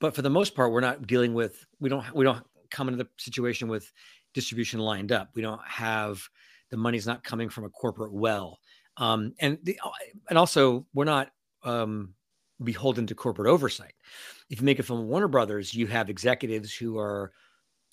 but 0.00 0.14
for 0.14 0.22
the 0.22 0.30
most 0.30 0.54
part, 0.54 0.72
we're 0.72 0.80
not 0.80 1.06
dealing 1.06 1.34
with 1.34 1.64
we 1.80 1.88
don't 1.88 2.04
we 2.14 2.24
don't 2.24 2.44
come 2.70 2.88
into 2.88 3.02
the 3.02 3.08
situation 3.16 3.68
with 3.68 3.90
distribution 4.34 4.80
lined 4.80 5.12
up. 5.12 5.30
We 5.34 5.42
don't 5.42 5.60
have 5.66 6.22
the 6.70 6.76
money's 6.76 7.06
not 7.06 7.24
coming 7.24 7.48
from 7.48 7.64
a 7.64 7.70
corporate 7.70 8.12
well, 8.12 8.58
um, 8.96 9.34
and 9.40 9.58
the, 9.62 9.78
and 10.28 10.38
also 10.38 10.86
we're 10.92 11.04
not 11.04 11.30
um, 11.62 12.14
beholden 12.62 13.06
to 13.06 13.14
corporate 13.14 13.48
oversight. 13.48 13.94
If 14.50 14.60
you 14.60 14.64
make 14.64 14.78
a 14.78 14.82
film 14.82 15.06
Warner 15.06 15.28
Brothers, 15.28 15.74
you 15.74 15.86
have 15.86 16.10
executives 16.10 16.74
who 16.74 16.98
are 16.98 17.32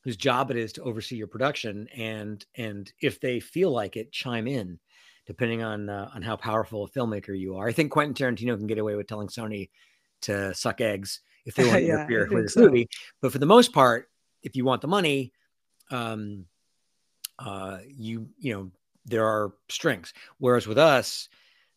whose 0.04 0.18
job 0.18 0.52
it 0.52 0.58
is 0.58 0.74
to 0.74 0.84
oversee 0.84 1.16
your 1.16 1.28
production 1.28 1.88
and 1.96 2.46
and 2.56 2.92
if 3.02 3.20
they 3.20 3.40
feel 3.40 3.72
like 3.72 3.96
it 3.96 4.12
chime 4.12 4.48
in 4.48 4.80
depending 5.26 5.62
on 5.62 5.90
uh, 5.90 6.10
on 6.14 6.22
how 6.22 6.36
powerful 6.36 6.84
a 6.84 6.90
filmmaker 6.90 7.38
you 7.38 7.56
are. 7.56 7.68
I 7.68 7.72
think 7.72 7.92
quentin 7.92 8.14
tarantino 8.14 8.58
can 8.58 8.68
get 8.68 8.80
away 8.80 8.96
with 8.96 9.08
telling 9.08 9.28
sony 9.28 9.70
to 10.24 10.54
suck 10.54 10.82
eggs 10.82 11.22
if 11.46 11.56
they 11.56 11.64
want 11.68 11.78
to 11.78 11.86
yeah, 11.86 11.94
interfere 11.96 12.28
with 12.32 12.44
his 12.44 12.54
so. 12.54 12.62
movie. 12.62 12.88
But 13.22 13.32
for 13.32 13.40
the 13.40 13.46
most 13.46 13.74
part 13.74 14.10
if 14.44 14.56
you 14.56 14.66
want 14.66 14.82
the 14.82 14.88
money 14.88 15.34
um 15.92 16.46
uh 17.40 17.78
you 17.86 18.28
you 18.40 18.54
know 18.54 18.72
there 19.06 19.26
are 19.26 19.54
strings. 19.70 20.14
Whereas 20.38 20.68
with 20.68 20.78
us 20.78 21.30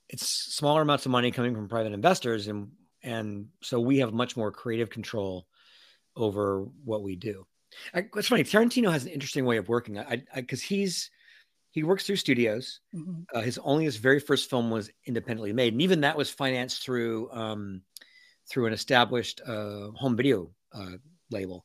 it's 0.08 0.26
smaller 0.26 0.82
amounts 0.82 1.06
of 1.06 1.12
money 1.12 1.30
coming 1.30 1.54
from 1.54 1.68
private 1.68 1.92
investors 1.92 2.48
and 2.48 2.68
and 3.02 3.48
so 3.60 3.78
we 3.80 3.98
have 3.98 4.14
much 4.14 4.36
more 4.36 4.50
creative 4.50 4.88
control 4.88 5.46
over 6.16 6.66
what 6.84 7.02
we 7.02 7.16
do 7.16 7.46
I, 7.94 8.04
it's 8.16 8.28
funny. 8.28 8.44
Tarantino 8.44 8.90
has 8.92 9.04
an 9.04 9.10
interesting 9.10 9.44
way 9.44 9.56
of 9.56 9.68
working. 9.68 9.98
I 9.98 10.22
because 10.34 10.62
he's 10.62 11.10
he 11.70 11.82
works 11.82 12.06
through 12.06 12.16
studios. 12.16 12.80
Mm-hmm. 12.94 13.22
Uh, 13.34 13.40
his 13.40 13.58
only 13.58 13.84
his 13.84 13.96
very 13.96 14.20
first 14.20 14.48
film 14.48 14.70
was 14.70 14.90
independently 15.06 15.52
made, 15.52 15.72
and 15.72 15.82
even 15.82 16.02
that 16.02 16.16
was 16.16 16.30
financed 16.30 16.84
through 16.84 17.30
um, 17.32 17.82
through 18.48 18.66
an 18.66 18.72
established 18.72 19.40
uh, 19.46 19.90
home 19.96 20.16
video 20.16 20.50
uh, 20.72 20.92
label. 21.30 21.64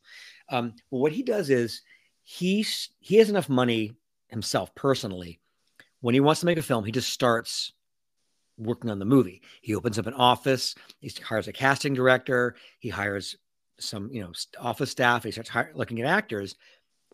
Um, 0.49 0.73
well, 0.89 1.01
what 1.01 1.11
he 1.11 1.23
does 1.23 1.49
is 1.49 1.81
he's 2.23 2.89
he 2.99 3.17
has 3.17 3.29
enough 3.29 3.49
money 3.49 3.93
himself 4.27 4.73
personally. 4.75 5.39
When 6.01 6.13
he 6.13 6.21
wants 6.21 6.39
to 6.39 6.45
make 6.45 6.57
a 6.57 6.63
film, 6.63 6.85
he 6.85 6.91
just 6.91 7.09
starts 7.09 7.73
working 8.57 8.89
on 8.89 8.99
the 8.99 9.05
movie. 9.05 9.41
He 9.61 9.75
opens 9.75 9.99
up 9.99 10.07
an 10.07 10.13
office. 10.13 10.75
He 10.99 11.11
hires 11.21 11.47
a 11.47 11.53
casting 11.53 11.93
director. 11.93 12.55
He 12.79 12.89
hires 12.89 13.37
some 13.79 14.09
you 14.11 14.21
know 14.21 14.31
office 14.59 14.91
staff. 14.91 15.23
He 15.23 15.31
starts 15.31 15.51
looking 15.73 16.01
at 16.01 16.07
actors 16.07 16.55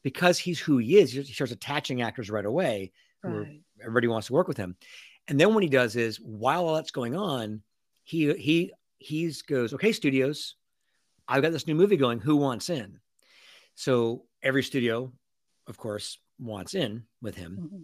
because 0.04 0.38
he's 0.38 0.60
who 0.60 0.78
he 0.78 0.98
is. 0.98 1.12
He 1.12 1.24
starts 1.24 1.54
attaching 1.54 2.02
actors 2.02 2.30
right 2.30 2.46
away. 2.46 2.92
Right. 3.24 3.62
Everybody 3.82 4.08
wants 4.08 4.28
to 4.28 4.34
work 4.34 4.48
with 4.48 4.58
him. 4.58 4.76
And 5.28 5.40
then 5.40 5.54
what 5.54 5.64
he 5.64 5.70
does 5.70 5.96
is 5.96 6.18
while 6.18 6.68
all 6.68 6.76
that's 6.76 6.92
going 6.92 7.16
on, 7.16 7.62
he 8.04 8.34
he 8.34 8.72
he 9.00 9.34
goes, 9.48 9.74
okay, 9.74 9.92
studios, 9.92 10.56
I've 11.28 11.42
got 11.42 11.52
this 11.52 11.68
new 11.68 11.76
movie 11.76 11.98
going. 11.98 12.20
Who 12.20 12.36
wants 12.36 12.70
in? 12.70 13.00
So 13.76 14.26
every 14.42 14.64
studio, 14.64 15.12
of 15.68 15.78
course, 15.78 16.20
wants 16.40 16.76
in 16.76 17.04
with 17.22 17.36
him. 17.36 17.58
Mm-hmm. 17.62 17.82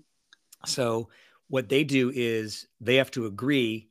So 0.66 1.10
what 1.48 1.70
they 1.70 1.84
do 1.84 2.12
is 2.14 2.68
they 2.80 2.96
have 2.96 3.12
to 3.12 3.26
agree 3.26 3.90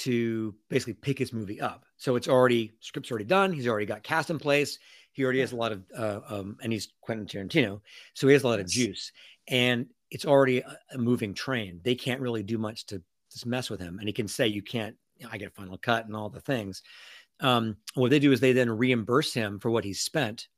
to 0.00 0.54
basically 0.68 0.94
pick 0.94 1.18
his 1.18 1.32
movie 1.32 1.60
up. 1.60 1.84
So 1.96 2.16
it's 2.16 2.28
already 2.28 2.72
script's 2.80 3.10
already 3.10 3.26
done. 3.26 3.52
He's 3.52 3.68
already 3.68 3.86
got 3.86 4.02
cast 4.02 4.30
in 4.30 4.38
place. 4.38 4.78
He 5.12 5.24
already 5.24 5.40
has 5.40 5.52
a 5.52 5.56
lot 5.56 5.72
of, 5.72 5.82
uh, 5.96 6.20
um, 6.28 6.56
and 6.62 6.72
he's 6.72 6.92
Quentin 7.00 7.26
Tarantino, 7.26 7.80
so 8.14 8.26
he 8.26 8.32
has 8.32 8.44
a 8.44 8.48
lot 8.48 8.60
of 8.60 8.68
juice, 8.68 9.12
and 9.48 9.86
it's 10.10 10.24
already 10.24 10.60
a, 10.60 10.78
a, 10.92 10.98
moving 10.98 11.34
train. 11.34 11.80
They 11.82 11.96
can't 11.96 12.20
really 12.20 12.44
do 12.44 12.58
much 12.58 12.86
to 12.86 13.02
just 13.30 13.44
mess 13.44 13.68
with 13.68 13.80
him, 13.80 13.98
and 13.98 14.08
he 14.08 14.12
can 14.12 14.28
say 14.28 14.46
you 14.46 14.62
can't. 14.62 14.96
You 15.16 15.26
know, 15.26 15.30
I 15.32 15.38
get 15.38 15.48
a 15.48 15.50
final 15.50 15.76
cut 15.76 16.06
and 16.06 16.14
all 16.14 16.30
the 16.30 16.40
things. 16.40 16.82
Um, 17.40 17.76
what 17.94 18.10
they 18.10 18.20
do 18.20 18.32
is 18.32 18.40
they 18.40 18.52
then 18.52 18.70
reimburse 18.70 19.34
him 19.34 19.58
for 19.58 19.70
what 19.70 19.84
he's 19.84 20.00
spent 20.00 20.48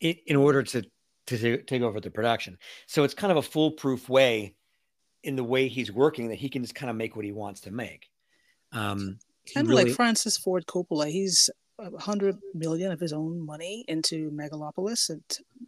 in, 0.00 0.16
in 0.26 0.36
order 0.36 0.62
to 0.62 0.84
to 1.26 1.58
take 1.58 1.82
over 1.82 2.00
the 2.00 2.10
production. 2.10 2.58
So 2.86 3.04
it's 3.04 3.14
kind 3.14 3.30
of 3.30 3.36
a 3.36 3.42
foolproof 3.42 4.08
way 4.08 4.54
in 5.22 5.36
the 5.36 5.44
way 5.44 5.68
he's 5.68 5.92
working 5.92 6.28
that 6.28 6.36
he 6.36 6.48
can 6.48 6.62
just 6.62 6.74
kind 6.74 6.90
of 6.90 6.96
make 6.96 7.16
what 7.16 7.24
he 7.24 7.32
wants 7.32 7.62
to 7.62 7.70
make. 7.70 8.08
Um, 8.72 9.18
kind 9.52 9.66
of 9.66 9.70
really... 9.70 9.84
like 9.84 9.94
Francis 9.94 10.36
Ford 10.36 10.66
Coppola. 10.66 11.10
He's 11.10 11.50
a 11.78 11.98
hundred 11.98 12.38
million 12.54 12.92
of 12.92 13.00
his 13.00 13.12
own 13.12 13.44
money 13.44 13.84
into 13.88 14.30
Megalopolis. 14.30 15.10
And 15.10 15.22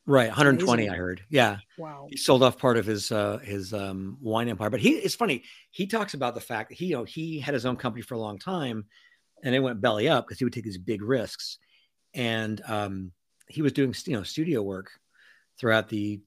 right, 0.06 0.28
120, 0.28 0.82
amazing. 0.82 0.94
I 0.94 0.96
heard. 0.96 1.22
Yeah. 1.30 1.58
Wow. 1.78 2.06
He 2.10 2.16
sold 2.16 2.42
off 2.42 2.58
part 2.58 2.76
of 2.76 2.86
his 2.86 3.10
uh, 3.10 3.38
his 3.38 3.72
um, 3.72 4.18
wine 4.20 4.48
empire, 4.48 4.70
but 4.70 4.80
he 4.80 4.90
it's 4.90 5.14
funny. 5.14 5.42
He 5.70 5.86
talks 5.86 6.14
about 6.14 6.34
the 6.34 6.40
fact 6.40 6.70
that 6.70 6.78
he 6.78 6.86
you 6.86 6.96
know 6.96 7.04
he 7.04 7.38
had 7.38 7.54
his 7.54 7.66
own 7.66 7.76
company 7.76 8.02
for 8.02 8.14
a 8.14 8.20
long 8.20 8.38
time, 8.38 8.84
and 9.42 9.54
it 9.54 9.60
went 9.60 9.80
belly 9.80 10.08
up 10.08 10.26
because 10.26 10.38
he 10.38 10.44
would 10.44 10.52
take 10.52 10.64
these 10.64 10.78
big 10.78 11.02
risks, 11.02 11.58
and 12.14 12.60
um, 12.66 13.12
he 13.48 13.62
was 13.62 13.72
doing 13.72 13.94
you 14.06 14.14
know 14.14 14.22
studio 14.22 14.62
work 14.62 14.90
throughout 15.58 15.88
the 15.88 16.20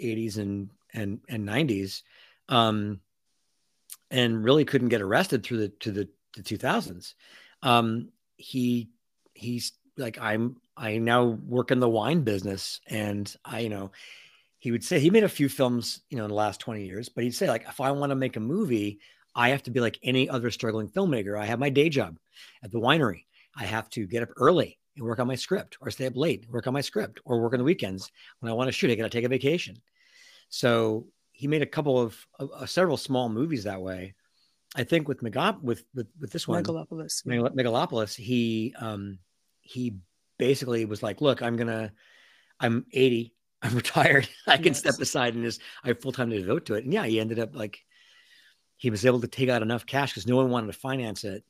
80s 0.00 0.38
and 0.38 0.70
and 0.92 1.20
and 1.28 1.46
90s 1.46 2.02
um, 2.48 3.00
and 4.10 4.44
really 4.44 4.64
couldn't 4.64 4.88
get 4.88 5.02
arrested 5.02 5.42
through 5.42 5.58
the 5.58 5.68
to 5.80 5.90
the, 5.90 6.08
the 6.36 6.42
2000s. 6.42 7.14
Um, 7.62 8.10
he 8.36 8.90
he's 9.34 9.72
like 9.96 10.18
I'm 10.20 10.56
I 10.76 10.98
now 10.98 11.24
work 11.24 11.70
in 11.70 11.80
the 11.80 11.88
wine 11.88 12.22
business, 12.22 12.80
and 12.86 13.32
I 13.44 13.60
you 13.60 13.68
know 13.68 13.92
he 14.58 14.70
would 14.70 14.84
say 14.84 14.98
he 14.98 15.10
made 15.10 15.24
a 15.24 15.28
few 15.28 15.48
films 15.48 16.00
you 16.10 16.16
know 16.18 16.24
in 16.24 16.30
the 16.30 16.36
last 16.36 16.60
20 16.60 16.84
years, 16.84 17.08
but 17.08 17.24
he'd 17.24 17.34
say 17.34 17.48
like 17.48 17.66
if 17.68 17.80
I 17.80 17.90
want 17.92 18.10
to 18.10 18.16
make 18.16 18.36
a 18.36 18.40
movie, 18.40 19.00
I 19.34 19.50
have 19.50 19.62
to 19.64 19.70
be 19.70 19.80
like 19.80 19.98
any 20.02 20.28
other 20.28 20.50
struggling 20.50 20.88
filmmaker. 20.88 21.38
I 21.38 21.46
have 21.46 21.58
my 21.58 21.70
day 21.70 21.88
job 21.88 22.18
at 22.62 22.70
the 22.70 22.80
winery. 22.80 23.24
I 23.56 23.64
have 23.64 23.88
to 23.90 24.06
get 24.06 24.22
up 24.22 24.30
early 24.36 24.78
and 24.96 25.04
work 25.04 25.18
on 25.18 25.26
my 25.26 25.34
script, 25.34 25.76
or 25.80 25.90
stay 25.90 26.06
up 26.06 26.16
late, 26.16 26.46
work 26.48 26.66
on 26.66 26.72
my 26.72 26.80
script, 26.80 27.20
or 27.24 27.40
work 27.40 27.52
on 27.52 27.58
the 27.58 27.64
weekends. 27.64 28.10
When 28.40 28.50
I 28.50 28.54
want 28.54 28.68
to 28.68 28.72
shoot, 28.72 28.90
I 28.90 28.94
got 28.94 29.04
to 29.04 29.10
take 29.10 29.24
a 29.24 29.28
vacation. 29.28 29.76
So 30.48 31.06
he 31.36 31.48
made 31.48 31.60
a 31.60 31.66
couple 31.66 32.00
of 32.00 32.26
uh, 32.40 32.64
several 32.64 32.96
small 32.96 33.28
movies 33.28 33.64
that 33.64 33.82
way. 33.82 34.14
I 34.74 34.84
think 34.84 35.06
with 35.06 35.20
Megop 35.20 35.60
with 35.62 35.84
with 35.94 36.06
with 36.18 36.32
this 36.32 36.48
one, 36.48 36.64
Megalopolis, 36.64 37.26
Megalopolis, 37.26 38.16
he 38.16 38.74
um 38.78 39.18
he 39.60 39.96
basically 40.38 40.86
was 40.86 41.02
like, 41.02 41.20
"Look, 41.20 41.42
I'm 41.42 41.56
gonna, 41.56 41.92
I'm 42.58 42.86
80, 42.92 43.34
I'm 43.62 43.74
retired, 43.74 44.28
I 44.46 44.56
can 44.56 44.68
yes. 44.68 44.78
step 44.78 44.98
aside 44.98 45.34
and 45.34 45.44
just 45.44 45.60
I 45.84 45.88
have 45.88 46.00
full 46.00 46.12
time 46.12 46.30
to 46.30 46.38
devote 46.38 46.64
to 46.66 46.74
it." 46.74 46.84
And 46.84 46.92
yeah, 46.92 47.04
he 47.04 47.20
ended 47.20 47.38
up 47.38 47.54
like 47.54 47.84
he 48.78 48.88
was 48.88 49.04
able 49.04 49.20
to 49.20 49.28
take 49.28 49.50
out 49.50 49.62
enough 49.62 49.84
cash 49.84 50.12
because 50.12 50.26
no 50.26 50.36
one 50.36 50.50
wanted 50.50 50.68
to 50.68 50.78
finance 50.78 51.24
it 51.24 51.44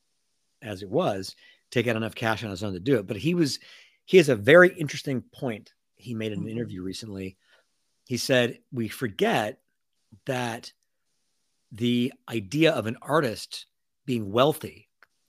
as 0.61 0.81
it 0.83 0.89
was, 0.89 1.33
take 1.71 1.87
out 1.87 1.95
enough 1.95 2.15
cash 2.15 2.43
on 2.43 2.49
his 2.49 2.63
own 2.63 2.73
to 2.73 2.79
do 2.79 2.97
it. 2.97 3.07
But 3.07 3.17
he 3.17 3.35
was 3.35 3.59
he 4.03 4.17
has 4.17 4.27
a 4.27 4.35
very 4.35 4.69
interesting 4.69 5.21
point 5.33 5.73
he 5.95 6.13
made 6.13 6.33
in 6.33 6.39
an 6.39 6.45
mm-hmm. 6.45 6.57
interview 6.57 6.83
recently. 6.83 7.37
He 8.05 8.17
said, 8.17 8.59
"We 8.73 8.89
forget 8.89 9.59
that 10.25 10.71
the 11.71 12.13
idea 12.29 12.71
of 12.71 12.87
an 12.87 12.97
artist 13.01 13.65
being 14.05 14.31
wealthy 14.31 14.87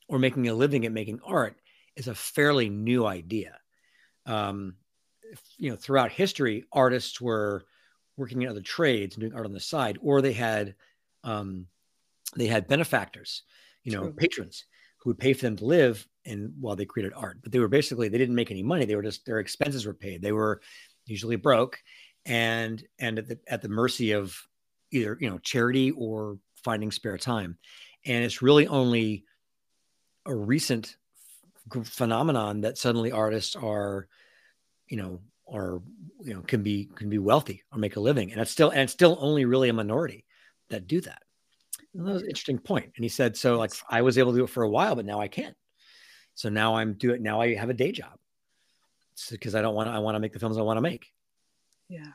or 0.08 0.18
making 0.18 0.48
a 0.48 0.54
living 0.54 0.86
at 0.86 0.92
making 0.92 1.20
art 1.24 1.56
is 1.96 2.08
a 2.08 2.14
fairly 2.14 2.68
new 2.68 3.04
idea. 3.06 3.58
Um, 4.26 4.76
you 5.56 5.70
know, 5.70 5.76
throughout 5.76 6.12
history, 6.12 6.64
artists 6.72 7.20
were 7.20 7.64
working 8.16 8.42
in 8.42 8.48
other 8.48 8.60
trades 8.60 9.16
and 9.16 9.22
doing 9.22 9.34
art 9.34 9.46
on 9.46 9.52
the 9.52 9.60
side, 9.60 9.98
or 10.00 10.22
they 10.22 10.32
had 10.32 10.74
um, 11.24 11.66
they 12.36 12.46
had 12.46 12.68
benefactors, 12.68 13.42
you 13.84 13.92
know, 13.92 14.02
True. 14.02 14.12
patrons 14.12 14.64
who 14.98 15.10
would 15.10 15.18
pay 15.18 15.32
for 15.32 15.42
them 15.42 15.56
to 15.56 15.64
live 15.64 16.06
and 16.24 16.52
while 16.60 16.76
they 16.76 16.84
created 16.84 17.12
art. 17.14 17.38
But 17.42 17.52
they 17.52 17.58
were 17.58 17.68
basically 17.68 18.08
they 18.08 18.18
didn't 18.18 18.34
make 18.34 18.50
any 18.50 18.62
money. 18.62 18.84
They 18.84 18.96
were 18.96 19.02
just 19.02 19.26
their 19.26 19.40
expenses 19.40 19.86
were 19.86 19.94
paid. 19.94 20.22
They 20.22 20.32
were 20.32 20.60
usually 21.06 21.36
broke 21.36 21.82
and 22.26 22.82
and 22.98 23.18
at 23.18 23.28
the 23.28 23.38
at 23.48 23.62
the 23.62 23.68
mercy 23.68 24.12
of 24.12 24.36
either 24.90 25.16
you 25.20 25.30
know 25.30 25.38
charity 25.38 25.90
or 25.92 26.38
finding 26.62 26.90
spare 26.90 27.18
time. 27.18 27.58
And 28.04 28.24
it's 28.24 28.42
really 28.42 28.66
only 28.66 29.24
a 30.26 30.34
recent 30.34 30.96
phenomenon 31.84 32.62
that 32.62 32.78
suddenly 32.78 33.12
artists 33.12 33.56
are 33.56 34.08
you 34.88 34.96
know 34.96 35.20
are 35.50 35.82
you 36.20 36.34
know 36.34 36.40
can 36.42 36.62
be 36.62 36.90
can 36.94 37.08
be 37.08 37.18
wealthy 37.18 37.62
or 37.72 37.78
make 37.78 37.96
a 37.96 38.00
living. 38.00 38.32
And 38.32 38.40
it's 38.40 38.50
still 38.50 38.70
and 38.70 38.80
it's 38.80 38.92
still 38.92 39.18
only 39.20 39.44
really 39.44 39.68
a 39.68 39.72
minority 39.72 40.24
that 40.70 40.86
do 40.86 41.00
that. 41.02 41.22
And 41.94 42.06
that 42.06 42.12
was 42.12 42.22
an 42.22 42.28
interesting 42.28 42.58
point. 42.58 42.92
And 42.96 43.04
he 43.04 43.08
said 43.08 43.36
so 43.36 43.56
like 43.56 43.72
i 43.88 44.02
was 44.02 44.18
able 44.18 44.32
to 44.32 44.38
do 44.38 44.44
it 44.44 44.50
for 44.50 44.62
a 44.62 44.70
while 44.70 44.94
but 44.94 45.06
now 45.06 45.20
i 45.20 45.28
can't. 45.28 45.56
So 46.34 46.48
now 46.48 46.76
i'm 46.76 46.94
doing 46.94 47.22
now 47.22 47.40
i 47.40 47.54
have 47.54 47.70
a 47.70 47.74
day 47.74 47.92
job. 47.92 48.18
Because 49.30 49.54
i 49.54 49.62
don't 49.62 49.74
want 49.74 49.88
i 49.88 49.98
want 49.98 50.14
to 50.14 50.20
make 50.20 50.32
the 50.32 50.38
films 50.38 50.58
i 50.58 50.62
want 50.62 50.76
to 50.76 50.82
make. 50.82 51.12
Yeah 51.88 52.12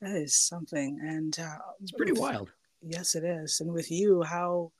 that 0.00 0.16
is 0.16 0.36
something 0.38 0.98
and 1.02 1.38
uh, 1.38 1.58
it's 1.82 1.92
pretty 1.92 2.12
with, 2.12 2.20
wild 2.20 2.50
yes 2.82 3.14
it 3.14 3.24
is 3.24 3.60
and 3.60 3.72
with 3.72 3.90
you 3.90 4.22
how 4.22 4.70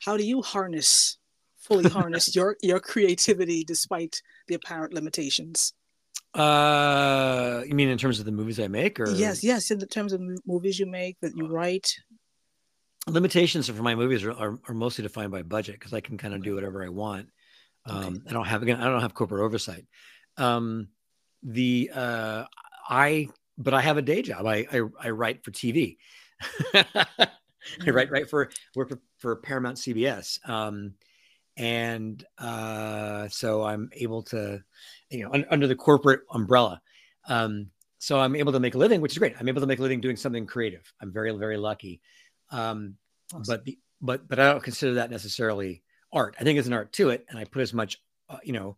how 0.00 0.16
do 0.16 0.24
you 0.24 0.42
harness 0.42 1.18
fully 1.58 1.88
harness 1.88 2.34
your 2.36 2.56
your 2.62 2.80
creativity 2.80 3.64
despite 3.64 4.20
the 4.48 4.54
apparent 4.54 4.92
limitations 4.92 5.72
uh, 6.36 7.62
you 7.66 7.74
mean 7.74 7.88
in 7.88 7.96
terms 7.96 8.18
of 8.18 8.26
the 8.26 8.32
movies 8.32 8.60
I 8.60 8.68
make, 8.68 9.00
or 9.00 9.10
yes, 9.10 9.42
yes, 9.42 9.70
in 9.70 9.78
the 9.78 9.86
terms 9.86 10.12
of 10.12 10.20
movies 10.46 10.78
you 10.78 10.84
make 10.84 11.18
that 11.20 11.32
you 11.34 11.46
write. 11.46 11.96
Limitations 13.08 13.68
for 13.68 13.82
my 13.82 13.94
movies 13.94 14.22
are, 14.22 14.32
are, 14.32 14.58
are 14.68 14.74
mostly 14.74 15.02
defined 15.02 15.30
by 15.32 15.42
budget 15.42 15.76
because 15.76 15.94
I 15.94 16.00
can 16.00 16.18
kind 16.18 16.34
of 16.34 16.42
do 16.42 16.54
whatever 16.54 16.84
I 16.84 16.88
want. 16.88 17.28
Um, 17.86 18.04
okay. 18.04 18.20
I 18.28 18.32
don't 18.32 18.46
have 18.46 18.62
again, 18.62 18.80
I 18.80 18.84
don't 18.84 19.00
have 19.00 19.14
corporate 19.14 19.44
oversight. 19.44 19.86
Um, 20.36 20.88
the 21.42 21.90
uh, 21.94 22.44
I, 22.88 23.28
but 23.58 23.74
I 23.74 23.80
have 23.80 23.96
a 23.96 24.02
day 24.02 24.22
job. 24.22 24.46
I 24.46 24.66
I, 24.72 24.80
I 25.00 25.10
write 25.10 25.44
for 25.44 25.50
TV. 25.50 25.96
I 26.74 27.90
write 27.90 28.10
right 28.10 28.28
for 28.28 28.50
work 28.74 28.88
for, 28.88 29.00
for 29.18 29.36
Paramount 29.36 29.78
CBS. 29.78 30.46
Um, 30.48 30.94
and 31.56 32.24
uh, 32.38 33.28
so 33.28 33.64
I'm 33.64 33.90
able 33.94 34.22
to, 34.24 34.62
you 35.10 35.24
know, 35.24 35.32
un- 35.32 35.46
under 35.50 35.66
the 35.66 35.74
corporate 35.74 36.20
umbrella. 36.30 36.80
Um, 37.28 37.70
so 37.98 38.20
I'm 38.20 38.36
able 38.36 38.52
to 38.52 38.60
make 38.60 38.74
a 38.74 38.78
living, 38.78 39.00
which 39.00 39.12
is 39.12 39.18
great. 39.18 39.34
I'm 39.40 39.48
able 39.48 39.62
to 39.62 39.66
make 39.66 39.78
a 39.78 39.82
living 39.82 40.00
doing 40.00 40.16
something 40.16 40.46
creative. 40.46 40.92
I'm 41.00 41.12
very, 41.12 41.34
very 41.36 41.56
lucky. 41.56 42.00
Um, 42.50 42.96
awesome. 43.32 43.44
But 43.46 43.64
the 43.64 43.78
but 44.00 44.28
but 44.28 44.38
I 44.38 44.52
don't 44.52 44.62
consider 44.62 44.94
that 44.94 45.10
necessarily 45.10 45.82
art. 46.12 46.36
I 46.38 46.44
think 46.44 46.58
it's 46.58 46.68
an 46.68 46.74
art 46.74 46.92
to 46.94 47.08
it, 47.10 47.24
and 47.28 47.38
I 47.38 47.44
put 47.44 47.62
as 47.62 47.72
much, 47.72 48.00
uh, 48.28 48.36
you 48.44 48.52
know, 48.52 48.76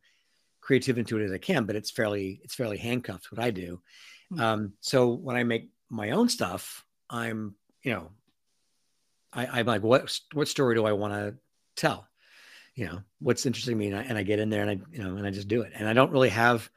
creative 0.60 0.98
into 0.98 1.18
it 1.18 1.24
as 1.24 1.32
I 1.32 1.38
can. 1.38 1.64
But 1.64 1.76
it's 1.76 1.90
fairly 1.90 2.40
it's 2.44 2.54
fairly 2.54 2.78
handcuffed 2.78 3.32
what 3.32 3.42
I 3.42 3.50
do. 3.50 3.82
Mm-hmm. 4.32 4.40
Um, 4.40 4.72
so 4.80 5.08
when 5.08 5.36
I 5.36 5.44
make 5.44 5.70
my 5.90 6.10
own 6.10 6.28
stuff, 6.28 6.84
I'm 7.08 7.54
you 7.82 7.92
know, 7.92 8.10
I, 9.32 9.46
I'm 9.46 9.66
like, 9.66 9.82
what 9.82 10.18
what 10.32 10.48
story 10.48 10.74
do 10.74 10.84
I 10.84 10.92
want 10.92 11.14
to 11.14 11.34
tell? 11.76 12.08
you 12.78 12.86
know 12.86 13.00
what's 13.18 13.44
interesting 13.44 13.74
to 13.74 13.78
me? 13.78 13.88
And 13.88 13.96
I, 13.96 14.02
and 14.02 14.16
I, 14.16 14.22
get 14.22 14.38
in 14.38 14.50
there 14.50 14.62
and 14.62 14.70
I 14.70 14.78
you 14.92 15.02
know 15.02 15.16
and 15.16 15.26
I 15.26 15.30
just 15.30 15.48
do 15.48 15.62
it. 15.62 15.72
And 15.74 15.88
I 15.88 15.92
don't 15.92 16.12
really 16.12 16.28
have 16.28 16.70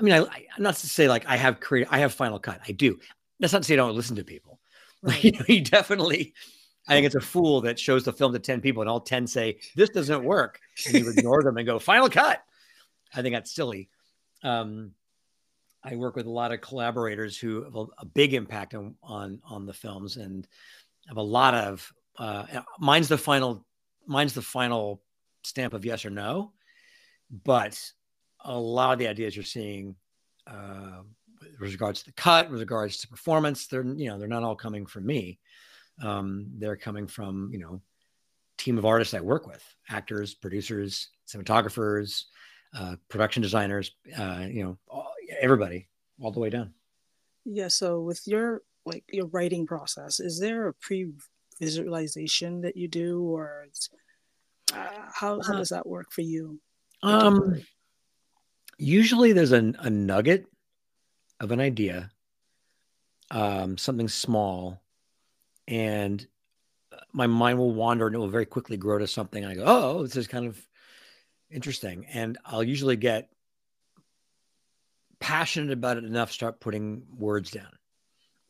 I 0.00 0.02
mean 0.02 0.14
I, 0.14 0.18
I 0.18 0.46
am 0.56 0.64
not 0.64 0.74
to 0.74 0.88
say 0.88 1.08
like 1.08 1.24
I 1.28 1.36
have 1.36 1.60
created 1.60 1.88
I 1.92 1.98
have 1.98 2.12
final 2.12 2.40
cut. 2.40 2.60
I 2.66 2.72
do. 2.72 2.98
That's 3.38 3.52
not 3.52 3.62
to 3.62 3.68
say 3.68 3.74
I 3.74 3.76
don't 3.76 3.94
listen 3.94 4.16
to 4.16 4.24
people. 4.24 4.58
Right. 5.04 5.24
you, 5.24 5.32
know, 5.32 5.44
you 5.48 5.62
definitely 5.62 6.32
I 6.86 6.92
think 6.92 7.06
it's 7.06 7.16
a 7.16 7.20
fool 7.20 7.62
that 7.62 7.76
shows 7.76 8.04
the 8.04 8.12
film 8.12 8.32
to 8.34 8.38
10 8.38 8.60
people 8.60 8.82
and 8.82 8.88
all 8.88 9.00
10 9.00 9.26
say 9.26 9.58
this 9.74 9.90
doesn't 9.90 10.22
work 10.22 10.60
and 10.86 10.94
you 10.94 11.10
ignore 11.10 11.42
them 11.44 11.56
and 11.56 11.66
go 11.66 11.80
final 11.80 12.08
cut. 12.08 12.40
I 13.12 13.20
think 13.20 13.34
that's 13.34 13.52
silly. 13.52 13.88
Um 14.44 14.92
I 15.84 15.96
work 15.96 16.16
with 16.16 16.26
a 16.26 16.30
lot 16.30 16.52
of 16.52 16.60
collaborators 16.60 17.38
who 17.38 17.64
have 17.64 17.74
a, 17.74 17.86
a 17.98 18.04
big 18.04 18.34
impact 18.34 18.74
on, 18.74 18.94
on 19.02 19.40
on 19.44 19.66
the 19.66 19.72
films 19.72 20.16
and 20.16 20.46
have 21.08 21.16
a 21.16 21.22
lot 21.22 21.54
of 21.54 21.92
uh, 22.18 22.44
mine's 22.78 23.08
the 23.08 23.18
final 23.18 23.66
mine's 24.06 24.34
the 24.34 24.42
final 24.42 25.02
stamp 25.42 25.74
of 25.74 25.84
yes 25.84 26.04
or 26.04 26.10
no. 26.10 26.52
But 27.44 27.80
a 28.44 28.58
lot 28.58 28.92
of 28.92 28.98
the 28.98 29.08
ideas 29.08 29.34
you're 29.36 29.44
seeing 29.44 29.96
uh, 30.46 31.02
with 31.60 31.72
regards 31.72 32.00
to 32.00 32.06
the 32.06 32.12
cut, 32.12 32.50
with 32.50 32.60
regards 32.60 32.98
to 32.98 33.08
performance, 33.08 33.66
they're 33.66 33.84
you 33.84 34.08
know 34.08 34.18
they're 34.18 34.28
not 34.28 34.42
all 34.42 34.56
coming 34.56 34.86
from 34.86 35.06
me. 35.06 35.38
Um, 36.02 36.50
they're 36.58 36.76
coming 36.76 37.06
from 37.06 37.50
you 37.52 37.58
know 37.58 37.80
team 38.58 38.78
of 38.78 38.84
artists 38.84 39.14
I 39.14 39.20
work 39.20 39.46
with, 39.46 39.62
actors, 39.88 40.34
producers, 40.34 41.08
cinematographers, 41.26 42.24
uh, 42.74 42.96
production 43.08 43.42
designers, 43.42 43.92
uh, 44.16 44.46
you 44.48 44.62
know, 44.62 44.78
everybody 45.40 45.88
all 46.20 46.30
the 46.30 46.40
way 46.40 46.50
down. 46.50 46.74
Yeah. 47.44 47.68
So 47.68 48.00
with 48.00 48.26
your 48.26 48.62
like 48.84 49.04
your 49.12 49.26
writing 49.26 49.66
process, 49.66 50.20
is 50.20 50.38
there 50.38 50.68
a 50.68 50.74
pre 50.74 51.12
visualization 51.60 52.62
that 52.62 52.76
you 52.76 52.88
do, 52.88 53.22
or 53.22 53.66
uh, 54.74 54.86
how 55.12 55.40
how 55.40 55.54
uh, 55.54 55.56
does 55.58 55.70
that 55.70 55.86
work 55.86 56.12
for 56.12 56.22
you? 56.22 56.60
Um, 57.02 57.60
usually 58.78 59.32
there's 59.32 59.52
a, 59.52 59.72
a 59.78 59.90
nugget 59.90 60.46
of 61.40 61.50
an 61.50 61.60
idea, 61.60 62.10
um, 63.30 63.76
something 63.76 64.08
small, 64.08 64.80
and 65.66 66.24
my 67.12 67.26
mind 67.26 67.58
will 67.58 67.74
wander 67.74 68.06
and 68.06 68.14
it 68.14 68.18
will 68.18 68.28
very 68.28 68.46
quickly 68.46 68.76
grow 68.76 68.98
to 68.98 69.06
something. 69.06 69.44
I 69.44 69.54
go, 69.54 69.64
oh, 69.66 70.02
this 70.02 70.16
is 70.16 70.26
kind 70.26 70.46
of 70.46 70.60
interesting, 71.50 72.06
and 72.12 72.38
I'll 72.44 72.62
usually 72.62 72.96
get 72.96 73.31
passionate 75.22 75.72
about 75.72 75.96
it 75.96 76.04
enough, 76.04 76.32
start 76.32 76.60
putting 76.60 77.04
words 77.16 77.50
down. 77.50 77.70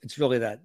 It's 0.03 0.19
really 0.19 0.39
that 0.39 0.61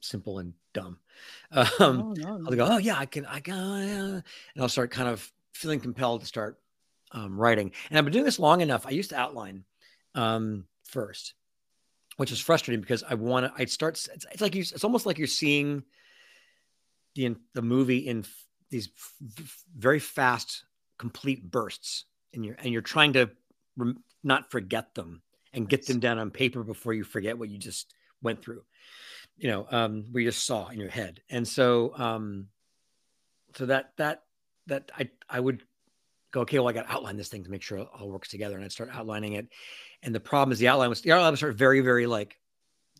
simple 0.00 0.38
and 0.38 0.52
dumb. 0.74 0.98
Um, 1.54 1.68
oh, 1.80 2.14
no, 2.16 2.36
no. 2.38 2.50
I'll 2.50 2.56
go, 2.56 2.66
oh 2.70 2.78
yeah, 2.78 2.96
I 2.98 3.04
can, 3.04 3.26
I 3.26 3.40
can, 3.40 3.54
uh, 3.54 4.20
and 4.54 4.62
I'll 4.62 4.70
start 4.70 4.90
kind 4.90 5.08
of 5.08 5.30
feeling 5.52 5.80
compelled 5.80 6.22
to 6.22 6.26
start 6.26 6.58
um, 7.12 7.38
writing. 7.38 7.72
And 7.90 7.98
I've 7.98 8.04
been 8.04 8.12
doing 8.12 8.24
this 8.24 8.38
long 8.38 8.62
enough. 8.62 8.86
I 8.86 8.90
used 8.90 9.10
to 9.10 9.16
outline 9.16 9.64
um, 10.14 10.64
first, 10.84 11.34
which 12.16 12.32
is 12.32 12.40
frustrating 12.40 12.80
because 12.80 13.04
I 13.06 13.14
want 13.14 13.46
to. 13.46 13.52
I 13.62 13.66
start. 13.66 13.94
It's, 14.14 14.24
it's, 14.32 14.40
like 14.40 14.54
you. 14.54 14.62
It's 14.62 14.82
almost 14.82 15.04
like 15.04 15.18
you're 15.18 15.26
seeing 15.26 15.82
the 17.14 17.36
the 17.52 17.60
movie 17.60 18.08
in 18.08 18.20
f- 18.20 18.46
these 18.70 18.88
f- 18.96 19.62
very 19.76 19.98
fast, 19.98 20.64
complete 20.98 21.50
bursts, 21.50 22.06
and 22.32 22.46
you're 22.46 22.56
and 22.56 22.72
you're 22.72 22.80
trying 22.80 23.12
to 23.12 23.28
rem- 23.76 24.02
not 24.24 24.50
forget 24.50 24.94
them 24.94 25.20
and 25.52 25.68
get 25.68 25.86
them 25.86 26.00
down 26.00 26.18
on 26.18 26.30
paper 26.30 26.62
before 26.62 26.92
you 26.92 27.04
forget 27.04 27.38
what 27.38 27.48
you 27.48 27.58
just 27.58 27.92
went 28.22 28.42
through 28.42 28.62
you 29.36 29.48
know, 29.48 29.66
um, 29.70 30.04
we 30.12 30.24
just 30.24 30.46
saw 30.46 30.68
in 30.68 30.78
your 30.78 30.88
head. 30.88 31.20
And 31.30 31.46
so, 31.46 31.92
um, 31.96 32.46
so 33.56 33.66
that, 33.66 33.92
that, 33.98 34.22
that 34.66 34.90
I, 34.96 35.10
I 35.28 35.40
would 35.40 35.62
go, 36.32 36.42
okay, 36.42 36.58
well, 36.58 36.68
I 36.68 36.72
got 36.72 36.86
to 36.86 36.92
outline 36.92 37.16
this 37.16 37.28
thing 37.28 37.44
to 37.44 37.50
make 37.50 37.62
sure 37.62 37.78
it 37.78 37.88
all 37.98 38.08
works 38.08 38.28
together. 38.28 38.56
And 38.56 38.64
I'd 38.64 38.72
start 38.72 38.90
outlining 38.92 39.34
it. 39.34 39.48
And 40.02 40.14
the 40.14 40.20
problem 40.20 40.52
is 40.52 40.58
the 40.58 40.68
outline 40.68 40.90
was, 40.90 41.00
the 41.00 41.12
outline 41.12 41.32
was 41.32 41.40
sort 41.40 41.52
of 41.52 41.58
very, 41.58 41.80
very 41.80 42.06
like 42.06 42.38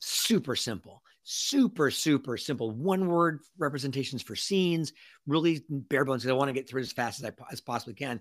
super 0.00 0.56
simple, 0.56 1.02
super, 1.22 1.90
super 1.90 2.36
simple. 2.36 2.70
One 2.70 3.06
word 3.06 3.40
representations 3.58 4.22
for 4.22 4.36
scenes, 4.36 4.92
really 5.26 5.62
bare 5.68 6.04
bones. 6.04 6.24
Cause 6.24 6.30
I 6.30 6.34
want 6.34 6.48
to 6.48 6.54
get 6.54 6.68
through 6.68 6.82
as 6.82 6.92
fast 6.92 7.20
as 7.20 7.26
I 7.26 7.32
as 7.52 7.60
possibly 7.60 7.94
can. 7.94 8.20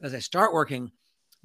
As 0.00 0.14
I 0.14 0.20
start 0.20 0.52
working, 0.52 0.92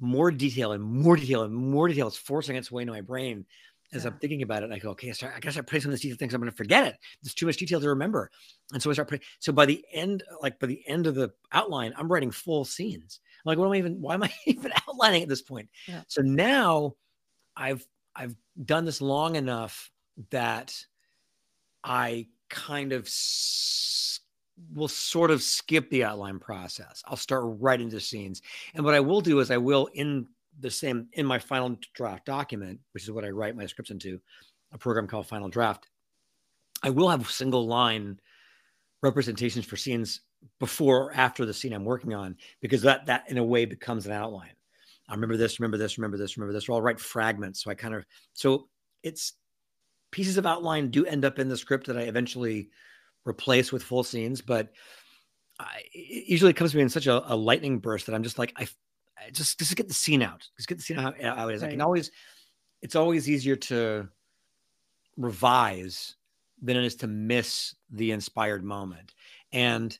more 0.00 0.30
detail 0.30 0.72
and 0.72 0.82
more 0.82 1.16
detail 1.16 1.42
and 1.42 1.54
more 1.54 1.88
detail 1.88 2.08
is 2.08 2.16
forcing 2.16 2.56
its 2.56 2.70
way 2.70 2.82
into 2.82 2.92
my 2.92 3.00
brain 3.00 3.46
as 3.94 4.04
yeah. 4.04 4.10
I'm 4.10 4.18
thinking 4.18 4.42
about 4.42 4.62
it, 4.62 4.72
I 4.72 4.78
go, 4.78 4.90
okay, 4.90 5.10
I, 5.10 5.12
start, 5.12 5.34
I 5.36 5.40
guess 5.40 5.56
I 5.56 5.60
put 5.60 5.82
some 5.82 5.90
of 5.90 5.94
these 5.94 6.02
detail 6.02 6.16
things. 6.16 6.34
I'm 6.34 6.40
going 6.40 6.50
to 6.50 6.56
forget 6.56 6.86
it. 6.86 6.96
There's 7.22 7.34
too 7.34 7.46
much 7.46 7.56
detail 7.56 7.80
to 7.80 7.88
remember. 7.88 8.30
And 8.72 8.82
so 8.82 8.90
I 8.90 8.92
start 8.94 9.08
putting, 9.08 9.24
so 9.38 9.52
by 9.52 9.66
the 9.66 9.84
end, 9.92 10.22
like 10.42 10.58
by 10.58 10.66
the 10.66 10.82
end 10.88 11.06
of 11.06 11.14
the 11.14 11.30
outline, 11.52 11.92
I'm 11.96 12.10
writing 12.10 12.30
full 12.30 12.64
scenes. 12.64 13.20
I'm 13.44 13.50
like, 13.50 13.58
what 13.58 13.66
am 13.66 13.72
I 13.72 13.76
even, 13.76 14.00
why 14.00 14.14
am 14.14 14.22
I 14.22 14.32
even 14.46 14.72
outlining 14.88 15.22
at 15.22 15.28
this 15.28 15.42
point? 15.42 15.68
Yeah. 15.86 16.02
So 16.08 16.22
now 16.22 16.94
I've, 17.56 17.86
I've 18.16 18.34
done 18.64 18.84
this 18.84 19.00
long 19.00 19.36
enough 19.36 19.90
that 20.30 20.74
I 21.82 22.28
kind 22.48 22.92
of 22.92 23.06
s- 23.06 24.20
will 24.72 24.88
sort 24.88 25.30
of 25.30 25.42
skip 25.42 25.88
the 25.90 26.04
outline 26.04 26.38
process. 26.38 27.02
I'll 27.06 27.16
start 27.16 27.44
right 27.58 27.80
into 27.80 28.00
scenes. 28.00 28.42
And 28.74 28.84
what 28.84 28.94
I 28.94 29.00
will 29.00 29.20
do 29.20 29.40
is 29.40 29.50
I 29.50 29.56
will 29.56 29.88
in 29.94 30.26
the 30.60 30.70
same 30.70 31.08
in 31.14 31.26
my 31.26 31.38
final 31.38 31.76
draft 31.94 32.24
document, 32.24 32.78
which 32.92 33.02
is 33.02 33.10
what 33.10 33.24
I 33.24 33.30
write 33.30 33.56
my 33.56 33.66
scripts 33.66 33.90
into, 33.90 34.20
a 34.72 34.78
program 34.78 35.06
called 35.06 35.26
Final 35.26 35.48
Draft. 35.48 35.88
I 36.82 36.90
will 36.90 37.08
have 37.08 37.30
single 37.30 37.66
line 37.66 38.20
representations 39.02 39.64
for 39.64 39.76
scenes 39.76 40.20
before 40.60 41.04
or 41.04 41.14
after 41.14 41.46
the 41.46 41.54
scene 41.54 41.72
I'm 41.72 41.84
working 41.84 42.14
on, 42.14 42.36
because 42.60 42.82
that 42.82 43.06
that 43.06 43.24
in 43.28 43.38
a 43.38 43.44
way 43.44 43.64
becomes 43.64 44.06
an 44.06 44.12
outline. 44.12 44.52
I 45.08 45.14
remember 45.14 45.36
this, 45.36 45.58
remember 45.58 45.76
this, 45.76 45.98
remember 45.98 46.16
this, 46.16 46.36
remember 46.36 46.52
this. 46.52 46.68
Or 46.68 46.72
I'll 46.72 46.82
write 46.82 47.00
fragments. 47.00 47.62
So 47.62 47.70
I 47.70 47.74
kind 47.74 47.94
of 47.94 48.04
so 48.32 48.68
it's 49.02 49.34
pieces 50.10 50.36
of 50.36 50.46
outline 50.46 50.90
do 50.90 51.04
end 51.06 51.24
up 51.24 51.38
in 51.38 51.48
the 51.48 51.56
script 51.56 51.86
that 51.86 51.96
I 51.98 52.02
eventually 52.02 52.68
replace 53.26 53.72
with 53.72 53.82
full 53.82 54.04
scenes, 54.04 54.40
but 54.40 54.72
I, 55.58 55.82
it 55.92 56.28
usually 56.28 56.52
comes 56.52 56.72
to 56.72 56.76
me 56.76 56.82
in 56.82 56.88
such 56.88 57.06
a, 57.06 57.32
a 57.32 57.36
lightning 57.36 57.78
burst 57.78 58.06
that 58.06 58.14
I'm 58.14 58.22
just 58.22 58.38
like 58.38 58.52
I 58.56 58.66
just 59.32 59.58
just 59.58 59.76
get 59.76 59.88
the 59.88 59.94
scene 59.94 60.22
out. 60.22 60.48
Just 60.56 60.68
get 60.68 60.78
the 60.78 60.84
scene 60.84 60.98
out. 60.98 61.14
Is. 61.18 61.62
Right. 61.62 61.68
I 61.68 61.70
can 61.70 61.80
always. 61.80 62.10
It's 62.82 62.96
always 62.96 63.30
easier 63.30 63.56
to 63.56 64.08
revise 65.16 66.16
than 66.60 66.76
it 66.76 66.84
is 66.84 66.96
to 66.96 67.06
miss 67.06 67.74
the 67.90 68.10
inspired 68.10 68.64
moment. 68.64 69.14
And 69.52 69.96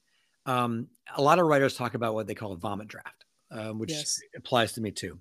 um, 0.47 0.89
a 1.17 1.23
lot 1.23 1.39
of 1.39 1.47
writers 1.47 1.77
talk 1.77 1.95
about 1.95 2.15
what 2.15 2.27
they 2.27 2.35
call 2.35 2.53
a 2.53 2.57
vomit 2.57 2.89
draft, 2.89 3.25
uh, 3.51 3.71
which 3.71 3.91
yes. 3.91 4.21
applies 4.37 4.73
to 4.73 4.81
me 4.81 4.91
too. 4.91 5.19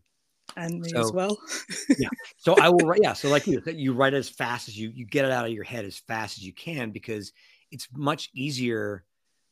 And 0.57 0.81
me 0.81 0.89
so, 0.89 0.99
as 0.99 1.11
well. 1.13 1.37
yeah. 1.97 2.09
So 2.37 2.55
I 2.59 2.69
will 2.69 2.85
write. 2.85 2.99
Yeah. 3.01 3.13
So 3.13 3.29
like 3.29 3.47
you, 3.47 3.61
you 3.65 3.93
write 3.93 4.13
as 4.13 4.27
fast 4.27 4.67
as 4.67 4.77
you 4.77 4.91
you 4.93 5.05
get 5.05 5.25
it 5.25 5.31
out 5.31 5.45
of 5.45 5.51
your 5.51 5.63
head 5.63 5.85
as 5.85 5.97
fast 5.97 6.37
as 6.37 6.45
you 6.45 6.53
can 6.53 6.91
because 6.91 7.31
it's 7.73 7.87
much 7.91 8.29
easier 8.33 9.03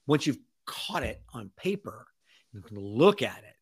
once 0.05 0.27
you've 0.27 0.39
caught 0.65 1.03
it 1.03 1.21
on 1.33 1.49
paper. 1.57 2.05
You 2.53 2.61
can 2.61 2.77
look 2.77 3.21
at 3.21 3.39
it 3.39 3.55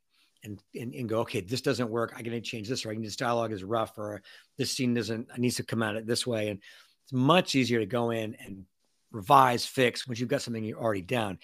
and, 0.43 0.61
and, 0.75 0.93
and 0.93 1.09
go, 1.09 1.19
okay, 1.21 1.41
this 1.41 1.61
doesn't 1.61 1.89
work. 1.89 2.13
I 2.15 2.21
can 2.21 2.41
change 2.43 2.67
this, 2.67 2.85
or 2.85 2.89
I 2.89 2.93
can 2.93 3.03
this 3.03 3.15
dialogue 3.15 3.53
is 3.53 3.63
rough, 3.63 3.97
or 3.97 4.21
this 4.57 4.71
scene 4.71 4.93
doesn't 4.93 5.27
needs 5.37 5.55
to 5.55 5.63
come 5.63 5.81
out 5.81 5.95
it 5.95 6.05
this 6.05 6.27
way. 6.27 6.49
And 6.49 6.59
it's 7.03 7.13
much 7.13 7.55
easier 7.55 7.79
to 7.79 7.85
go 7.85 8.11
in 8.11 8.35
and 8.43 8.65
revise, 9.11 9.65
fix 9.65 10.07
once 10.07 10.19
you've 10.19 10.29
got 10.29 10.41
something 10.41 10.63
you're 10.63 10.79
already 10.79 11.01
down. 11.01 11.39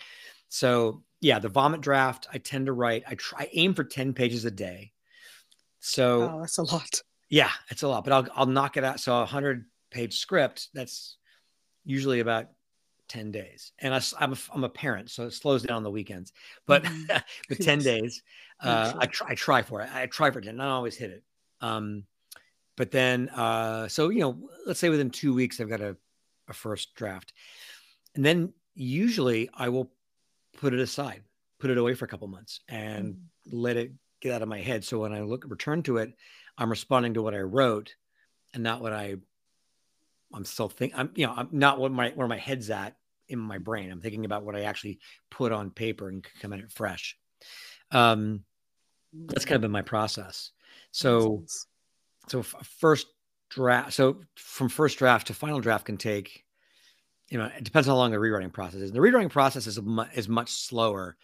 So 0.50 1.04
yeah, 1.22 1.40
the 1.40 1.50
vomit 1.50 1.82
draft, 1.82 2.28
I 2.34 2.38
tend 2.38 2.66
to 2.66 2.74
write, 2.74 3.04
I 3.08 3.16
try 3.16 3.44
I 3.44 3.50
aim 3.54 3.74
for 3.74 3.84
10 3.84 4.14
pages 4.14 4.46
a 4.46 4.52
day. 4.52 4.92
So 5.80 6.32
oh, 6.34 6.40
that's 6.42 6.58
a 6.58 6.64
lot. 6.64 7.02
Yeah, 7.30 7.52
it's 7.70 7.84
a 7.84 7.88
lot, 7.88 8.04
but 8.04 8.14
I'll 8.14 8.28
I'll 8.36 8.46
knock 8.46 8.78
it 8.78 8.84
out. 8.84 9.00
So 9.00 9.22
a 9.22 9.26
hundred 9.26 9.66
page 9.92 10.20
script, 10.20 10.70
that's 10.74 11.18
usually 11.86 12.20
about 12.20 12.48
10 13.08 13.32
days. 13.32 13.72
And 13.80 13.94
I, 13.94 14.02
am 14.20 14.34
a, 14.34 14.38
I'm 14.54 14.64
a 14.64 14.70
parent, 14.70 15.10
so 15.10 15.28
it 15.28 15.32
slows 15.32 15.64
down 15.64 15.78
on 15.78 15.84
the 15.84 15.92
weekends. 15.92 16.34
But 16.66 16.84
mm-hmm. 16.84 17.18
but 17.50 17.62
10 17.62 17.80
days, 17.84 18.22
uh, 18.62 18.94
I 18.98 19.06
try 19.06 19.32
I 19.32 19.36
try 19.36 19.62
for 19.62 19.82
it. 19.82 19.90
I 19.94 20.06
try 20.08 20.32
for 20.32 20.40
it, 20.40 20.48
and 20.48 20.62
I 20.62 20.68
always 20.68 20.96
hit 20.96 21.12
it. 21.12 21.24
Um, 21.62 22.04
but 22.78 22.92
then, 22.92 23.30
uh, 23.30 23.88
so 23.88 24.10
you 24.10 24.20
know, 24.20 24.50
let's 24.66 24.80
say 24.80 24.90
within 24.90 25.10
two 25.10 25.34
weeks, 25.34 25.60
I've 25.60 25.70
got 25.70 25.82
a, 25.82 25.96
a 26.48 26.54
first 26.54 26.96
draft, 26.96 27.34
and 28.16 28.26
then 28.26 28.54
usually 28.74 29.50
I 29.54 29.70
will 29.70 29.92
put 30.58 30.74
it 30.74 30.80
aside, 30.80 31.22
put 31.60 31.70
it 31.70 31.78
away 31.78 31.94
for 31.94 32.06
a 32.06 32.08
couple 32.08 32.28
months, 32.28 32.60
and 32.68 33.14
mm. 33.14 33.20
let 33.52 33.78
it 33.78 33.92
get 34.22 34.34
out 34.34 34.42
of 34.42 34.50
my 34.50 34.60
head. 34.60 34.84
So 34.84 35.00
when 35.00 35.14
I 35.14 35.22
look 35.22 35.46
return 35.48 35.84
to 35.84 35.98
it, 35.98 36.14
I'm 36.58 36.70
responding 36.70 37.14
to 37.16 37.22
what 37.22 37.34
I 37.34 37.42
wrote, 37.42 37.96
and 38.54 38.64
not 38.64 38.82
what 38.82 38.94
I. 38.94 39.16
I'm 40.36 40.46
still 40.46 40.70
thinking. 40.70 40.98
I'm 41.00 41.12
you 41.16 41.26
know 41.26 41.34
I'm 41.36 41.50
not 41.52 41.80
what 41.80 41.92
my 41.92 42.10
where 42.10 42.28
my 42.28 42.38
head's 42.38 42.70
at 42.70 42.96
in 43.28 43.40
my 43.40 43.58
brain. 43.58 43.92
I'm 43.92 44.02
thinking 44.02 44.26
about 44.26 44.44
what 44.44 44.56
I 44.56 44.62
actually 44.62 45.00
put 45.32 45.52
on 45.52 45.72
paper 45.72 46.10
and 46.10 46.26
come 46.42 46.54
at 46.54 46.60
it 46.60 46.72
fresh. 46.72 47.18
Um, 47.92 48.44
that's 49.14 49.46
kind 49.46 49.56
of 49.56 49.62
been 49.62 49.72
my 49.72 49.82
process. 49.82 50.52
So, 50.92 51.46
so 52.28 52.44
first 52.44 53.08
draft. 53.50 53.94
So 53.94 54.22
from 54.36 54.70
first 54.70 54.98
draft 54.98 55.28
to 55.28 55.34
final 55.34 55.60
draft 55.60 55.86
can 55.86 55.98
take, 55.98 56.44
you 57.30 57.38
know, 57.38 57.50
it 57.58 57.64
depends 57.64 57.88
how 57.88 57.96
long 57.96 58.12
the 58.12 58.20
rewriting 58.20 58.50
process 58.50 58.82
is. 58.82 58.92
The 58.92 59.02
rewriting 59.02 59.30
process 59.30 59.68
is 59.68 59.82
mu- 59.82 60.06
is 60.14 60.28
much 60.28 60.52
slower, 60.52 61.18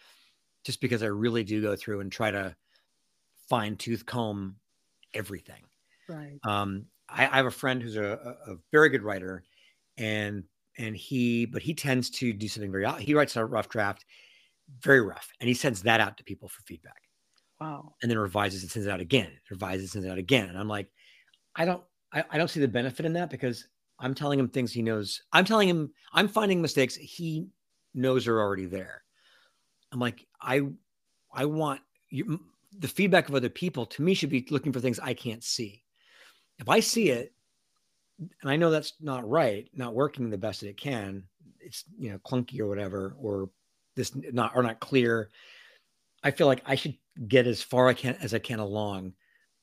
just 0.64 0.80
because 0.80 1.02
I 1.02 1.06
really 1.06 1.44
do 1.44 1.62
go 1.62 1.76
through 1.76 2.00
and 2.00 2.10
try 2.10 2.30
to 2.30 2.56
fine 3.48 3.76
tooth 3.76 4.06
comb 4.06 4.56
everything. 5.14 5.62
Right. 6.08 6.38
Um, 6.44 6.86
I, 7.14 7.26
I 7.26 7.36
have 7.36 7.46
a 7.46 7.50
friend 7.50 7.82
who's 7.82 7.96
a, 7.96 8.36
a, 8.46 8.56
very 8.70 8.88
good 8.88 9.02
writer, 9.02 9.44
and 9.98 10.44
and 10.78 10.96
he, 10.96 11.46
but 11.46 11.62
he 11.62 11.74
tends 11.74 12.10
to 12.10 12.32
do 12.32 12.48
something 12.48 12.72
very. 12.72 12.86
He 13.02 13.14
writes 13.14 13.36
a 13.36 13.44
rough 13.44 13.68
draft, 13.68 14.04
very 14.80 15.00
rough, 15.00 15.28
and 15.40 15.48
he 15.48 15.54
sends 15.54 15.82
that 15.82 16.00
out 16.00 16.16
to 16.16 16.24
people 16.24 16.48
for 16.48 16.62
feedback. 16.62 17.02
Wow. 17.60 17.94
And 18.02 18.10
then 18.10 18.18
revises 18.18 18.62
and 18.62 18.70
sends 18.70 18.86
it 18.86 18.90
out 18.90 19.00
again. 19.00 19.30
Revises 19.50 19.82
and 19.82 19.90
sends 19.90 20.06
it 20.06 20.10
out 20.10 20.18
again. 20.18 20.48
And 20.48 20.58
I'm 20.58 20.68
like, 20.68 20.88
I 21.54 21.64
don't, 21.64 21.82
I, 22.12 22.24
I 22.30 22.38
don't 22.38 22.48
see 22.48 22.58
the 22.58 22.66
benefit 22.66 23.06
in 23.06 23.12
that 23.12 23.30
because 23.30 23.68
I'm 24.00 24.14
telling 24.14 24.38
him 24.38 24.48
things 24.48 24.72
he 24.72 24.82
knows. 24.82 25.22
I'm 25.32 25.44
telling 25.44 25.68
him 25.68 25.92
I'm 26.12 26.26
finding 26.26 26.60
mistakes 26.60 26.96
he 26.96 27.46
knows 27.94 28.26
are 28.26 28.40
already 28.40 28.66
there. 28.66 29.04
I'm 29.92 30.00
like, 30.00 30.26
I, 30.40 30.62
I 31.32 31.44
want 31.44 31.80
you, 32.10 32.40
the 32.78 32.88
feedback 32.88 33.28
of 33.28 33.34
other 33.34 33.48
people 33.48 33.86
to 33.86 34.02
me 34.02 34.14
should 34.14 34.30
be 34.30 34.46
looking 34.50 34.72
for 34.72 34.80
things 34.80 34.98
I 34.98 35.14
can't 35.14 35.44
see. 35.44 35.84
If 36.62 36.68
I 36.68 36.80
see 36.80 37.10
it, 37.10 37.34
and 38.18 38.50
I 38.50 38.56
know 38.56 38.70
that's 38.70 38.94
not 39.00 39.28
right, 39.28 39.68
not 39.74 39.94
working 39.94 40.30
the 40.30 40.38
best 40.38 40.60
that 40.60 40.68
it 40.68 40.76
can, 40.76 41.24
it's 41.60 41.84
you 41.98 42.10
know 42.10 42.18
clunky 42.18 42.60
or 42.60 42.68
whatever, 42.68 43.16
or 43.18 43.50
this 43.96 44.12
not 44.14 44.52
or 44.54 44.62
not 44.62 44.80
clear. 44.80 45.28
I 46.22 46.30
feel 46.30 46.46
like 46.46 46.62
I 46.64 46.76
should 46.76 46.96
get 47.26 47.48
as 47.48 47.62
far 47.62 47.88
I 47.88 47.94
can 47.94 48.16
as 48.22 48.32
I 48.32 48.38
can 48.38 48.60
along 48.60 49.14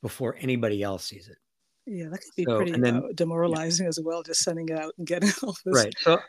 before 0.02 0.36
anybody 0.40 0.84
else 0.84 1.06
sees 1.06 1.30
it. 1.30 1.38
Yeah, 1.86 2.10
that 2.10 2.20
could 2.20 2.36
be 2.36 2.44
so, 2.44 2.58
pretty 2.58 2.74
and 2.74 2.84
then, 2.84 2.98
uh, 2.98 3.02
demoralizing 3.16 3.86
yeah. 3.86 3.90
as 3.90 4.00
well, 4.04 4.22
just 4.22 4.42
sending 4.42 4.70
it 4.70 4.78
out 4.78 4.94
and 4.98 5.08
getting 5.08 5.32
all 5.44 5.56
this. 5.66 5.84
Right. 5.84 5.94
So 6.02 6.20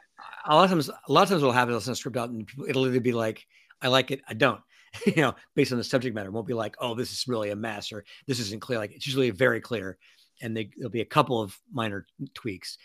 a 0.47 0.55
lot 0.55 0.65
of 0.65 0.71
times, 0.71 0.89
a 0.89 1.13
lot 1.13 1.25
of 1.25 1.29
times, 1.29 1.43
we'll 1.43 1.53
have 1.53 1.69
it 1.69 1.73
I'll 1.73 1.81
script 1.81 2.17
out, 2.17 2.31
and 2.31 2.47
people, 2.47 2.67
it'll 2.69 2.87
either 2.87 3.01
be 3.01 3.13
like, 3.13 3.45
"I 3.83 3.89
like 3.89 4.11
it," 4.11 4.23
"I 4.29 4.35
don't," 4.35 4.61
you 5.07 5.17
know, 5.17 5.35
based 5.55 5.73
on 5.73 5.79
the 5.79 5.85
subject 5.85 6.15
matter. 6.15 6.29
It 6.29 6.33
won't 6.33 6.47
be 6.47 6.55
like, 6.55 6.77
"Oh, 6.79 6.95
this 6.95 7.13
is 7.13 7.27
really 7.27 7.51
a 7.51 7.57
mess," 7.57 7.93
or 7.93 8.05
"This 8.27 8.39
isn't 8.39 8.61
clear." 8.61 8.79
Like 8.79 8.93
it's 8.93 9.07
usually 9.07 9.31
very 9.31 9.61
clear, 9.61 9.99
and 10.41 10.57
they, 10.57 10.71
there'll 10.77 10.91
be 10.91 11.01
a 11.01 11.07
couple 11.07 11.41
of 11.41 11.59
minor 11.73 12.07
tweaks, 12.35 12.79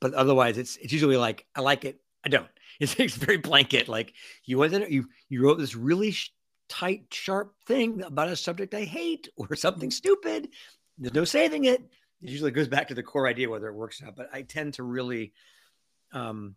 but 0.00 0.14
otherwise, 0.14 0.58
it's 0.58 0.76
it's 0.76 0.92
usually 0.92 1.16
like, 1.16 1.46
"I 1.54 1.60
like 1.60 1.84
it," 1.84 2.00
"I 2.24 2.28
don't." 2.28 2.48
It's, 2.78 2.94
it's 3.00 3.16
very 3.16 3.38
blanket. 3.38 3.88
Like 3.88 4.12
you 4.44 4.62
in, 4.62 4.84
you 4.92 5.08
you 5.30 5.42
wrote 5.42 5.56
this 5.58 5.74
really 5.74 6.10
sh- 6.10 6.34
tight, 6.68 7.06
sharp 7.10 7.54
thing 7.66 8.02
about 8.02 8.28
a 8.28 8.36
subject 8.36 8.74
I 8.74 8.84
hate 8.84 9.28
or 9.38 9.56
something 9.56 9.90
stupid. 9.90 10.48
There's 10.98 11.14
no 11.14 11.24
saving 11.24 11.64
it. 11.64 11.80
It 12.20 12.28
usually 12.28 12.50
goes 12.50 12.68
back 12.68 12.88
to 12.88 12.94
the 12.94 13.02
core 13.02 13.26
idea 13.26 13.48
whether 13.48 13.68
it 13.68 13.74
works 13.74 14.02
or 14.02 14.06
not. 14.06 14.16
But 14.16 14.28
I 14.30 14.42
tend 14.42 14.74
to 14.74 14.82
really, 14.82 15.32
um, 16.12 16.54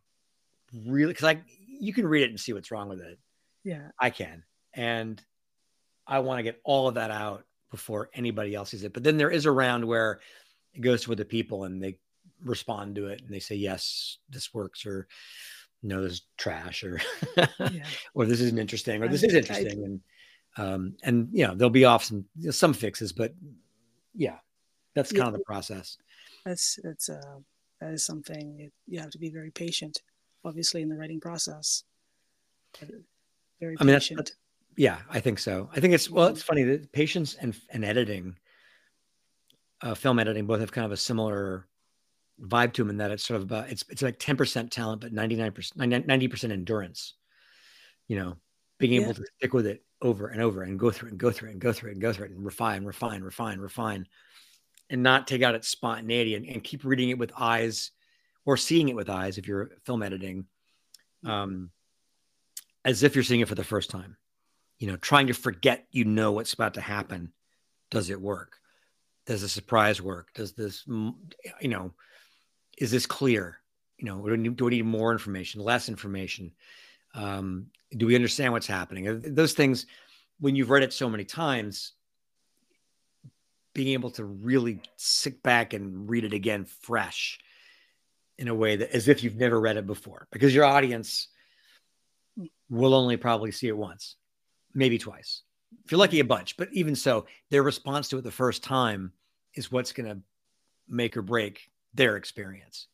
really 0.74 1.14
because 1.14 1.24
I 1.24 1.42
you 1.68 1.94
can 1.94 2.06
read 2.06 2.24
it 2.24 2.32
and 2.32 2.40
see 2.40 2.52
what's 2.52 2.70
wrong 2.70 2.90
with 2.90 3.00
it. 3.00 3.18
Yeah, 3.64 3.92
I 3.98 4.10
can, 4.10 4.44
and 4.74 5.22
I 6.06 6.20
want 6.20 6.40
to 6.40 6.44
get 6.44 6.60
all 6.66 6.90
of 6.90 6.96
that 6.96 7.12
out 7.12 7.46
before 7.72 8.10
anybody 8.14 8.56
else 8.56 8.72
sees 8.72 8.84
it. 8.84 8.94
But 8.94 9.04
then 9.04 9.18
there 9.18 9.32
is 9.32 9.46
a 9.46 9.52
round 9.52 9.86
where 9.86 10.20
it 10.74 10.82
goes 10.82 11.04
to 11.04 11.16
the 11.16 11.26
people 11.26 11.66
and 11.66 11.82
they 11.82 11.98
respond 12.44 12.96
to 12.96 13.08
it 13.08 13.22
and 13.22 13.30
they 13.30 13.40
say 13.40 13.56
yes, 13.56 14.18
this 14.30 14.54
works 14.54 14.86
or 14.86 15.08
no, 15.82 16.02
this 16.02 16.14
is 16.14 16.22
trash 16.38 16.84
or 16.84 17.02
yeah. 17.38 17.86
or 18.14 18.26
this 18.26 18.42
isn't 18.42 18.60
interesting 18.60 19.02
or 19.02 19.08
this 19.08 19.24
is 19.24 19.34
interesting. 19.34 19.84
And 19.84 20.02
um, 20.58 20.96
and 21.04 21.30
you 21.32 21.48
know, 21.48 21.56
there'll 21.56 21.70
be 21.70 21.86
off 21.86 22.04
some 22.04 22.26
some 22.52 22.74
fixes, 22.74 23.14
but 23.14 23.34
yeah, 24.14 24.38
that's 24.96 25.12
kind 25.12 25.24
yeah. 25.24 25.28
of 25.28 25.34
the 25.34 25.40
process. 25.40 25.98
That's 26.46 26.80
that's 26.84 27.10
uh 27.10 27.40
that 27.80 27.94
is 27.94 28.06
something 28.06 28.60
it, 28.60 28.74
you 28.88 29.00
have 29.00 29.12
to 29.12 29.20
be 29.20 29.30
very 29.30 29.52
patient, 29.52 30.02
obviously, 30.44 30.82
in 30.82 30.90
the 30.90 30.98
writing 30.98 31.20
process. 31.20 31.84
Very 33.60 33.76
I 33.80 33.84
mean, 33.84 33.96
patient. 33.96 34.18
That's, 34.18 34.32
that's, 34.32 34.40
yeah, 34.80 35.00
I 35.10 35.20
think 35.20 35.40
so. 35.40 35.70
I 35.76 35.82
think 35.82 35.94
it's 35.94 36.10
well, 36.10 36.28
it's 36.28 36.42
funny 36.42 36.64
that 36.64 36.94
patience 36.94 37.36
and 37.36 37.54
and 37.70 37.84
editing, 37.84 38.38
uh, 39.82 39.94
film 39.94 40.20
editing, 40.20 40.48
both 40.48 40.62
have 40.62 40.72
kind 40.72 40.86
of 40.86 40.94
a 40.94 40.98
similar 40.98 41.68
vibe 42.42 42.72
to 42.72 42.84
them 42.84 42.90
in 42.90 42.96
that 42.96 43.12
it's 43.12 43.26
sort 43.26 43.36
of 43.36 43.44
about 43.44 43.70
it's 43.70 43.84
it's 43.90 44.02
like 44.02 44.18
10% 44.18 44.70
talent 44.70 45.02
but 45.02 45.14
99% 45.14 45.52
90% 45.76 46.52
endurance 46.54 47.16
you 48.08 48.16
know 48.16 48.38
being 48.78 48.94
able 48.94 49.08
yeah. 49.08 49.14
to 49.14 49.26
stick 49.36 49.54
with 49.54 49.68
it 49.68 49.84
over 50.02 50.30
and 50.30 50.42
over 50.42 50.64
and 50.64 50.80
go 50.80 50.90
through 50.90 51.10
it 51.10 51.12
and 51.12 51.20
go 51.20 51.30
through 51.30 51.50
it 51.50 51.52
and 51.52 51.62
go 51.62 51.74
through 51.74 51.90
it 51.90 51.94
and 51.96 52.02
go 52.02 52.14
through 52.14 52.28
it 52.28 52.32
and 52.32 52.46
refine 52.46 52.86
refine 52.86 53.22
refine 53.22 53.60
refine 53.60 54.08
and 54.90 55.04
not 55.04 55.28
take 55.28 55.42
out 55.42 55.54
its 55.54 55.68
spontaneity 55.68 56.36
and, 56.36 56.46
and 56.46 56.64
keep 56.64 56.86
reading 56.86 57.10
it 57.10 57.18
with 57.18 57.34
eyes 57.38 57.92
or 58.46 58.56
seeing 58.56 58.88
it 58.88 58.96
with 58.96 59.10
eyes 59.10 59.38
if 59.38 59.46
you're 59.46 59.72
film 59.84 60.02
editing 60.02 60.46
um 61.26 61.70
as 62.86 63.04
if 63.04 63.14
you're 63.16 63.26
seeing 63.26 63.42
it 63.42 63.50
for 63.50 63.56
the 63.56 63.66
first 63.66 63.90
time 63.90 64.16
you 64.80 64.88
know 64.88 64.98
trying 64.98 65.28
to 65.28 65.34
forget 65.34 65.86
you 65.92 66.06
know 66.06 66.32
what's 66.32 66.54
about 66.54 66.74
to 66.74 66.82
happen 66.82 67.32
does 67.92 68.10
it 68.10 68.20
work 68.20 68.60
does 69.26 69.42
the 69.42 69.50
surprise 69.50 70.02
work 70.02 70.34
does 70.34 70.54
this 70.54 70.84
you 70.88 71.68
know 71.68 71.94
is 72.80 72.92
this 72.92 73.06
clear? 73.06 73.60
You 73.98 74.06
know, 74.06 74.16
do 74.18 74.32
we 74.32 74.38
need, 74.38 74.56
do 74.56 74.66
we 74.66 74.72
need 74.72 74.86
more 74.86 75.12
information, 75.12 75.62
less 75.62 75.90
information? 75.90 76.54
Um, 77.14 77.68
do 77.96 78.08
we 78.08 78.16
understand 78.16 78.54
what's 78.54 78.68
happening? 78.68 79.22
Those 79.22 79.54
things, 79.54 79.86
when 80.40 80.56
you've 80.56 80.70
read 80.70 80.84
it 80.84 80.94
so 80.94 81.10
many 81.10 81.26
times, 81.26 81.94
being 83.74 83.90
able 83.90 84.12
to 84.12 84.24
really 84.24 84.82
sit 84.96 85.44
back 85.44 85.74
and 85.74 86.10
read 86.10 86.24
it 86.24 86.34
again 86.34 86.66
fresh 86.66 87.40
in 88.38 88.48
a 88.48 88.56
way 88.56 88.78
that 88.78 88.96
as 88.96 89.08
if 89.08 89.24
you've 89.24 89.36
never 89.36 89.60
read 89.60 89.78
it 89.78 89.86
before, 89.86 90.28
because 90.32 90.56
your 90.56 90.66
audience 90.66 91.28
will 92.70 92.94
only 92.94 93.18
probably 93.18 93.52
see 93.52 93.68
it 93.68 93.78
once, 93.78 94.16
maybe 94.74 94.98
twice. 94.98 95.44
If 95.86 95.92
you're 95.92 96.00
lucky, 96.00 96.20
a 96.20 96.26
bunch, 96.26 96.58
but 96.58 96.70
even 96.72 96.96
so, 96.96 97.26
their 97.50 97.64
response 97.64 98.10
to 98.10 98.18
it 98.18 98.24
the 98.24 98.32
first 98.32 98.64
time 98.64 99.12
is 99.56 99.72
what's 99.72 99.92
going 99.92 100.10
to 100.10 100.20
make 100.88 101.16
or 101.16 101.22
break 101.22 101.70
their 101.94 102.18
experience. 102.18 102.88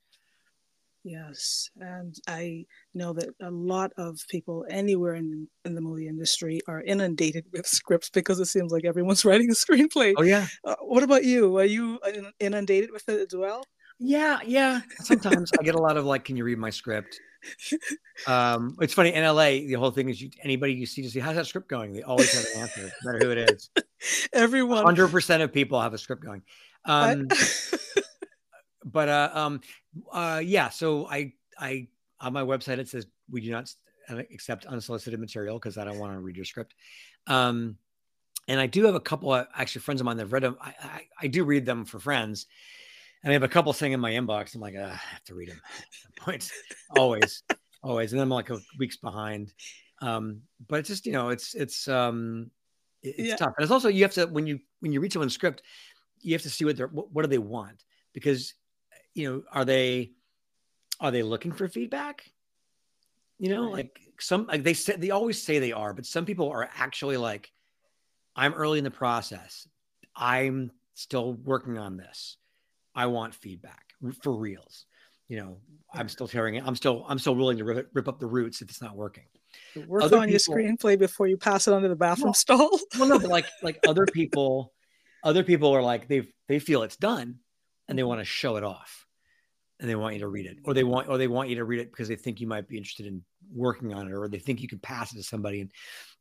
Yes, 1.05 1.69
and 1.79 2.15
I 2.27 2.65
know 2.95 3.13
that 3.13 3.29
a 3.39 3.51
lot 3.51 3.91
of 3.95 4.19
people 4.27 4.65
anywhere 4.71 5.13
in 5.13 5.47
in 5.63 5.75
the 5.75 5.81
movie 5.81 6.07
industry 6.07 6.61
are 6.67 6.81
inundated 6.81 7.45
with 7.53 7.67
scripts 7.67 8.09
because 8.09 8.39
it 8.39 8.47
seems 8.47 8.71
like 8.71 8.85
everyone's 8.85 9.23
writing 9.25 9.51
a 9.51 9.53
screenplay. 9.53 10.15
Oh 10.17 10.23
yeah. 10.23 10.47
Uh, 10.63 10.75
what 10.81 11.03
about 11.03 11.23
you? 11.23 11.57
Are 11.57 11.65
you 11.65 11.99
inundated 12.39 12.89
with 12.91 13.07
it 13.07 13.21
as 13.21 13.37
well? 13.37 13.63
Yeah, 13.99 14.39
yeah. 14.43 14.81
Sometimes 15.01 15.51
I 15.59 15.63
get 15.63 15.75
a 15.75 15.79
lot 15.79 15.95
of 15.95 16.05
like, 16.05 16.25
"Can 16.25 16.37
you 16.37 16.43
read 16.43 16.57
my 16.57 16.71
script?" 16.71 17.19
Um, 18.27 18.77
it's 18.79 18.93
funny 18.93 19.13
in 19.13 19.23
LA. 19.23 19.49
The 19.67 19.73
whole 19.73 19.91
thing 19.91 20.09
is, 20.09 20.21
you, 20.21 20.29
anybody 20.41 20.73
you 20.73 20.85
see 20.85 21.01
to 21.01 21.09
see 21.09 21.19
how's 21.19 21.35
that 21.35 21.45
script 21.45 21.67
going, 21.67 21.93
they 21.93 22.01
always 22.01 22.33
have 22.33 22.45
an 22.55 22.61
answer, 22.61 22.91
no 23.03 23.11
matter 23.11 23.25
who 23.25 23.31
it 23.31 23.49
is. 23.49 23.69
Everyone, 24.33 24.83
hundred 24.83 25.09
percent 25.09 25.43
of 25.43 25.53
people 25.53 25.79
have 25.81 25.93
a 25.93 25.97
script 25.97 26.23
going. 26.23 26.41
Um, 26.85 27.27
but 28.85 29.09
uh, 29.09 29.29
um, 29.33 29.61
uh, 30.11 30.41
yeah. 30.43 30.69
So 30.69 31.07
I, 31.07 31.33
I 31.59 31.87
on 32.19 32.33
my 32.33 32.41
website 32.41 32.77
it 32.77 32.87
says 32.87 33.05
we 33.29 33.41
do 33.41 33.51
not 33.51 33.73
accept 34.09 34.65
unsolicited 34.65 35.19
material 35.19 35.57
because 35.59 35.77
I 35.77 35.83
don't 35.83 35.99
want 35.99 36.13
to 36.13 36.19
read 36.19 36.35
your 36.35 36.45
script. 36.45 36.75
Um, 37.27 37.77
and 38.47 38.59
I 38.59 38.67
do 38.67 38.83
have 38.85 38.95
a 38.95 38.99
couple 38.99 39.33
of 39.33 39.47
actually 39.55 39.81
friends 39.81 40.01
of 40.01 40.05
mine 40.05 40.17
that've 40.17 40.31
read 40.31 40.43
them. 40.43 40.57
I, 40.61 40.73
I, 40.81 41.01
I 41.21 41.27
do 41.27 41.43
read 41.43 41.65
them 41.65 41.85
for 41.85 41.99
friends, 41.99 42.45
and 43.25 43.31
I 43.31 43.33
have 43.33 43.43
a 43.43 43.47
couple 43.47 43.73
sitting 43.73 43.93
in 43.93 43.99
my 43.99 44.11
inbox. 44.11 44.53
I'm 44.53 44.61
like, 44.61 44.75
ah, 44.79 44.83
I 44.83 45.13
have 45.13 45.23
to 45.25 45.33
read 45.33 45.49
them 45.49 45.59
at 45.79 45.85
some 45.91 46.11
point, 46.25 46.51
always, 46.95 47.41
always. 47.81 48.13
And 48.13 48.19
then 48.19 48.25
I'm 48.25 48.29
like 48.29 48.51
a 48.51 48.59
weeks 48.77 48.97
behind. 48.97 49.51
Um, 49.99 50.41
but 50.67 50.79
it's 50.79 50.89
just 50.89 51.07
you 51.07 51.11
know, 51.11 51.29
it's 51.29 51.55
it's 51.55 51.87
um, 51.87 52.51
it's 53.01 53.19
yeah. 53.19 53.35
tough. 53.35 53.53
And 53.57 53.63
it's 53.63 53.71
also 53.71 53.89
you 53.89 54.03
have 54.03 54.13
to 54.13 54.27
when 54.27 54.45
you 54.45 54.59
when 54.79 54.91
you 54.91 55.01
read 55.01 55.11
someone's 55.11 55.33
script, 55.33 55.63
you 56.21 56.33
have 56.33 56.43
to 56.43 56.51
see 56.51 56.65
what 56.65 56.77
they're 56.77 56.87
what, 56.87 57.11
what 57.11 57.23
do 57.23 57.27
they 57.27 57.39
want 57.39 57.83
because 58.13 58.53
you 59.15 59.27
know 59.27 59.43
are 59.51 59.65
they 59.65 60.11
are 60.99 61.09
they 61.09 61.23
looking 61.23 61.51
for 61.51 61.67
feedback? 61.67 62.31
You 63.39 63.49
know, 63.49 63.65
right. 63.65 63.73
like 63.73 63.99
some 64.19 64.45
like 64.45 64.63
they 64.63 64.75
said 64.75 65.01
they 65.01 65.09
always 65.09 65.41
say 65.41 65.57
they 65.57 65.71
are, 65.71 65.95
but 65.95 66.05
some 66.05 66.25
people 66.25 66.51
are 66.51 66.69
actually 66.77 67.17
like, 67.17 67.51
I'm 68.35 68.53
early 68.53 68.77
in 68.77 68.83
the 68.83 68.91
process. 68.91 69.67
I'm 70.15 70.71
still 70.93 71.33
working 71.33 71.79
on 71.79 71.97
this. 71.97 72.37
I 72.95 73.07
want 73.07 73.35
feedback 73.35 73.93
for 74.23 74.33
reals. 74.33 74.85
You 75.27 75.37
know, 75.37 75.57
I'm 75.93 76.07
still 76.07 76.27
tearing 76.27 76.55
it. 76.55 76.63
I'm 76.65 76.75
still 76.75 77.05
I'm 77.07 77.19
still 77.19 77.35
willing 77.35 77.57
to 77.57 77.63
rip, 77.63 77.89
rip 77.93 78.07
up 78.07 78.19
the 78.19 78.27
roots 78.27 78.61
if 78.61 78.69
it's 78.69 78.81
not 78.81 78.95
working. 78.95 79.25
Work 79.87 80.03
other 80.03 80.17
on 80.17 80.27
people, 80.27 80.55
your 80.55 80.75
screenplay 80.75 80.97
before 80.97 81.27
you 81.27 81.37
pass 81.37 81.67
it 81.67 81.73
onto 81.73 81.87
the 81.87 81.95
bathroom 81.95 82.27
well, 82.27 82.33
stall. 82.33 82.79
well, 82.97 83.07
no, 83.07 83.19
but 83.19 83.29
like 83.29 83.45
like 83.63 83.79
other 83.87 84.05
people, 84.05 84.73
other 85.23 85.43
people 85.43 85.75
are 85.75 85.81
like 85.81 86.07
they 86.07 86.27
they 86.47 86.59
feel 86.59 86.83
it's 86.83 86.97
done, 86.97 87.39
and 87.87 87.97
they 87.97 88.01
mm-hmm. 88.01 88.09
want 88.09 88.21
to 88.21 88.25
show 88.25 88.57
it 88.57 88.63
off, 88.63 89.07
and 89.79 89.89
they 89.89 89.95
want 89.95 90.13
you 90.13 90.19
to 90.19 90.27
read 90.27 90.45
it, 90.45 90.57
or 90.63 90.73
they 90.73 90.83
want 90.83 91.09
or 91.09 91.17
they 91.17 91.27
want 91.27 91.49
you 91.49 91.55
to 91.55 91.63
read 91.63 91.79
it 91.79 91.91
because 91.91 92.07
they 92.07 92.15
think 92.15 92.39
you 92.39 92.47
might 92.47 92.67
be 92.67 92.77
interested 92.77 93.07
in 93.07 93.23
working 93.53 93.93
on 93.93 94.07
it, 94.07 94.13
or 94.13 94.27
they 94.27 94.39
think 94.39 94.61
you 94.61 94.67
can 94.67 94.79
pass 94.79 95.11
it 95.11 95.17
to 95.17 95.23
somebody, 95.23 95.61
and 95.61 95.71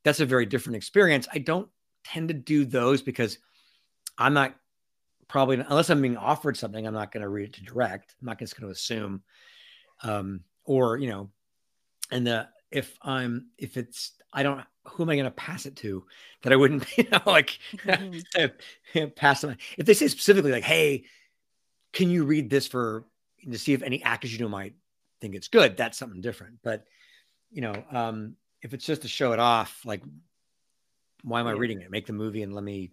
that's 0.03 0.20
a 0.20 0.27
very 0.27 0.47
different 0.47 0.77
experience. 0.77 1.29
I 1.33 1.39
don't 1.39 1.68
tend 2.05 2.29
to 2.29 2.35
do 2.35 2.64
those 2.64 3.03
because 3.03 3.39
I'm 4.16 4.35
not 4.35 4.55
probably 5.29 5.57
unless 5.61 5.91
I'm 5.91 6.03
being 6.03 6.16
offered 6.16 6.57
something, 6.57 6.87
I'm 6.87 6.95
not 6.95 7.12
going 7.12 7.22
to 7.22 7.29
read 7.29 7.49
it 7.49 7.53
to 7.55 7.64
direct. 7.64 8.14
I'm 8.20 8.27
not 8.27 8.39
just 8.39 8.59
going 8.59 8.68
to 8.68 8.72
assume, 8.72 9.22
um, 10.03 10.41
or 10.64 10.97
you 10.97 11.09
know, 11.09 11.31
and 12.11 12.27
the 12.27 12.49
if 12.70 12.99
I'm 13.03 13.49
if 13.57 13.77
it's 13.77 14.12
I 14.33 14.43
don't 14.43 14.64
who 14.85 15.05
am 15.05 15.11
I 15.11 15.14
going 15.14 15.25
to 15.25 15.31
pass 15.31 15.64
it 15.64 15.77
to 15.77 16.05
that 16.43 16.53
I 16.53 16.57
wouldn't 16.57 16.87
you 16.99 17.09
know 17.11 17.20
like 17.25 17.59
mm-hmm. 17.77 19.07
pass 19.16 19.41
them 19.41 19.57
if 19.79 19.87
they 19.87 19.95
say 19.95 20.09
specifically 20.09 20.51
like 20.51 20.64
hey 20.64 21.05
can 21.93 22.11
you 22.11 22.25
read 22.25 22.51
this 22.51 22.66
for 22.66 23.05
to 23.51 23.59
see 23.59 23.72
if 23.72 23.83
any 23.83 24.03
actors 24.03 24.33
you 24.33 24.41
know 24.41 24.49
might 24.49 24.75
think 25.20 25.35
it's 25.35 25.49
good 25.49 25.77
that's 25.77 25.97
something 25.97 26.20
different 26.20 26.59
but 26.62 26.85
you 27.51 27.61
know 27.61 27.85
um 27.93 28.35
if 28.62 28.75
it's 28.75 28.85
just 28.85 29.03
to 29.03 29.09
show 29.09 29.33
it 29.33 29.39
off 29.39 29.81
like 29.85 30.03
why 31.22 31.41
am 31.41 31.47
I 31.47 31.53
reading 31.53 31.81
it 31.81 31.91
make 31.91 32.07
the 32.07 32.12
movie 32.12 32.43
and 32.43 32.55
let 32.55 32.64
me 32.64 32.91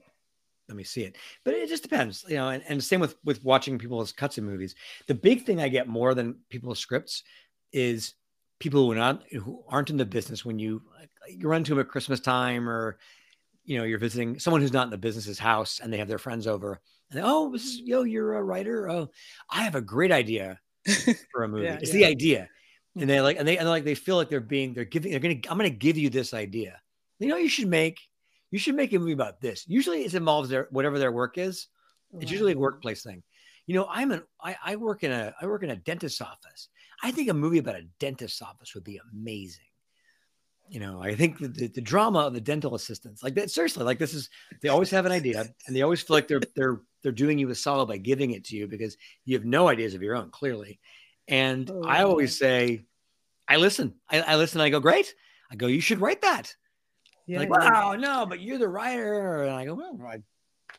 let 0.67 0.77
me 0.77 0.83
see 0.83 1.03
it. 1.03 1.17
But 1.43 1.53
it 1.53 1.69
just 1.69 1.83
depends 1.83 2.25
you 2.27 2.35
know 2.35 2.49
and, 2.49 2.63
and 2.67 2.83
same 2.83 2.99
with 2.99 3.15
with 3.23 3.43
watching 3.43 3.77
people's 3.77 4.11
cuts 4.11 4.37
in 4.37 4.45
movies. 4.45 4.75
The 5.07 5.15
big 5.15 5.45
thing 5.45 5.61
I 5.61 5.69
get 5.69 5.87
more 5.87 6.13
than 6.13 6.39
people's 6.49 6.79
scripts 6.79 7.23
is 7.73 8.13
people 8.59 8.85
who 8.85 8.91
are 8.91 8.95
not 8.95 9.23
who 9.31 9.63
aren't 9.67 9.89
in 9.89 9.97
the 9.97 10.05
business 10.05 10.45
when 10.45 10.59
you 10.59 10.81
you 11.27 11.47
run 11.47 11.63
to 11.63 11.71
them 11.71 11.79
at 11.79 11.89
Christmas 11.89 12.19
time 12.19 12.69
or 12.69 12.97
you 13.65 13.77
know 13.77 13.83
you're 13.83 13.99
visiting 13.99 14.39
someone 14.39 14.61
who's 14.61 14.73
not 14.73 14.85
in 14.85 14.91
the 14.91 14.97
business's 14.97 15.39
house 15.39 15.79
and 15.81 15.91
they 15.91 15.97
have 15.97 16.07
their 16.07 16.17
friends 16.17 16.47
over 16.47 16.79
and 17.09 17.19
they, 17.19 17.23
oh 17.25 17.51
this 17.51 17.65
is 17.65 17.79
yo 17.79 18.03
you're 18.03 18.35
a 18.35 18.43
writer? 18.43 18.89
Oh 18.89 19.09
I 19.49 19.63
have 19.63 19.75
a 19.75 19.81
great 19.81 20.11
idea 20.11 20.59
for 21.31 21.43
a 21.43 21.47
movie. 21.47 21.65
Yeah, 21.65 21.79
it's 21.81 21.93
yeah. 21.93 21.99
the 21.99 22.05
idea. 22.05 22.49
And 22.95 23.05
mm. 23.05 23.07
they 23.07 23.21
like 23.21 23.37
and 23.37 23.47
they 23.47 23.57
and 23.57 23.67
like 23.67 23.83
they 23.83 23.95
feel 23.95 24.15
like 24.15 24.29
they're 24.29 24.39
being 24.39 24.73
they're 24.73 24.85
giving 24.85 25.11
they're 25.11 25.19
gonna 25.19 25.39
I'm 25.49 25.57
gonna 25.57 25.69
give 25.69 25.97
you 25.97 26.09
this 26.09 26.33
idea. 26.33 26.79
You 27.19 27.27
know 27.27 27.37
you 27.37 27.49
should 27.49 27.67
make 27.67 27.99
you 28.51 28.59
should 28.59 28.75
make 28.75 28.93
a 28.93 28.99
movie 28.99 29.13
about 29.13 29.41
this 29.41 29.65
usually 29.67 30.03
it 30.03 30.13
involves 30.13 30.49
their 30.49 30.67
whatever 30.71 30.99
their 30.99 31.11
work 31.11 31.37
is 31.37 31.67
it's 32.19 32.31
usually 32.31 32.51
a 32.51 32.57
workplace 32.57 33.03
thing 33.03 33.23
you 33.65 33.73
know 33.73 33.87
I'm 33.89 34.11
an 34.11 34.23
I, 34.41 34.55
I 34.63 34.75
work 34.75 35.03
in 35.03 35.11
a 35.11 35.33
I 35.41 35.45
work 35.45 35.63
in 35.63 35.69
a 35.69 35.75
dentist's 35.75 36.21
office 36.21 36.69
I 37.01 37.11
think 37.11 37.29
a 37.29 37.33
movie 37.33 37.57
about 37.57 37.75
a 37.75 37.87
dentist's 37.99 38.41
office 38.41 38.75
would 38.75 38.83
be 38.83 38.99
amazing. 39.11 39.65
You 40.69 40.79
know, 40.79 41.01
I 41.01 41.15
think 41.15 41.39
the, 41.39 41.47
the, 41.47 41.67
the, 41.67 41.81
drama 41.81 42.19
of 42.19 42.33
the 42.33 42.39
dental 42.39 42.75
assistants, 42.75 43.23
like 43.23 43.35
that, 43.35 43.51
seriously, 43.51 43.83
like 43.83 43.99
this 43.99 44.13
is, 44.13 44.29
they 44.61 44.69
always 44.69 44.89
have 44.91 45.05
an 45.05 45.11
idea 45.11 45.45
and 45.67 45.75
they 45.75 45.81
always 45.81 46.01
feel 46.01 46.15
like 46.15 46.29
they're, 46.29 46.41
they're, 46.55 46.79
they're 47.03 47.11
doing 47.11 47.37
you 47.37 47.49
a 47.49 47.55
solid 47.55 47.87
by 47.87 47.97
giving 47.97 48.31
it 48.31 48.45
to 48.45 48.55
you 48.55 48.67
because 48.67 48.95
you 49.25 49.35
have 49.35 49.43
no 49.43 49.67
ideas 49.67 49.95
of 49.95 50.01
your 50.01 50.15
own, 50.15 50.29
clearly. 50.29 50.79
And 51.27 51.69
oh, 51.69 51.83
I 51.85 52.03
always 52.03 52.37
say, 52.37 52.85
I 53.49 53.57
listen, 53.57 53.95
I, 54.09 54.21
I 54.21 54.35
listen, 54.37 54.61
I 54.61 54.69
go, 54.69 54.79
great. 54.79 55.13
I 55.51 55.55
go, 55.55 55.67
you 55.67 55.81
should 55.81 55.99
write 55.99 56.21
that. 56.21 56.55
Yeah, 57.31 57.39
like, 57.39 57.49
wow, 57.49 57.95
no, 57.95 58.25
but 58.25 58.41
you're 58.41 58.57
the 58.57 58.67
writer. 58.67 59.43
And 59.43 59.53
I 59.53 59.63
go, 59.63 59.75
well, 59.75 59.97
I, 60.05 60.21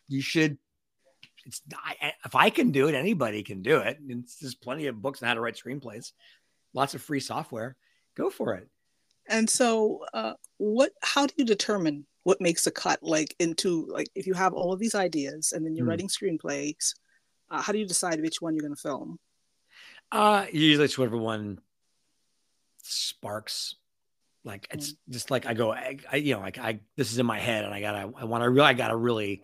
you 0.08 0.20
should 0.20 0.58
it's 1.44 1.62
I, 1.74 2.12
if 2.24 2.34
I 2.34 2.50
can 2.50 2.70
do 2.70 2.88
it, 2.88 2.94
anybody 2.94 3.42
can 3.42 3.62
do 3.62 3.78
it. 3.78 3.98
And 3.98 4.26
there's 4.40 4.54
plenty 4.54 4.86
of 4.86 5.00
books 5.00 5.22
on 5.22 5.28
how 5.28 5.34
to 5.34 5.40
write 5.40 5.56
screenplays, 5.56 6.12
lots 6.74 6.94
of 6.94 7.02
free 7.02 7.20
software. 7.20 7.76
Go 8.16 8.30
for 8.30 8.54
it. 8.54 8.68
And 9.28 9.48
so, 9.48 10.04
uh, 10.12 10.34
what? 10.58 10.92
How 11.02 11.26
do 11.26 11.34
you 11.36 11.44
determine 11.44 12.06
what 12.24 12.40
makes 12.40 12.66
a 12.66 12.70
cut? 12.70 13.02
Like 13.02 13.34
into 13.38 13.86
like 13.90 14.08
if 14.14 14.26
you 14.26 14.34
have 14.34 14.52
all 14.52 14.72
of 14.72 14.78
these 14.78 14.94
ideas 14.94 15.52
and 15.52 15.64
then 15.64 15.74
you're 15.74 15.86
mm. 15.86 15.90
writing 15.90 16.08
screenplays, 16.08 16.94
uh, 17.50 17.62
how 17.62 17.72
do 17.72 17.78
you 17.78 17.86
decide 17.86 18.20
which 18.20 18.42
one 18.42 18.54
you're 18.54 18.62
going 18.62 18.76
to 18.76 18.80
film? 18.80 19.18
Uh, 20.10 20.44
usually 20.52 20.84
it's 20.84 20.98
whatever 20.98 21.16
one 21.16 21.58
sparks. 22.82 23.76
Like 24.44 24.68
it's 24.72 24.92
mm. 24.92 24.96
just 25.10 25.30
like 25.30 25.46
I 25.46 25.54
go, 25.54 25.72
I, 25.72 25.98
I, 26.10 26.16
you 26.16 26.34
know, 26.34 26.40
like 26.40 26.58
I 26.58 26.80
this 26.96 27.12
is 27.12 27.18
in 27.18 27.26
my 27.26 27.38
head 27.38 27.64
and 27.64 27.72
I 27.72 27.80
gotta, 27.80 28.12
I 28.16 28.24
want 28.24 28.42
to 28.42 28.50
really, 28.50 28.68
I 28.68 28.72
gotta 28.74 28.96
really 28.96 29.42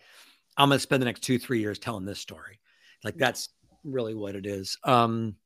I'm 0.58 0.70
to 0.70 0.78
spend 0.80 1.00
the 1.00 1.06
next 1.06 1.20
two, 1.20 1.38
three 1.38 1.60
years 1.60 1.78
telling 1.78 2.04
this 2.04 2.18
story. 2.18 2.58
Like 3.04 3.16
that's 3.16 3.48
really 3.84 4.14
what 4.14 4.34
it 4.34 4.44
is. 4.44 4.76
Um, 4.82 5.36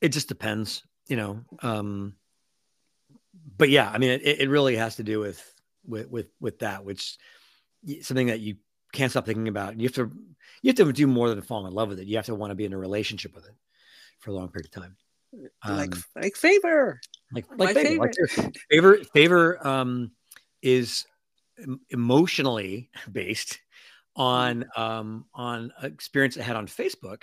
it 0.00 0.08
just 0.08 0.28
depends, 0.28 0.82
you 1.06 1.16
know. 1.16 1.44
Um, 1.62 2.14
but 3.56 3.70
yeah, 3.70 3.88
I 3.88 3.98
mean, 3.98 4.10
it, 4.10 4.40
it 4.40 4.50
really 4.50 4.76
has 4.76 4.96
to 4.96 5.04
do 5.04 5.20
with 5.20 5.54
with 5.86 6.10
with 6.10 6.26
with 6.40 6.58
that, 6.58 6.84
which 6.84 7.16
something 8.02 8.26
that 8.26 8.40
you 8.40 8.56
can't 8.92 9.12
stop 9.12 9.26
thinking 9.26 9.48
about. 9.48 9.78
You 9.78 9.86
have 9.86 9.94
to 9.94 10.12
you 10.62 10.68
have 10.70 10.76
to 10.76 10.92
do 10.92 11.06
more 11.06 11.28
than 11.28 11.40
fall 11.40 11.66
in 11.66 11.72
love 11.72 11.88
with 11.88 12.00
it. 12.00 12.08
You 12.08 12.16
have 12.16 12.26
to 12.26 12.34
want 12.34 12.50
to 12.50 12.56
be 12.56 12.64
in 12.64 12.72
a 12.72 12.78
relationship 12.78 13.32
with 13.34 13.46
it 13.46 13.54
for 14.18 14.30
a 14.30 14.34
long 14.34 14.48
period 14.48 14.66
of 14.66 14.82
time. 14.82 14.96
Um, 15.62 15.76
like 15.76 15.94
like 16.16 16.36
favor, 16.36 17.00
like 17.32 17.46
like 17.56 17.74
My 17.74 17.82
favor, 17.82 18.10
favorite. 18.12 18.38
Like 18.38 18.56
favor 18.70 18.98
favor 19.14 19.66
um, 19.66 20.10
is 20.62 21.06
emotionally 21.90 22.90
based 23.12 23.58
on 24.16 24.64
um, 24.76 25.26
on 25.34 25.72
an 25.80 25.92
experience 25.92 26.36
I 26.36 26.42
had 26.42 26.56
on 26.56 26.66
Facebook, 26.66 27.22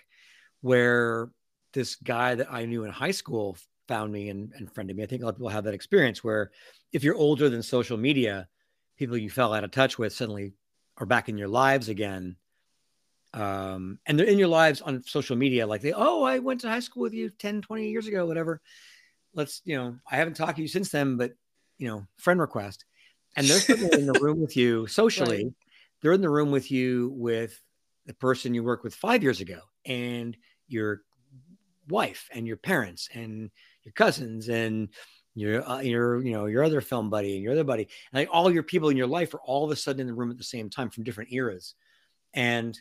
where 0.61 1.29
this 1.73 1.95
guy 1.95 2.35
that 2.35 2.51
I 2.51 2.65
knew 2.65 2.85
in 2.85 2.91
high 2.91 3.11
school 3.11 3.57
found 3.87 4.11
me 4.11 4.29
and, 4.29 4.51
and 4.55 4.71
friended 4.73 4.95
me. 4.95 5.03
I 5.03 5.05
think 5.05 5.21
a 5.21 5.25
lot 5.25 5.31
of 5.31 5.35
people 5.37 5.49
have 5.49 5.65
that 5.65 5.73
experience 5.73 6.23
where 6.23 6.51
if 6.91 7.03
you're 7.03 7.15
older 7.15 7.49
than 7.49 7.61
social 7.61 7.97
media, 7.97 8.47
people 8.97 9.17
you 9.17 9.29
fell 9.29 9.53
out 9.53 9.63
of 9.63 9.71
touch 9.71 9.99
with 9.99 10.13
suddenly 10.13 10.53
are 10.97 11.05
back 11.05 11.29
in 11.29 11.37
your 11.37 11.47
lives 11.47 11.89
again. 11.89 12.37
Um, 13.33 13.99
and 14.05 14.17
they're 14.17 14.25
in 14.25 14.39
your 14.39 14.47
lives 14.47 14.81
on 14.81 15.03
social 15.03 15.35
media, 15.35 15.67
like 15.67 15.81
they, 15.81 15.91
oh, 15.91 16.23
I 16.23 16.39
went 16.39 16.61
to 16.61 16.69
high 16.69 16.79
school 16.79 17.03
with 17.03 17.13
you 17.13 17.29
10, 17.29 17.61
20 17.61 17.89
years 17.89 18.07
ago, 18.07 18.25
whatever. 18.25 18.61
Let's, 19.35 19.61
you 19.65 19.75
know, 19.75 19.97
I 20.09 20.15
haven't 20.15 20.35
talked 20.35 20.55
to 20.55 20.61
you 20.61 20.67
since 20.67 20.89
then, 20.89 21.17
but 21.17 21.33
you 21.77 21.87
know, 21.87 22.07
friend 22.17 22.39
request. 22.39 22.85
And 23.37 23.45
they're 23.47 23.99
in 23.99 24.07
the 24.07 24.19
room 24.21 24.39
with 24.39 24.55
you 24.55 24.87
socially. 24.87 25.43
Right 25.43 25.53
they're 26.05 26.13
in 26.13 26.21
the 26.21 26.29
room 26.29 26.51
with 26.51 26.69
you 26.69 27.11
with 27.15 27.59
the 28.05 28.13
person 28.13 28.53
you 28.53 28.63
worked 28.63 28.83
with 28.83 28.93
five 28.93 29.23
years 29.23 29.41
ago 29.41 29.59
and 29.87 30.37
your 30.67 31.01
wife 31.89 32.29
and 32.31 32.45
your 32.45 32.57
parents 32.57 33.09
and 33.11 33.49
your 33.83 33.91
cousins 33.93 34.47
and 34.47 34.89
your 35.33 35.67
uh, 35.67 35.79
your 35.79 36.23
you 36.23 36.31
know 36.31 36.45
your 36.45 36.63
other 36.63 36.79
film 36.79 37.09
buddy 37.09 37.33
and 37.33 37.43
your 37.43 37.53
other 37.53 37.63
buddy 37.63 37.83
and 37.83 38.21
like 38.21 38.29
all 38.31 38.51
your 38.51 38.61
people 38.61 38.89
in 38.89 38.97
your 38.97 39.07
life 39.07 39.33
are 39.33 39.41
all 39.45 39.65
of 39.65 39.71
a 39.71 39.75
sudden 39.75 40.01
in 40.01 40.05
the 40.05 40.13
room 40.13 40.29
at 40.29 40.37
the 40.37 40.43
same 40.43 40.69
time 40.69 40.91
from 40.91 41.03
different 41.03 41.33
eras 41.33 41.73
and 42.35 42.79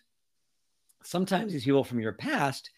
sometimes 1.03 1.51
these 1.51 1.65
people 1.65 1.83
from 1.83 2.01
your 2.01 2.13
past 2.13 2.71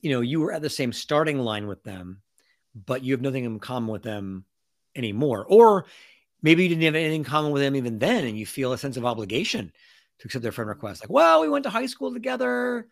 you 0.00 0.12
know 0.12 0.20
you 0.20 0.38
were 0.38 0.52
at 0.52 0.62
the 0.62 0.70
same 0.70 0.92
starting 0.92 1.40
line 1.40 1.66
with 1.66 1.82
them 1.82 2.22
but 2.74 3.02
you 3.02 3.12
have 3.12 3.20
nothing 3.20 3.44
in 3.44 3.58
common 3.58 3.90
with 3.90 4.02
them 4.02 4.44
anymore 4.94 5.44
or 5.48 5.86
maybe 6.42 6.64
you 6.64 6.68
didn't 6.68 6.82
have 6.82 6.94
anything 6.94 7.20
in 7.20 7.24
common 7.24 7.52
with 7.52 7.62
them 7.62 7.76
even 7.76 7.98
then, 7.98 8.26
and 8.26 8.38
you 8.38 8.44
feel 8.44 8.72
a 8.72 8.78
sense 8.78 8.96
of 8.96 9.04
obligation 9.04 9.72
to 10.18 10.26
accept 10.26 10.42
their 10.42 10.52
friend 10.52 10.68
request. 10.68 11.02
Like, 11.02 11.10
well, 11.10 11.40
we 11.40 11.48
went 11.48 11.62
to 11.64 11.70
high 11.70 11.86
school 11.86 12.12
together, 12.12 12.86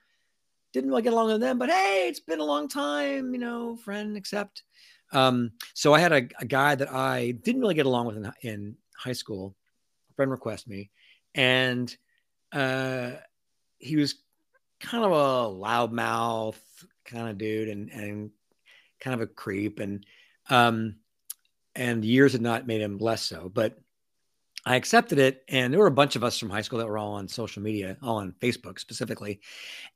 didn't 0.72 0.90
really 0.90 1.02
get 1.02 1.12
along 1.12 1.28
with 1.28 1.40
them, 1.40 1.58
but 1.58 1.68
hey, 1.68 2.06
it's 2.08 2.20
been 2.20 2.40
a 2.40 2.44
long 2.44 2.68
time, 2.68 3.34
you 3.34 3.40
know, 3.40 3.76
friend, 3.76 4.16
accept. 4.16 4.62
Um, 5.12 5.52
so 5.74 5.92
I 5.92 5.98
had 5.98 6.12
a, 6.12 6.28
a, 6.38 6.44
guy 6.44 6.76
that 6.76 6.92
I 6.92 7.32
didn't 7.32 7.60
really 7.60 7.74
get 7.74 7.86
along 7.86 8.06
with 8.06 8.16
in, 8.16 8.32
in 8.42 8.76
high 8.96 9.12
school, 9.12 9.56
friend 10.14 10.30
request 10.30 10.68
me, 10.68 10.90
and 11.34 11.94
uh, 12.52 13.12
he 13.78 13.96
was 13.96 14.14
kind 14.78 15.04
of 15.04 15.10
a 15.10 15.52
loudmouth 15.52 16.60
kind 17.04 17.28
of 17.28 17.38
dude, 17.38 17.68
and 17.68 17.90
and 17.90 18.30
kind 19.00 19.14
of 19.14 19.20
a 19.20 19.26
creep, 19.26 19.80
and 19.80 20.04
um, 20.48 20.96
and 21.74 22.04
years 22.04 22.32
had 22.32 22.42
not 22.42 22.66
made 22.66 22.80
him 22.80 22.98
less 22.98 23.22
so, 23.22 23.50
but. 23.52 23.78
I 24.66 24.76
accepted 24.76 25.18
it, 25.18 25.42
and 25.48 25.72
there 25.72 25.80
were 25.80 25.86
a 25.86 25.90
bunch 25.90 26.16
of 26.16 26.22
us 26.22 26.38
from 26.38 26.50
high 26.50 26.60
school 26.60 26.80
that 26.80 26.86
were 26.86 26.98
all 26.98 27.14
on 27.14 27.28
social 27.28 27.62
media, 27.62 27.96
all 28.02 28.18
on 28.18 28.34
Facebook 28.42 28.78
specifically. 28.78 29.40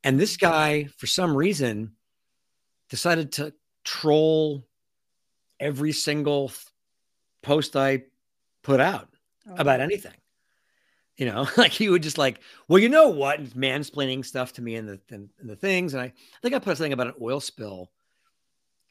And 0.02 0.18
this 0.18 0.38
guy, 0.38 0.84
for 0.96 1.06
some 1.06 1.36
reason, 1.36 1.92
decided 2.88 3.32
to 3.32 3.52
troll 3.84 4.66
every 5.60 5.92
single 5.92 6.50
post 7.42 7.76
I 7.76 8.04
put 8.62 8.80
out 8.80 9.08
oh. 9.48 9.54
about 9.56 9.80
anything. 9.80 10.14
You 11.16 11.26
know, 11.26 11.46
like 11.56 11.70
he 11.70 11.88
would 11.88 12.02
just 12.02 12.18
like, 12.18 12.40
well, 12.68 12.80
you 12.80 12.88
know 12.88 13.10
what, 13.10 13.42
mansplaining 13.50 14.24
stuff 14.24 14.54
to 14.54 14.62
me 14.62 14.74
and 14.74 14.88
the 14.88 15.00
and, 15.10 15.30
the 15.42 15.56
things. 15.56 15.94
And 15.94 16.02
I, 16.02 16.06
I 16.06 16.12
think 16.42 16.54
I 16.54 16.58
put 16.58 16.76
something 16.76 16.92
about 16.92 17.08
an 17.08 17.14
oil 17.20 17.40
spill, 17.40 17.90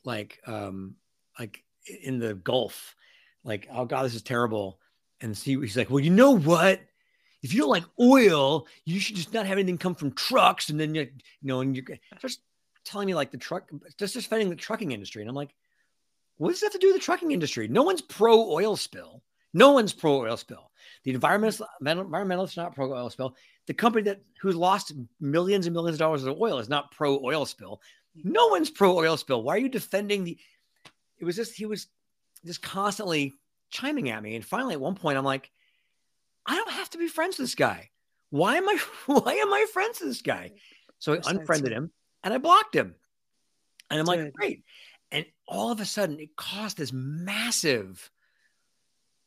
like 0.05 0.39
um, 0.47 0.95
like 1.39 1.63
in 2.03 2.19
the 2.19 2.33
Gulf, 2.35 2.95
like 3.43 3.67
oh 3.71 3.85
god, 3.85 4.03
this 4.03 4.15
is 4.15 4.21
terrible. 4.21 4.79
And 5.21 5.35
he, 5.35 5.53
he's 5.53 5.77
like, 5.77 5.89
well, 5.89 6.01
you 6.01 6.09
know 6.09 6.31
what? 6.31 6.81
If 7.41 7.53
you 7.53 7.61
don't 7.61 7.69
like 7.69 7.85
oil, 7.99 8.67
you 8.85 8.99
should 8.99 9.15
just 9.15 9.33
not 9.33 9.45
have 9.45 9.57
anything 9.57 9.77
come 9.77 9.95
from 9.95 10.11
trucks. 10.11 10.69
And 10.69 10.79
then 10.79 10.95
you, 10.95 11.09
know, 11.41 11.61
and 11.61 11.75
you're 11.75 11.85
just 12.21 12.41
telling 12.83 13.07
me 13.07 13.15
like 13.15 13.31
the 13.31 13.37
truck, 13.37 13.69
just 13.97 14.15
defending 14.15 14.49
the 14.49 14.55
trucking 14.55 14.91
industry. 14.91 15.21
And 15.21 15.29
I'm 15.29 15.35
like, 15.35 15.53
what 16.37 16.49
does 16.49 16.59
that 16.59 16.67
have 16.67 16.73
to 16.73 16.79
do 16.79 16.87
with 16.87 16.95
the 16.95 17.05
trucking 17.05 17.31
industry? 17.31 17.67
No 17.67 17.83
one's 17.83 18.01
pro 18.01 18.51
oil 18.51 18.75
spill. 18.75 19.23
No 19.53 19.71
one's 19.71 19.93
pro 19.93 20.21
oil 20.21 20.35
spill. 20.37 20.71
The 21.03 21.11
environmental 21.11 21.67
environmentalists 21.83 22.57
are 22.57 22.63
not 22.63 22.75
pro 22.75 22.91
oil 22.91 23.09
spill. 23.09 23.35
The 23.67 23.73
company 23.73 24.03
that 24.03 24.21
who's 24.41 24.55
lost 24.55 24.93
millions 25.19 25.67
and 25.67 25.73
millions 25.73 25.95
of 25.95 25.99
dollars 25.99 26.23
of 26.23 26.39
oil 26.41 26.59
is 26.59 26.69
not 26.69 26.91
pro 26.91 27.23
oil 27.23 27.45
spill. 27.45 27.81
No 28.15 28.47
one's 28.47 28.69
pro 28.69 28.97
oil 28.97 29.17
spill. 29.17 29.43
Why 29.43 29.55
are 29.55 29.59
you 29.59 29.69
defending 29.69 30.23
the? 30.23 30.37
It 31.19 31.25
was 31.25 31.35
just 31.35 31.53
he 31.55 31.65
was 31.65 31.87
just 32.45 32.61
constantly 32.61 33.33
chiming 33.69 34.09
at 34.09 34.21
me, 34.21 34.35
and 34.35 34.45
finally 34.45 34.73
at 34.73 34.81
one 34.81 34.95
point 34.95 35.17
I'm 35.17 35.25
like, 35.25 35.51
I 36.45 36.55
don't 36.55 36.71
have 36.71 36.89
to 36.91 36.97
be 36.97 37.07
friends 37.07 37.37
with 37.37 37.47
this 37.47 37.55
guy. 37.55 37.89
Why 38.29 38.57
am 38.57 38.67
I? 38.67 38.77
Why 39.05 39.33
am 39.33 39.53
I 39.53 39.65
friends 39.71 39.99
with 39.99 40.09
this 40.09 40.21
guy? 40.21 40.51
So 40.99 41.13
I 41.13 41.19
unfriended 41.25 41.71
him 41.71 41.91
and 42.23 42.33
I 42.33 42.37
blocked 42.37 42.75
him, 42.75 42.95
and 43.89 43.99
I'm 43.99 44.05
like, 44.05 44.33
great. 44.33 44.63
And 45.11 45.25
all 45.47 45.71
of 45.71 45.79
a 45.79 45.85
sudden, 45.85 46.19
it 46.19 46.35
caused 46.35 46.77
this 46.77 46.91
massive 46.91 48.09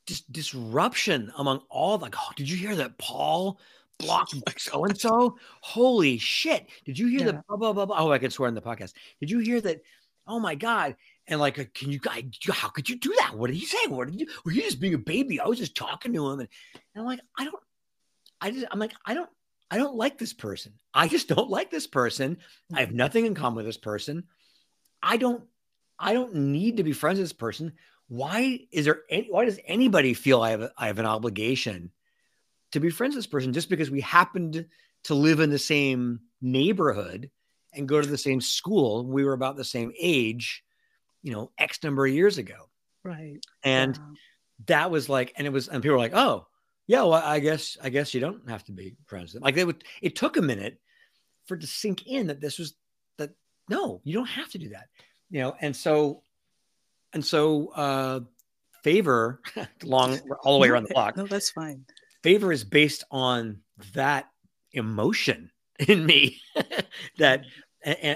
just 0.07 0.31
disruption 0.33 1.33
among 1.37 1.61
all 1.69 1.99
like, 1.99 2.15
oh, 2.19 2.33
did 2.37 2.49
you 2.49 2.57
hear 2.57 2.77
that 2.77 2.99
Paul 2.99 3.59
blocked 3.99 4.35
so 4.59 4.85
and 4.85 4.99
so? 4.99 5.39
Holy 5.61 6.19
shit. 6.19 6.69
Did 6.85 6.99
you 6.99 7.09
hear 7.09 7.21
yeah. 7.21 7.33
that? 7.33 7.47
Blah, 7.47 7.57
blah, 7.57 7.73
blah, 7.73 7.87
blah. 7.87 7.97
Oh, 7.99 8.13
I 8.13 8.19
can 8.19 8.31
swear 8.31 8.49
in 8.49 8.55
the 8.55 8.63
podcast. 8.63 8.93
Did 9.21 9.31
you 9.31 9.39
hear 9.39 9.61
that? 9.61 9.83
Oh 10.27 10.41
my 10.41 10.55
God. 10.55 10.97
And 11.29 11.41
like, 11.41 11.59
uh, 11.59 11.65
can 11.75 11.91
you 11.91 11.99
guys, 11.99 12.25
how 12.51 12.69
could 12.69 12.89
you 12.89 12.97
do 12.97 13.15
that? 13.21 13.37
What 13.37 13.49
did 13.49 13.57
he 13.57 13.67
say? 13.67 13.87
What 13.89 14.11
did 14.11 14.21
you, 14.21 14.27
were 14.45 14.53
you 14.53 14.63
just 14.63 14.81
being 14.81 14.95
a 14.95 14.99
baby? 14.99 15.41
I 15.41 15.47
was 15.47 15.59
just 15.59 15.77
talking 15.77 16.13
to 16.13 16.27
him. 16.27 16.41
And, 16.41 16.49
and 16.75 17.03
I'm 17.03 17.05
like, 17.05 17.21
I 17.37 17.45
don't, 17.45 17.63
I 18.41 18.51
just, 18.51 18.67
I'm 18.71 18.79
like, 18.79 18.93
I 19.05 19.15
don't, 19.15 19.31
I 19.71 19.79
don't 19.79 19.97
like 19.97 20.19
this 20.19 20.33
person. 20.33 20.75
I 20.95 21.09
just 21.09 21.29
don't 21.29 21.51
like 21.51 21.71
this 21.71 21.87
person. 21.87 22.39
I 22.73 22.81
have 22.81 22.93
nothing 22.93 23.27
in 23.27 23.35
common 23.35 23.57
with 23.57 23.67
this 23.67 23.77
person. 23.77 24.25
I 25.03 25.17
don't, 25.17 25.45
I 25.99 26.13
don't 26.13 26.35
need 26.35 26.77
to 26.77 26.85
be 26.85 26.93
friends 26.93 27.19
with 27.19 27.25
this 27.25 27.33
person 27.33 27.73
why 28.09 28.61
is 28.71 28.85
there 28.85 29.03
any, 29.11 29.29
why 29.29 29.45
does 29.45 29.59
anybody 29.67 30.15
feel 30.15 30.41
I 30.41 30.51
have 30.51 30.63
a, 30.63 30.73
I 30.77 30.87
have 30.87 30.99
an 30.99 31.07
obligation 31.07 31.91
to 32.73 32.81
be 32.81 32.91
friends 32.91 33.15
with 33.15 33.25
this 33.25 33.31
person 33.31 33.53
just 33.53 33.69
because 33.69 33.91
we 33.91 34.01
happened 34.01 34.67
to 35.05 35.15
live 35.15 35.41
in 35.41 35.51
the 35.51 35.59
same 35.59 36.21
neighborhood 36.41 37.31
and 37.75 37.89
go 37.89 38.01
to 38.01 38.09
the 38.09 38.19
same 38.19 38.41
school 38.41 39.05
we 39.05 39.25
were 39.25 39.33
about 39.33 39.57
the 39.57 39.65
same 39.65 39.93
age 39.99 40.63
you 41.23 41.33
know 41.33 41.51
x 41.59 41.83
number 41.83 42.07
of 42.07 42.13
years 42.13 42.39
ago 42.39 42.69
right 43.05 43.39
and 43.63 43.99
that 44.67 44.91
was 44.91 45.09
like 45.09 45.33
and 45.37 45.47
it 45.47 45.51
was 45.51 45.69
and 45.69 45.83
people 45.83 45.95
were 45.95 46.03
like 46.03 46.15
oh 46.15 46.47
yeah 46.87 47.03
well 47.03 47.15
i 47.15 47.39
guess 47.39 47.77
i 47.83 47.89
guess 47.89 48.15
you 48.15 48.21
don't 48.21 48.49
have 48.49 48.65
to 48.65 48.73
be 48.73 48.97
friends 49.07 49.37
like 49.41 49.55
they 49.55 49.65
would 49.65 49.83
it 50.03 50.17
took 50.17 50.37
a 50.37 50.43
minute 50.43 50.81
for 51.47 51.57
it 51.57 51.61
to 51.61 51.67
sink 51.67 52.07
in 52.07 52.29
that 52.29 52.41
this 52.41 52.59
was 52.59 52.75
that 53.19 53.31
no 53.69 54.01
you 54.05 54.15
don't 54.15 54.27
have 54.27 54.51
to 54.51 54.59
do 54.59 54.71
that 54.71 54.89
you 55.31 55.41
know 55.41 55.55
and 55.61 55.75
so 55.75 56.23
and 57.13 57.25
so 57.25 57.69
uh, 57.69 58.21
favor 58.85 59.41
long 59.83 60.19
all 60.43 60.55
the 60.55 60.61
way 60.61 60.69
around 60.69 60.85
the 60.85 60.89
block. 60.95 61.17
No, 61.17 61.27
that's 61.27 61.51
fine. 61.51 61.85
Favor 62.27 62.51
is 62.51 62.65
based 62.65 63.05
on 63.13 63.61
that 63.95 64.29
emotion 64.73 65.53
in 65.79 66.05
me 66.05 66.41
that 67.19 67.45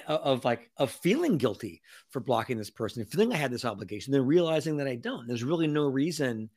of 0.09 0.45
like 0.45 0.69
of 0.77 0.91
feeling 0.91 1.39
guilty 1.39 1.81
for 2.09 2.19
blocking 2.19 2.59
this 2.59 2.71
person, 2.71 3.05
feeling 3.05 3.33
I 3.33 3.37
had 3.37 3.53
this 3.53 3.65
obligation, 3.65 4.13
then 4.13 4.27
realizing 4.27 4.79
that 4.79 4.89
I 4.89 4.97
don't. 4.97 5.29
There's 5.29 5.45
really 5.45 5.69
no 5.69 5.87
reason 5.87 6.51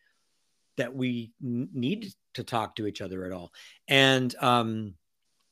that 0.77 0.95
we 0.95 1.31
need 1.39 2.11
to 2.33 2.43
talk 2.43 2.75
to 2.77 2.87
each 2.87 3.01
other 3.01 3.23
at 3.23 3.31
all, 3.31 3.53
and 3.87 4.33
um, 4.41 4.95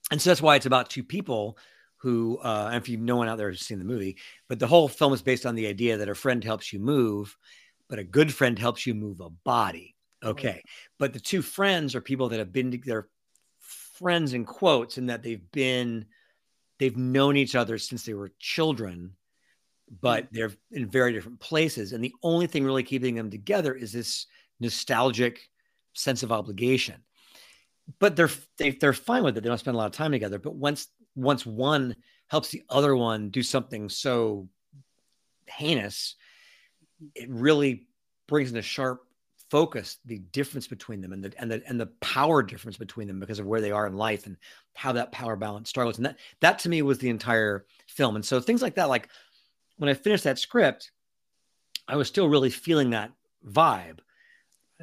and 0.10 0.20
so 0.20 0.32
that's 0.32 0.42
why 0.42 0.56
it's 0.56 0.66
about 0.66 0.90
two 0.90 1.04
people 1.04 1.56
who, 1.98 2.40
uh, 2.40 2.70
and 2.72 2.82
if 2.82 2.90
you 2.90 2.98
no 2.98 3.18
one 3.18 3.28
out 3.28 3.38
there 3.38 3.52
has 3.52 3.62
seen 3.62 3.78
the 3.78 3.86
movie, 3.86 4.18
but 4.50 4.58
the 4.58 4.66
whole 4.66 4.88
film 4.88 5.14
is 5.14 5.22
based 5.22 5.46
on 5.46 5.54
the 5.54 5.68
idea 5.68 5.98
that 5.98 6.10
a 6.10 6.16
friend 6.16 6.44
helps 6.44 6.74
you 6.74 6.80
move, 6.80 7.38
but 7.88 8.00
a 8.00 8.04
good 8.04 8.34
friend 8.34 8.58
helps 8.58 8.88
you 8.88 8.96
move 8.96 9.20
a 9.20 9.30
body. 9.30 9.91
Okay. 10.24 10.62
But 11.00 11.14
the 11.14 11.20
two 11.20 11.42
friends 11.42 11.96
are 11.96 12.02
people 12.02 12.30
that 12.30 12.40
have 12.40 12.54
been, 12.54 12.82
they're 12.86 13.08
friends 13.60 14.34
in 14.34 14.46
quotes, 14.46 14.98
and 14.98 15.10
that 15.10 15.24
they've 15.24 15.52
been, 15.52 16.06
they've 16.80 16.98
known 16.98 17.38
each 17.38 17.56
other 17.56 17.78
since 17.78 18.04
they 18.04 18.14
were 18.14 18.32
children, 18.40 19.16
but 20.02 20.26
mm. 20.26 20.28
they're 20.32 20.52
in 20.72 20.90
very 20.90 21.14
different 21.14 21.40
places. 21.40 21.94
And 21.94 22.04
the 22.04 22.14
only 22.24 22.48
thing 22.48 22.64
really 22.64 22.84
keeping 22.84 23.16
them 23.16 23.30
together 23.30 23.74
is 23.74 23.92
this 23.92 24.28
nostalgic 24.60 25.50
sense 25.94 26.24
of 26.24 26.32
obligation. 26.32 27.04
But 28.00 28.16
they're 28.16 28.30
they, 28.58 28.70
are 28.70 28.74
they 28.74 28.88
are 28.88 28.94
fine 28.94 29.24
with 29.24 29.38
it. 29.38 29.42
They 29.42 29.50
don't 29.50 29.58
spend 29.58 29.76
a 29.76 29.78
lot 29.78 29.88
of 29.88 29.92
time 29.92 30.12
together. 30.12 30.40
But 30.40 30.56
once 30.56 30.88
once 31.16 31.46
one 31.46 31.96
helps 32.28 32.50
the 32.50 32.64
other 32.70 32.96
one 32.96 33.30
do 33.30 33.44
something 33.44 33.90
so 33.90 34.48
heinous, 35.48 36.16
it 37.16 37.30
really 37.30 37.88
brings 38.28 38.52
in 38.52 38.58
a 38.58 38.62
sharp 38.62 39.02
focus 39.52 39.98
the 40.06 40.20
difference 40.32 40.66
between 40.66 41.02
them 41.02 41.12
and 41.12 41.24
the 41.26 41.34
and 41.38 41.52
the 41.52 41.62
and 41.68 41.80
the 41.80 41.88
power 42.00 42.42
difference 42.42 42.78
between 42.78 43.08
them 43.08 43.20
because 43.20 43.38
of 43.38 43.46
where 43.46 43.60
they 43.60 43.72
are 43.72 43.86
in 43.86 43.98
life 43.98 44.26
and 44.26 44.38
how 44.74 44.94
that 44.94 45.12
power 45.12 45.36
balance 45.36 45.70
struggles. 45.70 45.98
And 45.98 46.06
that 46.06 46.18
that 46.40 46.60
to 46.60 46.70
me 46.70 46.82
was 46.82 46.98
the 46.98 47.10
entire 47.10 47.66
film. 47.88 48.16
And 48.16 48.26
so 48.26 48.40
things 48.40 48.62
like 48.62 48.76
that, 48.76 48.88
like 48.90 49.10
when 49.78 49.90
I 49.90 49.94
finished 49.94 50.24
that 50.24 50.40
script, 50.40 50.92
I 51.86 51.98
was 51.98 52.08
still 52.08 52.30
really 52.30 52.50
feeling 52.50 52.92
that 52.92 53.12
vibe 53.46 54.00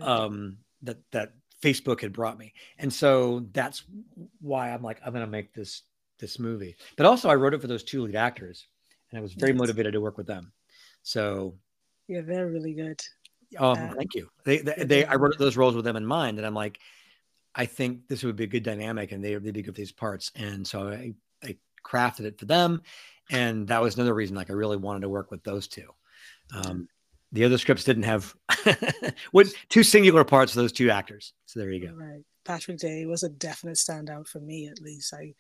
um, 0.01 0.59
that 0.83 0.99
that 1.13 1.33
Facebook 1.63 2.03
had 2.03 2.13
brought 2.13 2.39
me. 2.39 2.53
And 2.79 2.93
so 2.93 3.47
that's 3.53 3.85
why 4.41 4.71
I'm 4.71 4.83
like, 4.83 5.01
I'm 5.05 5.15
gonna 5.15 5.27
make 5.27 5.55
this 5.55 5.83
this 6.19 6.39
movie. 6.39 6.77
But 6.97 7.07
also, 7.07 7.31
I 7.31 7.37
wrote 7.37 7.55
it 7.55 7.61
for 7.63 7.69
those 7.69 7.85
two 7.85 8.03
lead 8.03 8.17
actors, 8.17 8.67
and 9.11 9.19
I 9.19 9.23
was 9.23 9.33
very 9.33 9.55
motivated 9.55 9.95
to 9.95 10.01
work 10.01 10.19
with 10.19 10.27
them. 10.27 10.53
So, 11.03 11.55
yeah, 12.07 12.21
they're 12.21 12.49
really 12.49 12.75
good. 12.75 13.01
Um, 13.57 13.79
uh, 13.79 13.95
thank 13.95 14.15
you. 14.15 14.29
They, 14.45 14.59
they, 14.59 14.85
they, 14.85 15.05
I 15.05 15.15
wrote 15.15 15.39
those 15.39 15.57
roles 15.57 15.75
with 15.75 15.85
them 15.85 15.97
in 15.97 16.05
mind, 16.05 16.39
and 16.39 16.47
I'm 16.47 16.55
like, 16.55 16.79
I 17.55 17.67
think 17.67 18.09
this 18.09 18.23
would 18.23 18.37
be 18.37 18.45
a 18.45 18.49
good 18.49 18.63
dynamic, 18.63 19.13
and 19.13 19.25
they 19.25 19.35
they'd 19.35 19.53
be 19.53 19.63
good 19.63 19.75
for 19.75 19.81
these 19.81 19.93
parts. 19.93 20.31
And 20.37 20.67
so 20.67 20.89
I, 20.89 21.15
I 21.43 21.57
crafted 21.85 22.21
it 22.21 22.39
for 22.39 22.47
them, 22.47 22.83
and 23.31 23.69
that 23.69 23.83
was 23.83 23.97
another 23.97 24.15
reason. 24.15 24.37
Like, 24.37 24.51
I 24.51 24.55
really 24.55 24.77
wanted 24.77 25.01
to 25.01 25.09
work 25.09 25.31
with 25.31 25.43
those 25.45 25.67
two. 25.67 25.89
Um, 26.55 26.89
the 27.33 27.45
other 27.45 27.59
scripts 27.59 27.85
didn't 27.85 28.05
have 28.05 28.35
what 29.33 29.49
two 29.69 29.83
singular 29.83 30.25
parts 30.25 30.53
for 30.53 30.61
those 30.61 30.73
two 30.73 30.91
actors. 30.91 31.33
So 31.47 31.61
there 31.61 31.71
you 31.71 31.87
go. 31.87 31.95
Right. 31.95 32.23
Patrick 32.45 32.79
Day 32.79 33.05
was 33.05 33.23
a 33.23 33.29
definite 33.29 33.77
standout 33.77 34.27
for 34.27 34.41
me, 34.41 34.69
at 34.69 34.81
least. 34.81 35.13
I 35.13 35.35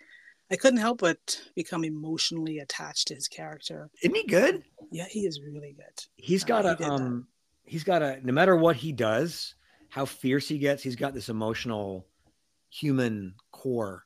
I 0.50 0.56
couldn't 0.56 0.80
help 0.80 1.00
but 1.00 1.40
become 1.54 1.84
emotionally 1.84 2.58
attached 2.58 3.08
to 3.08 3.14
his 3.14 3.28
character. 3.28 3.90
Isn't 4.02 4.14
he 4.14 4.24
good? 4.24 4.62
Yeah, 4.90 5.06
he 5.08 5.20
is 5.26 5.40
really 5.40 5.74
good. 5.76 6.04
He's 6.16 6.44
got 6.44 6.64
uh, 6.64 6.76
a 6.78 6.84
he 6.84 6.84
um. 6.84 7.26
He's 7.68 7.84
got 7.84 8.02
a 8.02 8.18
no 8.24 8.32
matter 8.32 8.56
what 8.56 8.76
he 8.76 8.92
does, 8.92 9.54
how 9.88 10.04
fierce 10.04 10.48
he 10.48 10.58
gets, 10.58 10.82
he's 10.82 10.96
got 10.96 11.14
this 11.14 11.28
emotional 11.28 12.06
human 12.70 13.34
core 13.52 14.04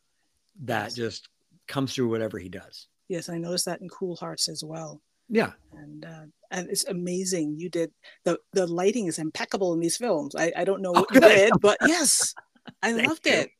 that 0.64 0.84
yes. 0.84 0.94
just 0.94 1.28
comes 1.68 1.94
through 1.94 2.08
whatever 2.08 2.38
he 2.38 2.48
does. 2.48 2.88
Yes, 3.08 3.28
I 3.28 3.38
noticed 3.38 3.66
that 3.66 3.80
in 3.80 3.88
Cruel 3.88 4.16
Hearts 4.16 4.48
as 4.48 4.62
well. 4.64 5.02
Yeah. 5.28 5.52
And 5.72 6.04
uh, 6.04 6.24
and 6.50 6.68
it's 6.68 6.84
amazing. 6.86 7.58
You 7.58 7.70
did 7.70 7.92
the 8.24 8.38
the 8.52 8.66
lighting 8.66 9.06
is 9.06 9.18
impeccable 9.18 9.72
in 9.72 9.80
these 9.80 9.96
films. 9.96 10.34
I, 10.34 10.52
I 10.56 10.64
don't 10.64 10.82
know 10.82 10.92
oh, 10.94 11.00
what 11.00 11.08
oh, 11.10 11.14
you 11.14 11.20
did, 11.20 11.52
but 11.60 11.78
yes, 11.86 12.34
I 12.82 12.92
loved 13.06 13.26
you. 13.26 13.32
it 13.32 13.50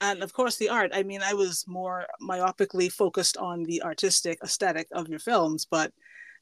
and 0.00 0.22
of 0.22 0.32
course 0.32 0.56
the 0.56 0.68
art 0.68 0.90
i 0.94 1.02
mean 1.02 1.22
i 1.22 1.32
was 1.32 1.64
more 1.66 2.06
myopically 2.20 2.90
focused 2.90 3.36
on 3.36 3.64
the 3.64 3.82
artistic 3.82 4.38
aesthetic 4.42 4.86
of 4.92 5.08
your 5.08 5.18
films 5.18 5.66
but 5.70 5.92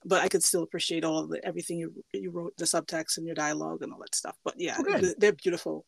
but 0.04 0.22
i 0.22 0.28
could 0.28 0.42
still 0.42 0.62
appreciate 0.62 1.04
all 1.04 1.26
the 1.26 1.44
everything 1.44 1.78
you, 1.78 1.92
you 2.12 2.30
wrote 2.30 2.56
the 2.56 2.64
subtext 2.64 3.16
and 3.16 3.26
your 3.26 3.34
dialogue 3.34 3.82
and 3.82 3.92
all 3.92 3.98
that 3.98 4.14
stuff 4.14 4.36
but 4.44 4.54
yeah 4.56 4.76
okay. 4.80 5.14
they're 5.18 5.32
beautiful 5.32 5.84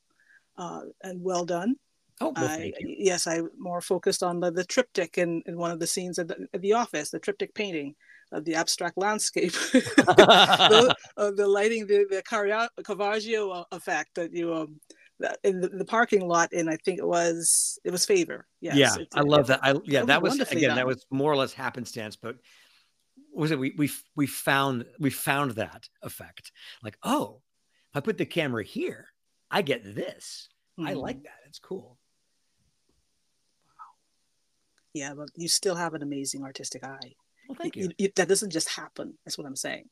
uh, 0.58 0.80
and 1.02 1.22
well 1.22 1.44
done 1.44 1.76
Oh, 2.20 2.32
well, 2.34 2.48
I, 2.48 2.72
yes, 2.80 3.26
I 3.26 3.42
more 3.58 3.82
focused 3.82 4.22
on 4.22 4.40
the, 4.40 4.50
the 4.50 4.64
triptych 4.64 5.18
in, 5.18 5.42
in 5.44 5.58
one 5.58 5.70
of 5.70 5.80
the 5.80 5.86
scenes 5.86 6.18
at 6.18 6.28
the, 6.28 6.48
the 6.58 6.72
office, 6.72 7.10
the 7.10 7.18
triptych 7.18 7.54
painting 7.54 7.94
of 8.32 8.44
the 8.46 8.54
abstract 8.54 8.96
landscape, 8.96 9.52
the, 9.72 10.94
uh, 11.18 11.30
the, 11.32 11.46
lighting, 11.46 11.86
the, 11.86 12.06
the 12.08 12.22
Caravaggio 12.22 13.66
effect 13.70 14.14
that 14.14 14.32
you 14.32 14.54
um, 14.54 14.80
in 15.44 15.60
the, 15.60 15.68
the, 15.68 15.84
parking 15.84 16.26
lot 16.26 16.52
and 16.52 16.68
I 16.68 16.76
think 16.76 16.98
it 16.98 17.06
was 17.06 17.78
it 17.84 17.90
was 17.90 18.04
favor. 18.04 18.46
Yes, 18.60 18.76
yeah, 18.76 19.04
I 19.14 19.20
love 19.20 19.46
that. 19.48 19.60
I 19.62 19.74
yeah, 19.84 20.04
that 20.04 20.22
was 20.22 20.38
again 20.40 20.68
done. 20.68 20.76
that 20.76 20.86
was 20.86 21.04
more 21.10 21.32
or 21.32 21.36
less 21.36 21.52
happenstance, 21.52 22.16
but 22.16 22.36
was 23.36 23.50
it 23.50 23.58
we 23.58 23.74
we 23.76 23.90
we 24.14 24.26
found 24.26 24.84
we 24.98 25.10
found 25.10 25.52
that 25.52 25.88
effect 26.02 26.52
like 26.82 26.98
oh 27.02 27.40
if 27.90 27.96
I 27.96 28.00
put 28.00 28.18
the 28.18 28.26
camera 28.26 28.64
here 28.64 29.08
I 29.50 29.62
get 29.62 29.82
this. 29.94 30.48
Mm-hmm. 30.78 30.88
I 30.88 30.92
like 30.94 31.22
that. 31.22 31.38
It's 31.46 31.58
cool. 31.58 31.96
Wow. 33.68 33.94
Yeah, 34.92 35.14
but 35.14 35.28
you 35.34 35.48
still 35.48 35.74
have 35.74 35.94
an 35.94 36.02
amazing 36.02 36.42
artistic 36.42 36.84
eye. 36.84 37.14
Well, 37.48 37.56
thank 37.60 37.76
you. 37.76 37.84
you, 37.84 37.90
you 37.98 38.08
that 38.16 38.28
doesn't 38.28 38.50
just 38.50 38.68
happen. 38.68 39.14
That's 39.24 39.38
what 39.38 39.46
I'm 39.46 39.56
saying. 39.56 39.84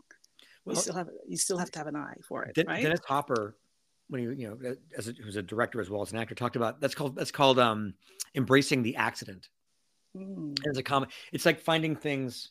Well, 0.64 0.74
you 0.74 0.82
still 0.82 0.94
have 0.94 1.08
you 1.28 1.36
still 1.36 1.58
have 1.58 1.70
to 1.72 1.78
have 1.78 1.88
an 1.88 1.96
eye 1.96 2.16
for 2.26 2.44
it. 2.44 2.54
Den- 2.54 2.66
right? 2.66 2.82
Dennis 2.82 3.00
Hopper 3.06 3.56
when 4.08 4.20
he 4.20 4.42
you 4.42 4.48
know 4.48 4.74
as 4.96 5.08
a, 5.08 5.12
who's 5.12 5.36
a 5.36 5.42
director 5.42 5.80
as 5.80 5.88
well 5.88 6.02
as 6.02 6.12
an 6.12 6.18
actor 6.18 6.34
talked 6.34 6.56
about 6.56 6.78
that's 6.80 6.94
called 6.94 7.16
that's 7.16 7.30
called 7.30 7.58
um 7.58 7.94
embracing 8.34 8.82
the 8.82 8.96
accident 8.96 9.48
mm. 10.14 10.54
as 10.68 10.76
a 10.76 10.82
comment 10.82 11.10
it's 11.32 11.46
like 11.46 11.58
finding 11.58 11.96
things 11.96 12.50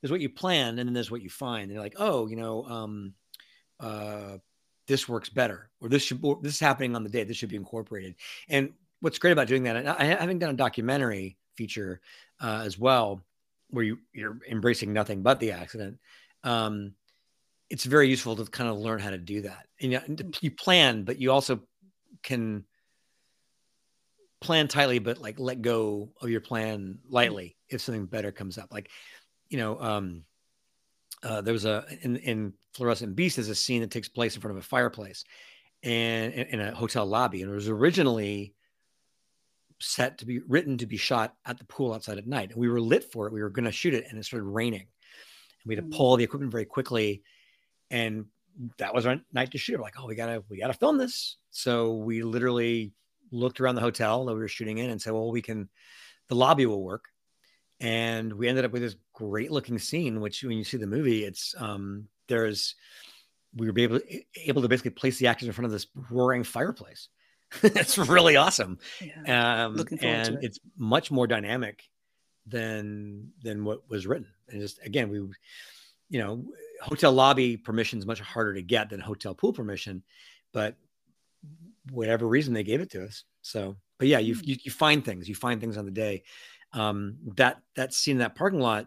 there's 0.00 0.10
what 0.10 0.20
you 0.20 0.28
plan 0.28 0.78
and 0.78 0.88
then 0.88 0.94
there's 0.94 1.10
what 1.10 1.22
you 1.22 1.30
find 1.30 1.64
and 1.64 1.72
you're 1.72 1.82
like 1.82 1.96
oh 1.98 2.26
you 2.26 2.36
know 2.36 2.64
um 2.64 3.14
uh 3.80 4.36
this 4.86 5.08
works 5.08 5.28
better 5.28 5.70
or 5.80 5.88
this 5.88 6.02
should 6.02 6.18
or 6.22 6.38
this 6.42 6.54
is 6.54 6.60
happening 6.60 6.96
on 6.96 7.04
the 7.04 7.10
day 7.10 7.24
this 7.24 7.36
should 7.36 7.48
be 7.48 7.56
incorporated 7.56 8.14
and 8.48 8.72
what's 9.00 9.18
great 9.18 9.32
about 9.32 9.48
doing 9.48 9.62
that 9.62 9.76
and 9.76 9.88
i 9.88 10.04
having 10.04 10.38
done 10.38 10.50
a 10.50 10.54
documentary 10.54 11.36
feature 11.56 12.00
uh, 12.40 12.62
as 12.64 12.78
well 12.78 13.22
where 13.70 13.84
you 13.84 13.98
you're 14.12 14.38
embracing 14.50 14.92
nothing 14.92 15.22
but 15.22 15.40
the 15.40 15.52
accident 15.52 15.98
um 16.44 16.94
it's 17.70 17.84
very 17.84 18.08
useful 18.08 18.36
to 18.36 18.44
kind 18.44 18.70
of 18.70 18.78
learn 18.78 18.98
how 18.98 19.10
to 19.10 19.18
do 19.18 19.42
that. 19.42 19.66
And 19.80 19.92
you, 19.92 20.00
you 20.40 20.50
plan, 20.50 21.04
but 21.04 21.20
you 21.20 21.32
also 21.32 21.60
can 22.22 22.64
plan 24.40 24.68
tightly, 24.68 24.98
but 24.98 25.18
like 25.18 25.38
let 25.38 25.62
go 25.62 26.10
of 26.20 26.30
your 26.30 26.40
plan 26.40 26.98
lightly 27.08 27.56
if 27.68 27.80
something 27.80 28.06
better 28.06 28.32
comes 28.32 28.56
up. 28.56 28.72
Like, 28.72 28.90
you 29.48 29.58
know, 29.58 29.80
um, 29.80 30.24
uh, 31.22 31.40
there 31.40 31.52
was 31.52 31.64
a 31.64 31.84
in, 32.02 32.16
in 32.16 32.52
Fluorescent 32.74 33.16
Beast, 33.16 33.36
there's 33.36 33.48
a 33.48 33.54
scene 33.54 33.80
that 33.80 33.90
takes 33.90 34.08
place 34.08 34.34
in 34.34 34.40
front 34.40 34.56
of 34.56 34.62
a 34.62 34.66
fireplace 34.66 35.24
and 35.82 36.32
in, 36.32 36.46
in 36.48 36.60
a 36.60 36.74
hotel 36.74 37.06
lobby, 37.06 37.42
and 37.42 37.50
it 37.50 37.54
was 37.54 37.68
originally 37.68 38.54
set 39.80 40.18
to 40.18 40.26
be 40.26 40.40
written 40.40 40.78
to 40.78 40.86
be 40.86 40.96
shot 40.96 41.34
at 41.46 41.58
the 41.58 41.64
pool 41.64 41.92
outside 41.92 42.18
at 42.18 42.26
night. 42.26 42.50
And 42.50 42.58
we 42.58 42.68
were 42.68 42.80
lit 42.80 43.12
for 43.12 43.26
it. 43.26 43.32
We 43.32 43.42
were 43.42 43.50
going 43.50 43.64
to 43.64 43.72
shoot 43.72 43.94
it, 43.94 44.06
and 44.08 44.18
it 44.18 44.24
started 44.24 44.46
raining. 44.46 44.80
And 44.80 45.66
we 45.66 45.74
had 45.76 45.84
to 45.84 45.90
mm. 45.90 45.96
pull 45.96 46.16
the 46.16 46.24
equipment 46.24 46.52
very 46.52 46.64
quickly 46.64 47.22
and 47.90 48.26
that 48.78 48.94
was 48.94 49.06
our 49.06 49.20
night 49.32 49.52
to 49.52 49.58
shoot. 49.58 49.76
We're 49.76 49.84
like, 49.84 49.94
oh, 49.98 50.06
we 50.06 50.14
gotta 50.14 50.42
we 50.48 50.58
gotta 50.58 50.74
film 50.74 50.98
this. 50.98 51.36
So 51.50 51.94
we 51.94 52.22
literally 52.22 52.92
looked 53.30 53.60
around 53.60 53.76
the 53.76 53.80
hotel 53.80 54.24
that 54.24 54.34
we 54.34 54.40
were 54.40 54.48
shooting 54.48 54.78
in 54.78 54.90
and 54.90 55.00
said, 55.00 55.12
well, 55.12 55.30
we 55.30 55.42
can, 55.42 55.68
the 56.28 56.34
lobby 56.34 56.66
will 56.66 56.82
work. 56.82 57.04
And 57.80 58.32
we 58.32 58.48
ended 58.48 58.64
up 58.64 58.72
with 58.72 58.82
this 58.82 58.96
great 59.12 59.50
looking 59.50 59.78
scene, 59.78 60.20
which 60.20 60.42
when 60.42 60.58
you 60.58 60.64
see 60.64 60.76
the 60.76 60.86
movie, 60.86 61.24
it's 61.24 61.54
um 61.58 62.08
there's 62.26 62.74
we 63.54 63.70
were 63.70 63.78
able 63.78 64.00
able 64.44 64.62
to 64.62 64.68
basically 64.68 64.90
place 64.90 65.18
the 65.18 65.28
actors 65.28 65.46
in 65.46 65.52
front 65.52 65.66
of 65.66 65.72
this 65.72 65.86
roaring 66.10 66.44
fireplace. 66.44 67.08
it's 67.62 67.96
really 67.96 68.36
awesome. 68.36 68.78
Yeah, 69.00 69.66
um, 69.66 69.84
and 70.02 70.34
it. 70.34 70.38
it's 70.42 70.58
much 70.76 71.10
more 71.10 71.26
dynamic 71.26 71.82
than 72.46 73.32
than 73.42 73.64
what 73.64 73.88
was 73.88 74.06
written. 74.06 74.28
And 74.48 74.60
just 74.60 74.84
again, 74.84 75.08
we 75.08 75.20
you 76.10 76.18
know, 76.20 76.44
hotel 76.80 77.12
lobby 77.12 77.56
permission 77.56 77.98
is 77.98 78.06
much 78.06 78.20
harder 78.20 78.54
to 78.54 78.62
get 78.62 78.90
than 78.90 79.00
hotel 79.00 79.34
pool 79.34 79.52
permission, 79.52 80.02
but 80.52 80.76
whatever 81.90 82.26
reason 82.26 82.54
they 82.54 82.62
gave 82.62 82.80
it 82.80 82.90
to 82.90 83.04
us. 83.04 83.24
So, 83.42 83.76
but 83.98 84.08
yeah, 84.08 84.18
you, 84.18 84.34
hmm. 84.34 84.40
you, 84.44 84.56
you 84.62 84.70
find 84.70 85.04
things, 85.04 85.28
you 85.28 85.34
find 85.34 85.60
things 85.60 85.76
on 85.76 85.84
the 85.84 85.90
day. 85.90 86.22
Um, 86.72 87.16
that, 87.36 87.62
that 87.76 87.94
scene 87.94 88.16
in 88.16 88.18
that 88.18 88.34
parking 88.34 88.60
lot, 88.60 88.86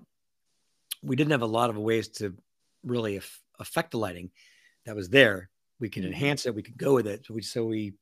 we 1.02 1.16
didn't 1.16 1.32
have 1.32 1.42
a 1.42 1.48
lot 1.48 1.70
of 1.70 1.78
ways 1.78 2.10
to 2.10 2.36
really 2.84 3.18
af- 3.18 3.42
affect 3.60 3.92
the 3.92 3.98
lighting 3.98 4.32
that 4.86 4.96
was 4.96 5.10
there. 5.10 5.50
We 5.80 5.90
can 5.90 6.04
mm-hmm. 6.04 6.14
enhance 6.14 6.46
it. 6.46 6.56
We 6.56 6.64
could 6.64 6.78
go 6.78 6.94
with 6.94 7.08
it. 7.08 7.26
So 7.26 7.34
we, 7.34 7.42
so 7.42 7.66
we, 7.66 7.94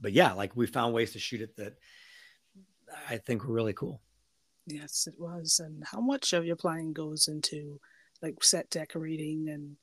but 0.00 0.12
yeah, 0.12 0.32
like 0.32 0.56
we 0.56 0.66
found 0.66 0.94
ways 0.94 1.12
to 1.12 1.18
shoot 1.18 1.42
it 1.42 1.56
that 1.56 1.74
I 3.08 3.18
think 3.18 3.44
were 3.44 3.54
really 3.54 3.74
cool. 3.74 4.00
Yes, 4.66 5.06
it 5.06 5.14
was. 5.18 5.60
And 5.64 5.82
how 5.84 6.00
much 6.00 6.32
of 6.32 6.44
your 6.44 6.56
planning 6.56 6.92
goes 6.92 7.28
into 7.28 7.80
like 8.22 8.42
set 8.42 8.70
decorating 8.70 9.48
and 9.48 9.76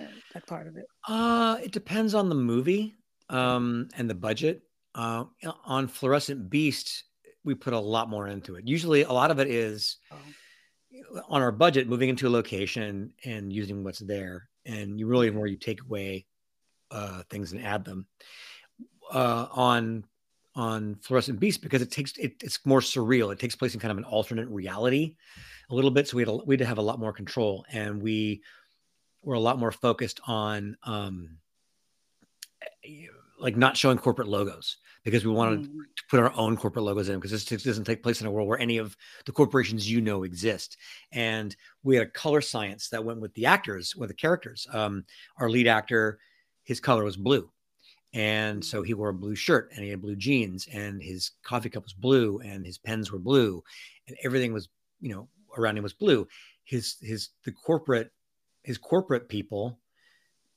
uh, 0.00 0.12
that 0.34 0.46
part 0.46 0.66
of 0.66 0.76
it? 0.76 0.86
Uh, 1.08 1.58
it 1.62 1.72
depends 1.72 2.14
on 2.14 2.28
the 2.28 2.34
movie 2.34 2.94
um, 3.28 3.88
and 3.96 4.08
the 4.08 4.14
budget. 4.14 4.62
Uh, 4.94 5.24
on 5.64 5.86
Fluorescent 5.86 6.50
Beast, 6.50 7.04
we 7.44 7.54
put 7.54 7.72
a 7.72 7.78
lot 7.78 8.08
more 8.08 8.28
into 8.28 8.56
it. 8.56 8.66
Usually, 8.66 9.02
a 9.02 9.12
lot 9.12 9.30
of 9.30 9.38
it 9.38 9.48
is 9.48 9.96
oh. 10.10 11.22
on 11.28 11.42
our 11.42 11.52
budget, 11.52 11.88
moving 11.88 12.08
into 12.08 12.28
a 12.28 12.30
location 12.30 13.12
and 13.24 13.52
using 13.52 13.84
what's 13.84 14.00
there, 14.00 14.48
and 14.66 14.98
you 14.98 15.06
really 15.06 15.30
where 15.30 15.46
you 15.46 15.56
take 15.56 15.82
away 15.82 16.26
uh, 16.90 17.22
things 17.30 17.52
and 17.52 17.64
add 17.64 17.84
them. 17.84 18.06
Uh, 19.12 19.46
on 19.52 20.04
on 20.54 20.96
Fluorescent 21.02 21.40
Beast 21.40 21.62
because 21.62 21.82
it 21.82 21.90
takes 21.90 22.16
it, 22.16 22.34
it's 22.42 22.64
more 22.64 22.80
surreal. 22.80 23.32
It 23.32 23.38
takes 23.38 23.56
place 23.56 23.74
in 23.74 23.80
kind 23.80 23.92
of 23.92 23.98
an 23.98 24.04
alternate 24.04 24.48
reality 24.48 25.16
a 25.70 25.74
little 25.74 25.90
bit, 25.90 26.08
so 26.08 26.16
we 26.16 26.22
had 26.22 26.28
a, 26.28 26.36
we 26.36 26.54
had 26.54 26.60
to 26.60 26.66
have 26.66 26.78
a 26.78 26.82
lot 26.82 27.00
more 27.00 27.12
control, 27.12 27.64
and 27.72 28.02
we 28.02 28.42
were 29.22 29.34
a 29.34 29.40
lot 29.40 29.58
more 29.58 29.72
focused 29.72 30.20
on 30.26 30.76
um, 30.84 31.38
like 33.38 33.56
not 33.56 33.76
showing 33.76 33.98
corporate 33.98 34.28
logos 34.28 34.76
because 35.04 35.24
we 35.24 35.32
wanted 35.32 35.62
mm. 35.62 35.78
to 35.96 36.02
put 36.10 36.20
our 36.20 36.32
own 36.36 36.56
corporate 36.56 36.84
logos 36.84 37.08
in 37.08 37.18
because 37.18 37.30
this 37.30 37.62
doesn't 37.62 37.84
take 37.84 38.02
place 38.02 38.20
in 38.20 38.26
a 38.26 38.30
world 38.30 38.48
where 38.48 38.58
any 38.58 38.78
of 38.78 38.96
the 39.24 39.32
corporations 39.32 39.90
you 39.90 40.00
know 40.00 40.24
exist. 40.24 40.76
And 41.12 41.54
we 41.82 41.96
had 41.96 42.06
a 42.06 42.10
color 42.10 42.40
science 42.40 42.88
that 42.90 43.04
went 43.04 43.20
with 43.20 43.32
the 43.34 43.46
actors, 43.46 43.96
with 43.96 44.08
the 44.08 44.14
characters. 44.14 44.66
Um, 44.72 45.04
our 45.38 45.48
lead 45.48 45.66
actor, 45.66 46.18
his 46.64 46.80
color 46.80 47.04
was 47.04 47.16
blue. 47.16 47.50
And 48.12 48.64
so 48.64 48.82
he 48.82 48.94
wore 48.94 49.10
a 49.10 49.14
blue 49.14 49.36
shirt 49.36 49.70
and 49.74 49.84
he 49.84 49.90
had 49.90 50.02
blue 50.02 50.16
jeans 50.16 50.66
and 50.72 51.00
his 51.00 51.30
coffee 51.44 51.70
cup 51.70 51.84
was 51.84 51.92
blue 51.92 52.40
and 52.40 52.66
his 52.66 52.76
pens 52.76 53.12
were 53.12 53.20
blue 53.20 53.62
and 54.08 54.16
everything 54.24 54.52
was, 54.52 54.68
you 55.00 55.14
know, 55.14 55.28
around 55.56 55.78
him 55.78 55.84
was 55.84 55.94
blue. 55.94 56.26
His 56.64 56.96
his 57.00 57.30
the 57.44 57.52
corporate 57.52 58.10
his 58.62 58.78
corporate 58.78 59.28
people 59.28 59.78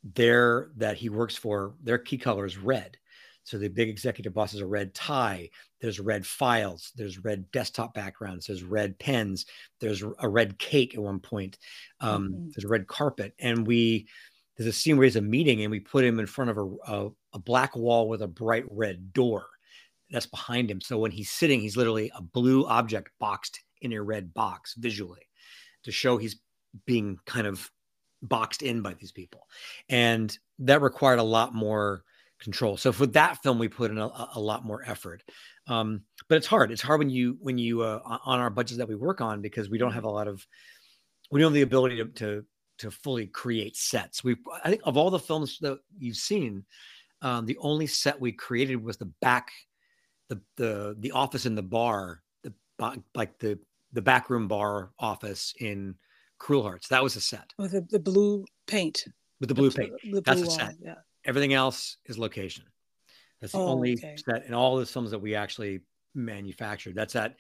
there 0.04 0.72
that 0.78 0.98
he 0.98 1.10
works 1.10 1.36
for, 1.36 1.76
their 1.82 1.98
key 1.98 2.18
color 2.18 2.46
is 2.46 2.58
red. 2.58 2.98
So 3.44 3.58
the 3.58 3.68
big 3.68 3.90
executive 3.90 4.34
boss 4.34 4.54
has 4.54 4.62
a 4.62 4.66
red 4.66 4.94
tie. 4.94 5.50
There's 5.82 6.00
red 6.00 6.26
files. 6.26 6.92
There's 6.96 7.24
red 7.24 7.52
desktop 7.52 7.94
backgrounds. 7.94 8.48
There's 8.48 8.64
red 8.64 8.98
pens. 8.98 9.46
There's 9.80 10.04
a 10.20 10.30
red 10.30 10.58
cake 10.58 10.96
at 10.96 11.02
one 11.02 11.20
point. 11.20 11.58
Um, 12.00 12.30
mm-hmm. 12.30 12.50
There's 12.56 12.66
a 12.66 12.70
red 12.70 12.88
carpet. 12.88 13.34
And 13.40 13.68
we 13.68 14.08
there's 14.58 14.70
a 14.70 14.74
scene 14.74 14.98
where 14.98 15.06
he's 15.06 15.16
a 15.16 15.22
meeting 15.22 15.62
and 15.62 15.72
we 15.72 15.80
put 15.80 16.06
him 16.06 16.20
in 16.20 16.28
front 16.28 16.52
of 16.52 16.58
a, 16.58 16.70
a, 16.88 17.10
a 17.34 17.40
black 17.40 17.76
wall 17.76 18.08
with 18.08 18.22
a 18.22 18.28
bright 18.28 18.66
red 18.70 19.12
door 19.12 19.48
that's 20.12 20.28
behind 20.28 20.70
him. 20.70 20.80
So 20.80 21.00
when 21.00 21.12
he's 21.12 21.32
sitting, 21.32 21.60
he's 21.60 21.76
literally 21.76 22.12
a 22.16 22.22
blue 22.22 22.66
object 22.68 23.10
boxed 23.20 23.60
in 23.82 23.94
a 23.94 24.02
red 24.02 24.34
box 24.34 24.76
visually 24.76 25.28
to 25.84 25.92
show 25.92 26.18
he's 26.18 26.40
being 26.86 27.18
kind 27.26 27.48
of 27.48 27.70
boxed 28.22 28.62
in 28.62 28.82
by 28.82 28.94
these 28.94 29.12
people. 29.12 29.48
And 29.90 30.36
that 30.60 30.82
required 30.82 31.20
a 31.20 31.24
lot 31.24 31.54
more 31.54 32.04
control. 32.44 32.78
So 32.78 32.92
for 32.92 33.06
that 33.08 33.42
film, 33.42 33.58
we 33.58 33.68
put 33.68 33.92
in 33.92 33.98
a, 33.98 34.10
a 34.36 34.40
lot 34.40 34.66
more 34.66 34.84
effort. 34.86 35.24
Um, 35.68 36.02
but 36.28 36.36
it's 36.36 36.48
hard. 36.48 36.72
It's 36.72 36.82
hard 36.82 37.00
when 37.00 37.10
you, 37.10 37.38
when 37.40 37.58
you, 37.58 37.82
uh, 37.82 38.00
on 38.26 38.40
our 38.40 38.50
budgets 38.50 38.78
that 38.78 38.88
we 38.88 38.96
work 38.96 39.22
on, 39.22 39.42
because 39.42 39.70
we 39.70 39.78
don't 39.78 39.94
have 39.94 40.04
a 40.04 40.10
lot 40.10 40.28
of, 40.28 40.46
we 41.32 41.40
don't 41.40 41.50
have 41.52 41.54
the 41.54 41.62
ability 41.62 41.98
to, 41.98 42.06
to, 42.06 42.46
to 42.80 42.92
fully 42.92 43.28
create 43.28 43.78
sets. 43.78 44.24
We, 44.24 44.36
I 44.64 44.70
think 44.70 44.82
of 44.84 44.98
all 44.98 45.10
the 45.10 45.20
films 45.20 45.58
that 45.62 45.80
you've 45.98 46.18
seen, 46.18 46.66
um, 47.22 47.46
the 47.46 47.58
only 47.60 47.88
set 47.88 48.20
we 48.20 48.34
created 48.34 48.84
was 48.84 48.98
the 48.98 49.12
back, 49.22 49.52
the, 50.30 50.42
the, 50.58 50.96
the 51.00 51.12
office 51.12 51.46
in 51.46 51.56
the 51.56 51.64
bar, 51.64 52.22
the, 52.44 52.54
like 53.16 53.40
the, 53.40 53.58
the 53.94 54.02
backroom 54.02 54.48
bar 54.48 54.92
office 55.00 55.54
in 55.60 55.96
Cruel 56.40 56.64
Hearts. 56.64 56.90
That 56.90 57.04
was 57.04 57.16
a 57.16 57.22
set. 57.22 57.54
With 57.58 57.72
the, 57.72 57.82
the 57.90 58.00
blue 58.00 58.46
paint. 58.68 59.06
With 59.40 59.50
the 59.50 59.56
blue 59.56 59.70
the, 59.70 59.80
paint. 59.80 59.94
The 60.12 60.22
That's 60.22 60.42
a 60.42 60.52
set. 60.52 60.76
Yeah. 60.82 60.96
Everything 61.26 61.54
else 61.54 61.98
is 62.06 62.18
location. 62.18 62.66
That's 63.40 63.54
the 63.54 63.60
oh, 63.60 63.68
only 63.68 63.94
okay. 63.94 64.16
set 64.18 64.46
in 64.46 64.54
all 64.54 64.78
the 64.78 64.86
films 64.86 65.12
that 65.12 65.20
we 65.20 65.36
actually 65.36 65.82
manufactured. 66.16 66.96
That's 66.96 67.16
at 67.16 67.36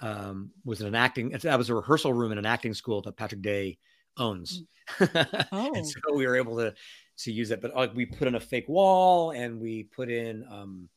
um, 0.00 0.50
was 0.64 0.80
an 0.80 0.94
acting. 0.94 1.30
That 1.30 1.58
was 1.58 1.70
a 1.70 1.74
rehearsal 1.74 2.12
room 2.12 2.32
in 2.32 2.38
an 2.38 2.46
acting 2.46 2.74
school 2.74 3.02
that 3.02 3.16
Patrick 3.16 3.42
Day 3.42 3.78
owns. 4.16 4.60
Mm. 4.60 4.64
Oh. 5.52 5.74
and 5.74 5.86
so 5.86 6.00
we 6.14 6.26
were 6.26 6.36
able 6.36 6.56
to 6.56 6.74
to 7.18 7.32
use 7.32 7.50
it. 7.50 7.60
But 7.60 7.74
like 7.74 7.94
we 7.94 8.06
put 8.06 8.26
in 8.26 8.36
a 8.36 8.40
fake 8.40 8.68
wall 8.68 9.32
and 9.32 9.60
we 9.60 9.82
put 9.84 10.10
in 10.10 10.44
um, 10.50 10.88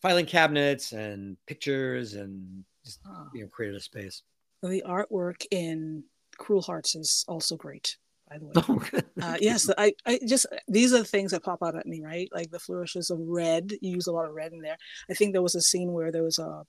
filing 0.00 0.26
cabinets 0.26 0.92
and 0.92 1.36
pictures 1.46 2.14
and 2.14 2.64
just 2.84 3.00
Oh. 3.06 3.28
you 3.32 3.42
know 3.42 3.48
created 3.48 3.76
a 3.76 3.80
space. 3.80 4.22
The 4.62 4.82
artwork 4.86 5.44
in 5.50 6.04
Cruel 6.38 6.62
Hearts 6.62 6.94
is 6.94 7.24
also 7.28 7.56
great, 7.56 7.96
by 8.38 8.38
the 8.38 8.72
way. 8.72 9.02
Oh. 9.22 9.26
Uh, 9.26 9.36
yes, 9.40 9.68
I, 9.78 9.92
I 10.06 10.18
just 10.26 10.46
these 10.68 10.92
are 10.92 10.98
the 10.98 11.04
things 11.04 11.30
that 11.32 11.42
pop 11.44 11.58
out 11.62 11.76
at 11.76 11.86
me, 11.86 12.00
right? 12.02 12.28
Like 12.32 12.50
the 12.50 12.58
flourishes 12.58 13.10
of 13.10 13.18
red. 13.20 13.72
You 13.80 13.92
use 13.94 14.06
a 14.06 14.12
lot 14.12 14.26
of 14.28 14.34
red 14.34 14.52
in 14.52 14.60
there. 14.60 14.76
I 15.10 15.14
think 15.14 15.32
there 15.32 15.42
was 15.42 15.54
a 15.54 15.60
scene 15.60 15.92
where 15.92 16.10
there 16.12 16.22
was 16.24 16.38
a 16.38 16.62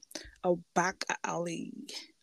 a 0.44 0.56
back 0.76 1.04
alley. 1.24 1.72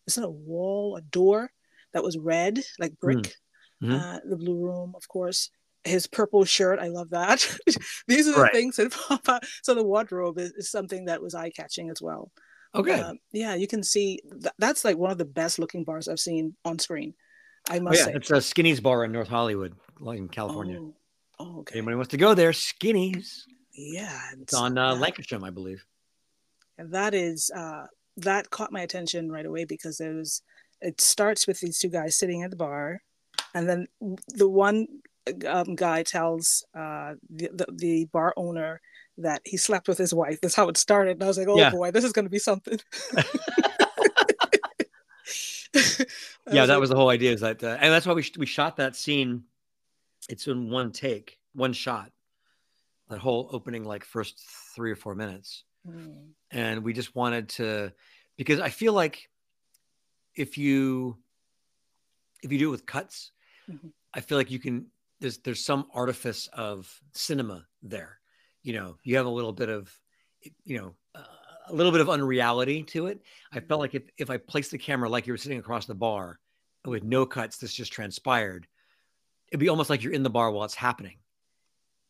Is 0.07 0.17
it 0.17 0.23
a 0.23 0.29
wall, 0.29 0.95
a 0.97 1.01
door 1.01 1.51
that 1.93 2.03
was 2.03 2.17
red, 2.17 2.59
like 2.79 2.99
brick? 2.99 3.35
Mhm. 3.83 3.99
Uh, 3.99 4.19
the 4.29 4.37
blue 4.37 4.59
room, 4.59 4.93
of 4.95 5.07
course. 5.07 5.49
His 5.83 6.05
purple 6.05 6.45
shirt, 6.45 6.77
I 6.79 6.89
love 6.89 7.09
that. 7.09 7.39
these 8.07 8.27
are 8.27 8.33
the 8.33 8.41
Right. 8.41 8.53
things 8.53 8.75
that 8.75 8.91
pop 9.07 9.27
out. 9.27 9.43
So 9.63 9.73
the 9.73 9.83
wardrobe 9.83 10.37
is, 10.37 10.51
is 10.51 10.69
something 10.69 11.05
that 11.05 11.21
was 11.21 11.33
eye 11.33 11.49
catching 11.49 11.89
as 11.89 11.99
well. 12.01 12.31
Okay. 12.75 12.99
Um, 13.01 13.17
yeah, 13.31 13.55
you 13.55 13.67
can 13.67 13.81
see 13.83 14.19
th- 14.29 14.53
that's 14.59 14.85
like 14.85 14.97
one 14.97 15.09
of 15.11 15.17
the 15.17 15.25
best 15.25 15.57
looking 15.57 15.83
bars 15.83 16.07
I've 16.07 16.19
seen 16.19 16.55
on 16.63 16.77
screen. 16.77 17.15
I 17.71 17.79
oh, 17.79 17.93
yeah, 17.93 18.05
say. 18.05 18.13
it's 18.13 18.31
a 18.31 18.41
Skinny's 18.41 18.79
bar 18.79 19.03
in 19.05 19.11
North 19.11 19.27
Hollywood, 19.27 19.75
like 19.99 20.17
in 20.17 20.27
California. 20.27 20.77
Oh, 20.79 20.93
oh, 21.39 21.59
okay. 21.61 21.77
Anybody 21.77 21.95
wants 21.95 22.11
to 22.11 22.17
go 22.17 22.33
there? 22.33 22.51
Skinny's. 22.53 23.45
Yeah, 23.73 24.19
It's 24.41 24.53
on 24.53 24.77
uh, 24.77 24.95
Lankershim, 24.95 25.43
I 25.45 25.49
believe. 25.49 25.83
and 26.77 26.91
that 26.93 27.13
is 27.13 27.49
uh, 27.55 27.85
that 28.17 28.49
caught 28.49 28.71
my 28.71 28.81
attention 28.81 29.31
right 29.31 29.45
away 29.45 29.63
because 29.65 29.99
it 30.01 30.13
was 30.13 30.41
it 30.81 30.99
starts 30.99 31.47
with 31.47 31.59
these 31.61 31.79
two 31.79 31.87
guys 31.89 32.17
sitting 32.17 32.43
at 32.43 32.49
the 32.49 32.57
bar, 32.57 33.01
and 33.53 33.69
then 33.69 33.87
the 34.27 34.49
one 34.49 34.87
um, 35.47 35.75
guy 35.75 36.03
tells 36.03 36.65
uh, 36.75 37.13
the, 37.29 37.49
the 37.53 37.65
the 37.71 38.05
bar 38.11 38.33
owner 38.35 38.81
that 39.17 39.41
he 39.45 39.55
slept 39.57 39.87
with 39.87 39.97
his 39.97 40.13
wife. 40.13 40.39
That's 40.41 40.55
how 40.55 40.67
it 40.67 40.77
started, 40.77 41.13
and 41.13 41.23
I 41.23 41.27
was 41.27 41.37
like, 41.37 41.47
oh 41.47 41.57
Yeah. 41.57 41.69
boy, 41.71 41.91
this 41.91 42.03
is 42.03 42.11
going 42.11 42.25
to 42.25 42.29
be 42.31 42.39
something. 42.39 42.79
yeah, 46.51 46.65
that 46.65 46.79
was 46.79 46.89
the 46.89 46.95
whole 46.95 47.09
idea. 47.09 47.31
Is 47.31 47.41
that, 47.41 47.63
uh, 47.63 47.77
and 47.79 47.91
that's 47.93 48.05
why 48.05 48.13
we 48.13 48.21
sh- 48.21 48.37
we 48.37 48.45
shot 48.45 48.77
that 48.77 48.95
scene. 48.95 49.43
It's 50.29 50.47
in 50.47 50.69
one 50.69 50.91
take, 50.91 51.39
one 51.53 51.73
shot. 51.73 52.11
That 53.09 53.19
whole 53.19 53.49
opening, 53.51 53.83
like 53.83 54.05
first 54.05 54.39
three 54.75 54.91
or 54.91 54.95
four 54.95 55.15
minutes, 55.15 55.63
Mm, 55.87 56.29
and 56.51 56.83
we 56.83 56.93
just 56.93 57.15
wanted 57.15 57.49
to, 57.49 57.91
because 58.37 58.59
I 58.59 58.69
feel 58.69 58.93
like 58.93 59.29
if 60.35 60.57
you 60.57 61.17
if 62.43 62.51
you 62.51 62.59
do 62.59 62.67
it 62.69 62.71
with 62.71 62.85
cuts, 62.85 63.31
Mhm. 63.69 63.91
I 64.13 64.21
feel 64.21 64.37
like 64.37 64.51
you 64.51 64.59
can. 64.59 64.87
There's 65.19 65.37
there's 65.39 65.63
some 65.63 65.87
artifice 65.93 66.47
of 66.53 67.01
cinema 67.13 67.67
there. 67.83 68.19
You 68.63 68.73
know, 68.73 68.97
you 69.03 69.17
have 69.17 69.25
a 69.25 69.29
little 69.29 69.53
bit 69.53 69.69
of, 69.69 69.91
you 70.63 70.77
know, 70.77 70.95
uh, 71.15 71.25
a 71.67 71.73
little 71.73 71.91
bit 71.91 72.01
of 72.01 72.09
unreality 72.09 72.83
to 72.83 73.07
it. 73.07 73.21
I 73.51 73.59
felt 73.59 73.79
like 73.79 73.95
if 73.95 74.03
if 74.17 74.29
I 74.29 74.37
placed 74.37 74.71
the 74.71 74.77
camera 74.77 75.09
like 75.09 75.27
you 75.27 75.33
were 75.33 75.37
sitting 75.37 75.59
across 75.59 75.85
the 75.85 75.95
bar 75.95 76.39
with 76.85 77.03
no 77.03 77.25
cuts, 77.25 77.57
this 77.57 77.73
just 77.73 77.93
transpired. 77.93 78.67
It'd 79.49 79.59
be 79.59 79.69
almost 79.69 79.89
like 79.89 80.03
you're 80.03 80.13
in 80.13 80.23
the 80.23 80.29
bar 80.29 80.51
while 80.51 80.63
it's 80.65 80.75
happening, 80.75 81.17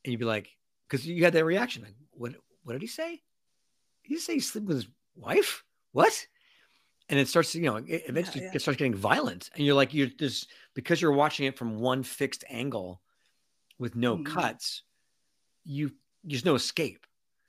and 0.03 0.11
you'd 0.11 0.19
be 0.19 0.25
like, 0.25 0.49
because 0.87 1.05
you 1.05 1.23
had 1.23 1.33
that 1.33 1.45
reaction, 1.45 1.83
like, 1.83 1.95
what 2.11 2.33
what 2.63 2.73
did 2.73 2.81
he 2.81 2.87
say? 2.87 3.21
Did 4.03 4.07
he 4.13 4.17
say 4.17 4.33
he 4.35 4.39
slept 4.39 4.67
with 4.67 4.77
his 4.77 4.87
wife? 5.15 5.63
What? 5.91 6.27
And 7.09 7.19
it 7.19 7.27
starts, 7.27 7.53
you 7.53 7.63
know, 7.63 7.75
it 7.75 8.03
eventually 8.07 8.45
yeah. 8.45 8.51
it 8.53 8.61
starts 8.61 8.77
getting 8.77 8.95
violent, 8.95 9.49
and 9.55 9.65
you're 9.65 9.75
like, 9.75 9.93
you're 9.93 10.07
just 10.07 10.47
because 10.75 11.01
you're 11.01 11.11
watching 11.11 11.45
it 11.45 11.57
from 11.57 11.79
one 11.79 12.03
fixed 12.03 12.43
angle 12.49 13.01
with 13.79 13.95
no 13.95 14.17
Mhm. 14.17 14.25
cuts, 14.25 14.83
you 15.65 15.91
there's 16.23 16.45
no 16.45 16.53
escape 16.55 17.05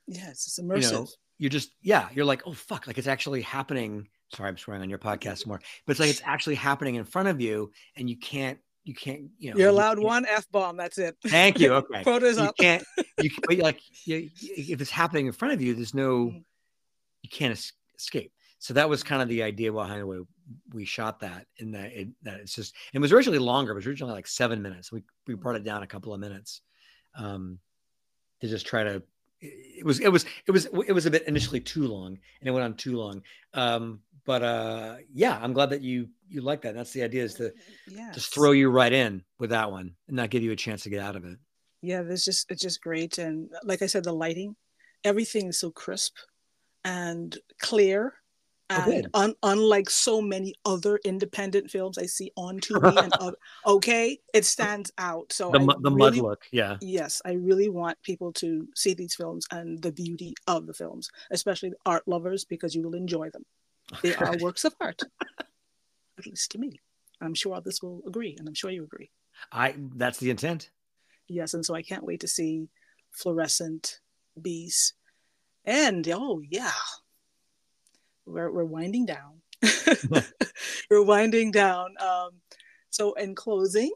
yes, 0.07 0.47
it's 0.47 0.57
you 0.57 0.63
immersive. 0.63 0.91
know, 0.91 1.07
you're 1.43 1.49
just 1.49 1.71
yeah, 1.81 2.07
you're 2.13 2.23
like, 2.23 2.43
oh 2.47 2.53
fuck, 2.53 2.87
like 2.87 2.97
it's 2.97 3.07
actually 3.07 3.41
happening. 3.41 4.07
Sorry, 4.33 4.47
I'm 4.47 4.57
swearing 4.57 4.81
on 4.81 4.89
your 4.89 4.97
podcast 4.97 5.45
more, 5.45 5.59
but 5.85 5.91
it's 5.91 5.99
like 5.99 6.09
it's 6.09 6.21
actually 6.23 6.55
happening 6.55 6.95
in 6.95 7.03
front 7.03 7.27
of 7.27 7.41
you, 7.41 7.69
and 7.97 8.09
you 8.09 8.17
can't, 8.17 8.57
you 8.85 8.93
can't, 8.95 9.23
you 9.37 9.51
know, 9.51 9.57
You're 9.57 9.67
allowed 9.69 9.95
can't- 9.95 10.05
one 10.07 10.25
f 10.25 10.49
bomb. 10.51 10.77
That's 10.77 10.97
it. 10.97 11.17
Thank 11.27 11.59
you. 11.59 11.73
Okay, 11.81 12.01
Quota's 12.03 12.37
you 12.37 12.43
up. 12.43 12.55
can't, 12.57 12.81
you 13.21 13.29
but 13.47 13.57
like, 13.57 13.81
you, 14.05 14.29
if 14.41 14.79
it's 14.79 14.89
happening 14.89 15.25
in 15.25 15.33
front 15.33 15.53
of 15.53 15.61
you, 15.61 15.73
there's 15.73 15.93
no, 15.93 16.27
Mhm. 16.27 16.43
you 17.23 17.29
can't 17.29 17.51
es- 17.51 17.73
escape. 17.99 18.31
So 18.59 18.73
that 18.75 18.87
was 18.87 19.03
kind 19.03 19.21
of 19.21 19.27
the 19.27 19.43
idea 19.43 19.73
behind 19.73 19.99
the 19.99 20.07
way 20.07 20.19
we 20.73 20.85
shot 20.85 21.19
that. 21.19 21.45
In 21.57 21.71
that, 21.73 21.91
it, 21.91 22.07
that 22.23 22.39
it's 22.39 22.55
just, 22.55 22.73
it 22.93 22.99
was 22.99 23.11
originally 23.11 23.39
longer. 23.39 23.73
It 23.73 23.75
was 23.75 23.85
originally 23.87 24.13
like 24.13 24.27
seven 24.27 24.61
minutes. 24.61 24.89
We 24.93 25.03
we 25.27 25.33
brought 25.35 25.57
it 25.57 25.65
down 25.65 25.83
a 25.83 25.87
couple 25.87 26.13
of 26.13 26.21
minutes, 26.21 26.61
um, 27.17 27.59
to 28.39 28.47
just 28.47 28.65
try 28.65 28.83
to. 28.85 29.03
It 29.43 29.85
was 29.85 29.99
it 29.99 30.09
was 30.09 30.25
it 30.47 30.51
was 30.51 30.65
it 30.87 30.93
was 30.93 31.05
a 31.05 31.11
bit 31.11 31.27
initially 31.27 31.59
too 31.59 31.87
long, 31.87 32.17
and 32.39 32.47
it 32.47 32.51
went 32.51 32.63
on 32.63 32.75
too 32.75 32.95
long. 32.97 33.21
Um, 33.53 33.99
but 34.25 34.41
uh, 34.41 34.95
yeah, 35.13 35.37
I'm 35.41 35.51
glad 35.53 35.71
that 35.71 35.81
you 35.81 36.07
you 36.29 36.41
like 36.41 36.61
that. 36.61 36.75
That's 36.75 36.93
the 36.93 37.03
idea 37.03 37.23
is 37.23 37.33
to 37.35 37.53
yes. 37.87 38.15
just 38.15 38.33
throw 38.33 38.51
you 38.51 38.69
right 38.69 38.93
in 38.93 39.23
with 39.39 39.49
that 39.49 39.71
one 39.71 39.95
and 40.07 40.15
not 40.15 40.29
give 40.29 40.43
you 40.43 40.51
a 40.51 40.55
chance 40.55 40.83
to 40.83 40.89
get 40.89 41.01
out 41.01 41.15
of 41.15 41.25
it. 41.25 41.37
yeah 41.83 42.01
there's 42.01 42.23
just 42.23 42.49
it's 42.49 42.61
just 42.61 42.81
great 42.81 43.17
and 43.19 43.49
like 43.63 43.81
i 43.83 43.85
said 43.85 44.03
the 44.03 44.11
lighting 44.11 44.55
everything 45.03 45.49
is 45.49 45.59
so 45.59 45.69
crisp 45.69 46.15
and 46.83 47.37
clear 47.59 48.13
Oh, 48.69 48.89
and 48.91 49.07
un- 49.13 49.35
unlike 49.43 49.89
so 49.89 50.21
many 50.21 50.55
other 50.65 50.97
independent 51.05 51.69
films 51.69 51.97
i 51.97 52.05
see 52.05 52.31
on 52.37 52.59
tv 52.65 52.97
and 53.03 53.13
oth- 53.19 53.35
okay 53.67 54.17
it 54.33 54.45
stands 54.45 54.91
out. 54.97 55.31
So 55.33 55.51
The 55.51 55.59
I 55.59 55.75
the 55.81 55.91
mud 55.91 56.15
look, 56.15 56.45
yeah. 56.51 56.77
yes 56.81 57.21
i 57.25 57.33
really 57.33 57.69
want 57.69 58.01
people 58.03 58.31
to 58.33 58.67
see 58.75 58.93
these 58.93 59.15
films 59.15 59.45
and 59.51 59.81
the 59.81 59.91
beauty 59.91 60.33
of 60.47 60.65
the 60.65 60.73
films 60.73 61.09
especially 61.29 61.69
the 61.69 61.77
art 61.85 62.07
lovers 62.07 62.45
because 62.45 62.73
you 62.73 62.81
will 62.83 62.95
enjoy 62.95 63.29
them. 63.29 63.45
They 64.01 64.15
are 64.15 64.37
works 64.37 64.63
of 64.65 64.73
art 64.79 65.01
at 66.17 66.25
least 66.25 66.51
to 66.51 66.57
me. 66.57 66.79
I'm 67.21 67.33
sure 67.33 67.53
all 67.55 67.61
this 67.61 67.81
will 67.83 68.01
agree 68.07 68.35
and 68.39 68.47
i'm 68.47 68.55
sure 68.55 68.71
you 68.71 68.83
agree. 68.85 69.11
I 69.51 69.75
that's 69.95 70.19
the 70.19 70.29
intent. 70.29 70.71
Yes, 71.27 71.53
and 71.53 71.65
so 71.65 71.75
I 71.75 71.81
can't 71.83 72.03
wait 72.05 72.21
to 72.21 72.27
see 72.27 72.69
Fluorescent 73.11 73.99
Beast. 74.41 74.93
And 75.65 76.07
oh 76.09 76.41
yeah, 76.49 76.71
we're 78.25 78.51
we're 78.51 78.65
winding 78.65 79.05
down. 79.05 79.41
we're 80.89 81.03
winding 81.03 81.51
down. 81.51 81.95
Um, 81.99 82.31
so 82.89 83.13
in 83.13 83.35
closing, 83.35 83.91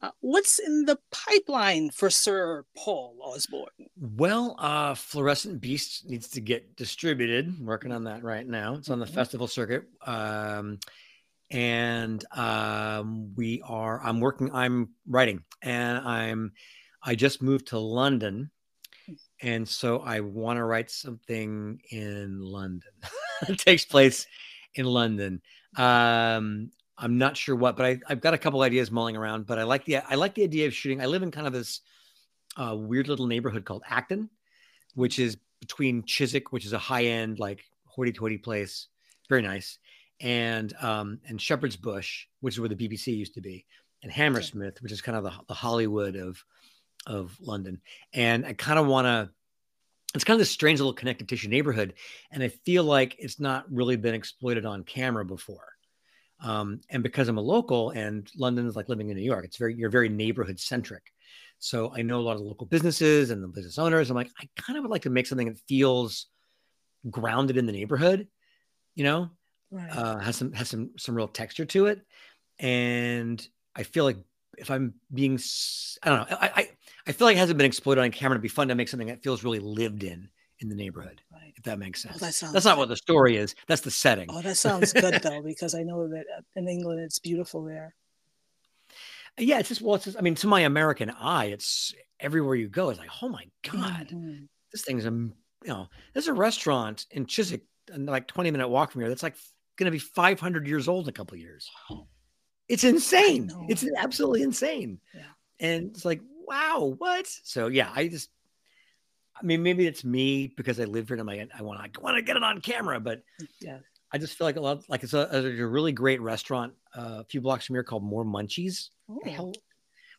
uh, 0.00 0.10
what's 0.20 0.58
in 0.58 0.84
the 0.84 0.98
pipeline 1.10 1.90
for 1.90 2.10
Sir 2.10 2.64
Paul 2.76 3.16
Osborne? 3.22 3.68
Well, 3.96 4.56
uh, 4.58 4.94
Fluorescent 4.94 5.60
Beast 5.60 6.08
needs 6.08 6.28
to 6.30 6.40
get 6.40 6.76
distributed. 6.76 7.54
Working 7.60 7.92
on 7.92 8.04
that 8.04 8.22
right 8.22 8.46
now. 8.46 8.74
It's 8.74 8.90
on 8.90 8.98
the 9.00 9.06
Mhm. 9.06 9.14
festival 9.14 9.46
circuit. 9.46 9.84
Um, 10.04 10.78
and 11.50 12.24
um, 12.36 13.34
we 13.34 13.62
are, 13.64 14.02
I'm 14.02 14.20
working, 14.20 14.50
I'm 14.54 14.90
writing, 15.06 15.44
and 15.60 15.98
I'm, 15.98 16.52
I 17.02 17.14
just 17.14 17.42
moved 17.42 17.68
to 17.68 17.78
London. 17.78 18.50
And 19.42 19.68
so 19.68 19.98
I 19.98 20.20
want 20.20 20.58
to 20.58 20.64
write 20.64 20.90
something 20.90 21.80
in 21.90 22.40
London. 22.40 22.92
it 23.48 23.58
takes 23.58 23.84
place 23.84 24.26
in 24.76 24.86
London. 24.86 25.42
Um, 25.76 26.70
I'm 26.96 27.18
not 27.18 27.36
sure 27.36 27.56
what, 27.56 27.76
but 27.76 27.84
I, 27.84 28.00
I've 28.08 28.20
got 28.20 28.34
a 28.34 28.38
couple 28.38 28.62
ideas 28.62 28.92
mulling 28.92 29.16
around. 29.16 29.46
But 29.46 29.58
I 29.58 29.64
like 29.64 29.84
the 29.84 29.96
I 29.96 30.14
like 30.14 30.34
the 30.34 30.44
idea 30.44 30.68
of 30.68 30.74
shooting. 30.74 31.00
I 31.00 31.06
live 31.06 31.24
in 31.24 31.32
kind 31.32 31.48
of 31.48 31.52
this 31.52 31.80
uh, 32.56 32.76
weird 32.76 33.08
little 33.08 33.26
neighborhood 33.26 33.64
called 33.64 33.82
Acton, 33.88 34.30
which 34.94 35.18
is 35.18 35.36
between 35.60 36.04
Chiswick, 36.04 36.52
which 36.52 36.64
is 36.64 36.72
a 36.72 36.78
high 36.78 37.04
end 37.04 37.40
like 37.40 37.64
hoity-toity 37.86 38.38
place, 38.38 38.88
very 39.28 39.42
nice, 39.42 39.78
and 40.20 40.72
um, 40.80 41.18
and 41.28 41.40
Shepherd's 41.40 41.76
Bush, 41.76 42.26
which 42.40 42.54
is 42.54 42.60
where 42.60 42.68
the 42.68 42.76
BBC 42.76 43.16
used 43.16 43.34
to 43.34 43.40
be, 43.40 43.66
and 44.04 44.12
Hammersmith, 44.12 44.80
which 44.82 44.92
is 44.92 45.00
kind 45.00 45.16
of 45.18 45.24
the, 45.24 45.32
the 45.48 45.54
Hollywood 45.54 46.14
of 46.14 46.44
of 47.06 47.36
London. 47.40 47.80
And 48.12 48.46
I 48.46 48.52
kind 48.52 48.78
of 48.78 48.86
want 48.86 49.06
to. 49.06 49.30
It's 50.14 50.24
kind 50.24 50.34
of 50.34 50.40
this 50.40 50.50
strange 50.50 50.78
little 50.78 50.92
connective 50.92 51.26
tissue 51.26 51.48
neighborhood, 51.48 51.94
and 52.30 52.42
I 52.42 52.48
feel 52.48 52.84
like 52.84 53.16
it's 53.18 53.40
not 53.40 53.64
really 53.72 53.96
been 53.96 54.14
exploited 54.14 54.66
on 54.66 54.84
camera 54.84 55.24
before. 55.24 55.72
Um, 56.40 56.80
and 56.90 57.02
because 57.02 57.28
I'm 57.28 57.38
a 57.38 57.42
local, 57.42 57.90
and 57.90 58.28
London 58.36 58.66
is 58.66 58.76
like 58.76 58.90
living 58.90 59.08
in 59.08 59.16
New 59.16 59.22
York, 59.22 59.44
it's 59.46 59.56
very 59.56 59.74
you're 59.74 59.88
very 59.88 60.10
neighborhood 60.10 60.60
centric. 60.60 61.02
So 61.58 61.94
I 61.94 62.02
know 62.02 62.18
a 62.18 62.22
lot 62.22 62.32
of 62.32 62.40
the 62.40 62.48
local 62.48 62.66
businesses 62.66 63.30
and 63.30 63.42
the 63.42 63.48
business 63.48 63.78
owners. 63.78 64.10
I'm 64.10 64.16
like, 64.16 64.30
I 64.38 64.48
kind 64.60 64.76
of 64.76 64.82
would 64.82 64.90
like 64.90 65.02
to 65.02 65.10
make 65.10 65.26
something 65.26 65.46
that 65.46 65.58
feels 65.68 66.26
grounded 67.08 67.56
in 67.56 67.66
the 67.66 67.72
neighborhood, 67.72 68.28
you 68.94 69.04
know, 69.04 69.30
Right. 69.70 69.90
uh, 69.90 70.18
has 70.18 70.36
some 70.36 70.52
has 70.52 70.68
some 70.68 70.90
some 70.98 71.14
real 71.14 71.28
texture 71.28 71.64
to 71.64 71.86
it, 71.86 72.02
and 72.58 73.46
I 73.74 73.84
feel 73.84 74.04
like 74.04 74.18
if 74.58 74.70
I'm 74.70 74.94
being, 75.12 75.38
I 76.02 76.08
don't 76.10 76.30
know, 76.30 76.36
I 76.38 76.50
I, 76.54 76.70
I 77.06 77.12
feel 77.12 77.26
like 77.26 77.36
it 77.36 77.40
hasn't 77.40 77.58
been 77.58 77.66
exploited 77.66 78.02
on 78.04 78.10
camera. 78.10 78.36
It'd 78.36 78.42
be 78.42 78.48
fun 78.48 78.68
to 78.68 78.74
make 78.74 78.88
something 78.88 79.08
that 79.08 79.22
feels 79.22 79.42
really 79.44 79.58
lived 79.58 80.02
in 80.04 80.28
in 80.60 80.68
the 80.68 80.74
neighborhood, 80.76 81.20
right. 81.32 81.52
if 81.56 81.64
that 81.64 81.78
makes 81.78 82.04
Oh, 82.06 82.10
sense. 82.10 82.20
that 82.20 82.34
sounds 82.34 82.52
That's 82.52 82.64
not 82.64 82.78
what 82.78 82.88
the 82.88 82.96
story 82.96 83.36
is. 83.36 83.54
That's 83.66 83.80
the 83.80 83.90
setting. 83.90 84.28
Oh, 84.30 84.42
that 84.42 84.56
sounds 84.56 84.92
good 84.92 85.14
though, 85.22 85.42
because 85.42 85.74
I 85.74 85.82
know 85.82 86.06
that 86.08 86.24
uh, 86.38 86.42
in 86.54 86.68
England 86.68 87.00
it's 87.00 87.18
beautiful 87.18 87.64
there. 87.64 87.94
Yeah, 89.38 89.58
it's 89.58 89.68
just 89.70 89.80
well, 89.80 89.94
it's 89.96 90.04
just, 90.04 90.18
I 90.18 90.20
mean, 90.20 90.34
to 90.36 90.46
my 90.46 90.60
American 90.60 91.10
eye, 91.10 91.46
it's 91.46 91.94
everywhere 92.20 92.54
you 92.54 92.68
go. 92.68 92.90
It's 92.90 92.98
like, 92.98 93.10
oh 93.22 93.28
my 93.28 93.44
god, 93.68 94.08
Mhm. 94.12 94.46
this 94.72 94.82
thing's 94.82 95.06
am- 95.06 95.34
you 95.64 95.70
know, 95.70 95.88
there's 96.12 96.28
a 96.28 96.32
restaurant 96.32 97.06
in 97.10 97.24
Chiswick, 97.26 97.62
like 97.96 98.26
20 98.28 98.50
minute 98.50 98.68
walk 98.68 98.92
from 98.92 99.00
here. 99.00 99.08
That's 99.08 99.22
like 99.22 99.36
going 99.76 99.86
to 99.86 99.90
be 99.90 99.98
500 99.98 100.66
years 100.68 100.86
old 100.86 101.06
in 101.06 101.10
a 101.10 101.12
couple 101.12 101.36
years. 101.38 101.68
It's 102.68 102.84
insane. 102.84 103.50
It's 103.68 103.84
absolutely 103.96 104.42
insane. 104.42 105.00
Yeah. 105.14 105.22
And 105.60 105.90
it's 105.90 106.04
like, 106.04 106.20
wow, 106.46 106.94
what? 106.98 107.26
So 107.44 107.68
yeah, 107.68 107.90
I 107.94 108.08
just, 108.08 108.30
I 109.40 109.44
mean, 109.44 109.62
maybe 109.62 109.86
it's 109.86 110.04
me 110.04 110.52
because 110.56 110.78
I 110.78 110.84
live 110.84 111.08
here 111.08 111.14
and 111.14 111.20
I'm 111.20 111.26
like, 111.26 111.48
I 111.58 111.62
want 111.62 111.92
to, 111.92 112.00
I 112.00 112.02
want 112.02 112.16
to 112.16 112.22
get 112.22 112.36
it 112.36 112.42
on 112.42 112.60
camera, 112.60 113.00
but 113.00 113.22
yeah, 113.60 113.78
I 114.12 114.18
just 114.18 114.36
feel 114.36 114.46
like 114.46 114.56
a 114.56 114.60
lot, 114.60 114.88
like 114.88 115.02
it's 115.02 115.14
a, 115.14 115.28
a 115.32 115.66
really 115.66 115.92
great 115.92 116.20
restaurant 116.20 116.74
uh, 116.96 117.18
a 117.20 117.24
few 117.24 117.40
blocks 117.40 117.66
from 117.66 117.76
here 117.76 117.84
called 117.84 118.04
More 118.04 118.24
Munchies. 118.24 118.90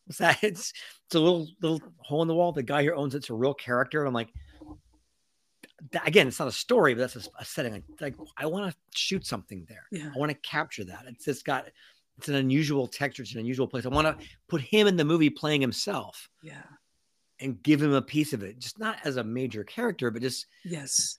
What's 0.06 0.20
that? 0.20 0.40
It's 0.44 0.74
it's 1.06 1.16
a 1.16 1.20
little 1.20 1.48
little 1.62 1.82
hole 2.00 2.22
in 2.22 2.28
the 2.28 2.36
wall. 2.36 2.52
The 2.52 2.64
guy 2.64 2.84
who 2.84 2.94
owns 2.94 3.16
it's 3.16 3.30
a 3.30 3.34
real 3.34 3.54
character. 3.54 4.04
I'm 4.04 4.14
like, 4.14 4.30
again, 6.06 6.28
it's 6.28 6.40
not 6.40 6.48
a 6.48 6.52
story, 6.52 6.94
but 6.94 7.02
that's 7.02 7.28
a, 7.28 7.30
a 7.40 7.46
setting. 7.46 7.74
Like, 7.74 7.84
like 8.02 8.16
I 8.38 8.48
want 8.48 8.72
to 8.72 8.78
shoot 8.94 9.26
something 9.26 9.66
there. 9.70 9.84
Yeah. 9.92 10.12
I 10.14 10.18
want 10.18 10.32
to 10.32 10.38
capture 10.38 10.84
that. 10.86 11.06
It's 11.08 11.26
just 11.26 11.46
got 11.46 11.68
it's 12.18 12.30
an 12.30 12.36
unusual 12.36 12.88
texture. 12.88 13.24
It's 13.24 13.34
an 13.34 13.40
unusual 13.40 13.68
place. 13.68 13.86
I 13.86 13.90
want 13.90 14.08
to 14.08 14.26
put 14.48 14.62
him 14.62 14.88
in 14.88 14.96
the 14.96 15.06
movie 15.06 15.30
playing 15.30 15.62
himself. 15.62 16.30
Yeah. 16.42 16.64
And 17.40 17.62
give 17.62 17.82
him 17.82 17.94
a 17.94 18.02
piece 18.02 18.32
of 18.34 18.44
it, 18.44 18.60
just 18.60 18.80
not 18.80 18.98
as 19.04 19.18
a 19.18 19.24
major 19.24 19.64
character, 19.64 20.12
but 20.12 20.22
just 20.22 20.46
yes, 20.64 21.18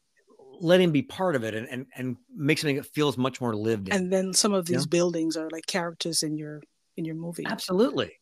let 0.61 0.81
him 0.81 0.91
be 0.91 1.03
part 1.03 1.37
of 1.37 1.45
it 1.45 1.55
and 1.55 1.69
and, 1.69 1.87
and 1.97 2.17
make 2.35 2.59
something 2.59 2.77
that 2.77 2.87
feels 2.87 3.19
much 3.19 3.41
more 3.41 3.55
lived. 3.55 3.89
In. 3.89 3.95
And 3.95 4.13
then 4.13 4.33
some 4.33 4.55
of 4.55 4.65
these 4.65 4.85
yeah. 4.85 4.91
buildings 4.91 5.37
are 5.37 5.51
like 5.51 5.67
characters 5.67 6.23
in 6.23 6.39
your 6.39 6.63
in 6.97 7.05
your 7.05 7.17
movie. 7.17 7.45
Absolutely. 7.47 8.13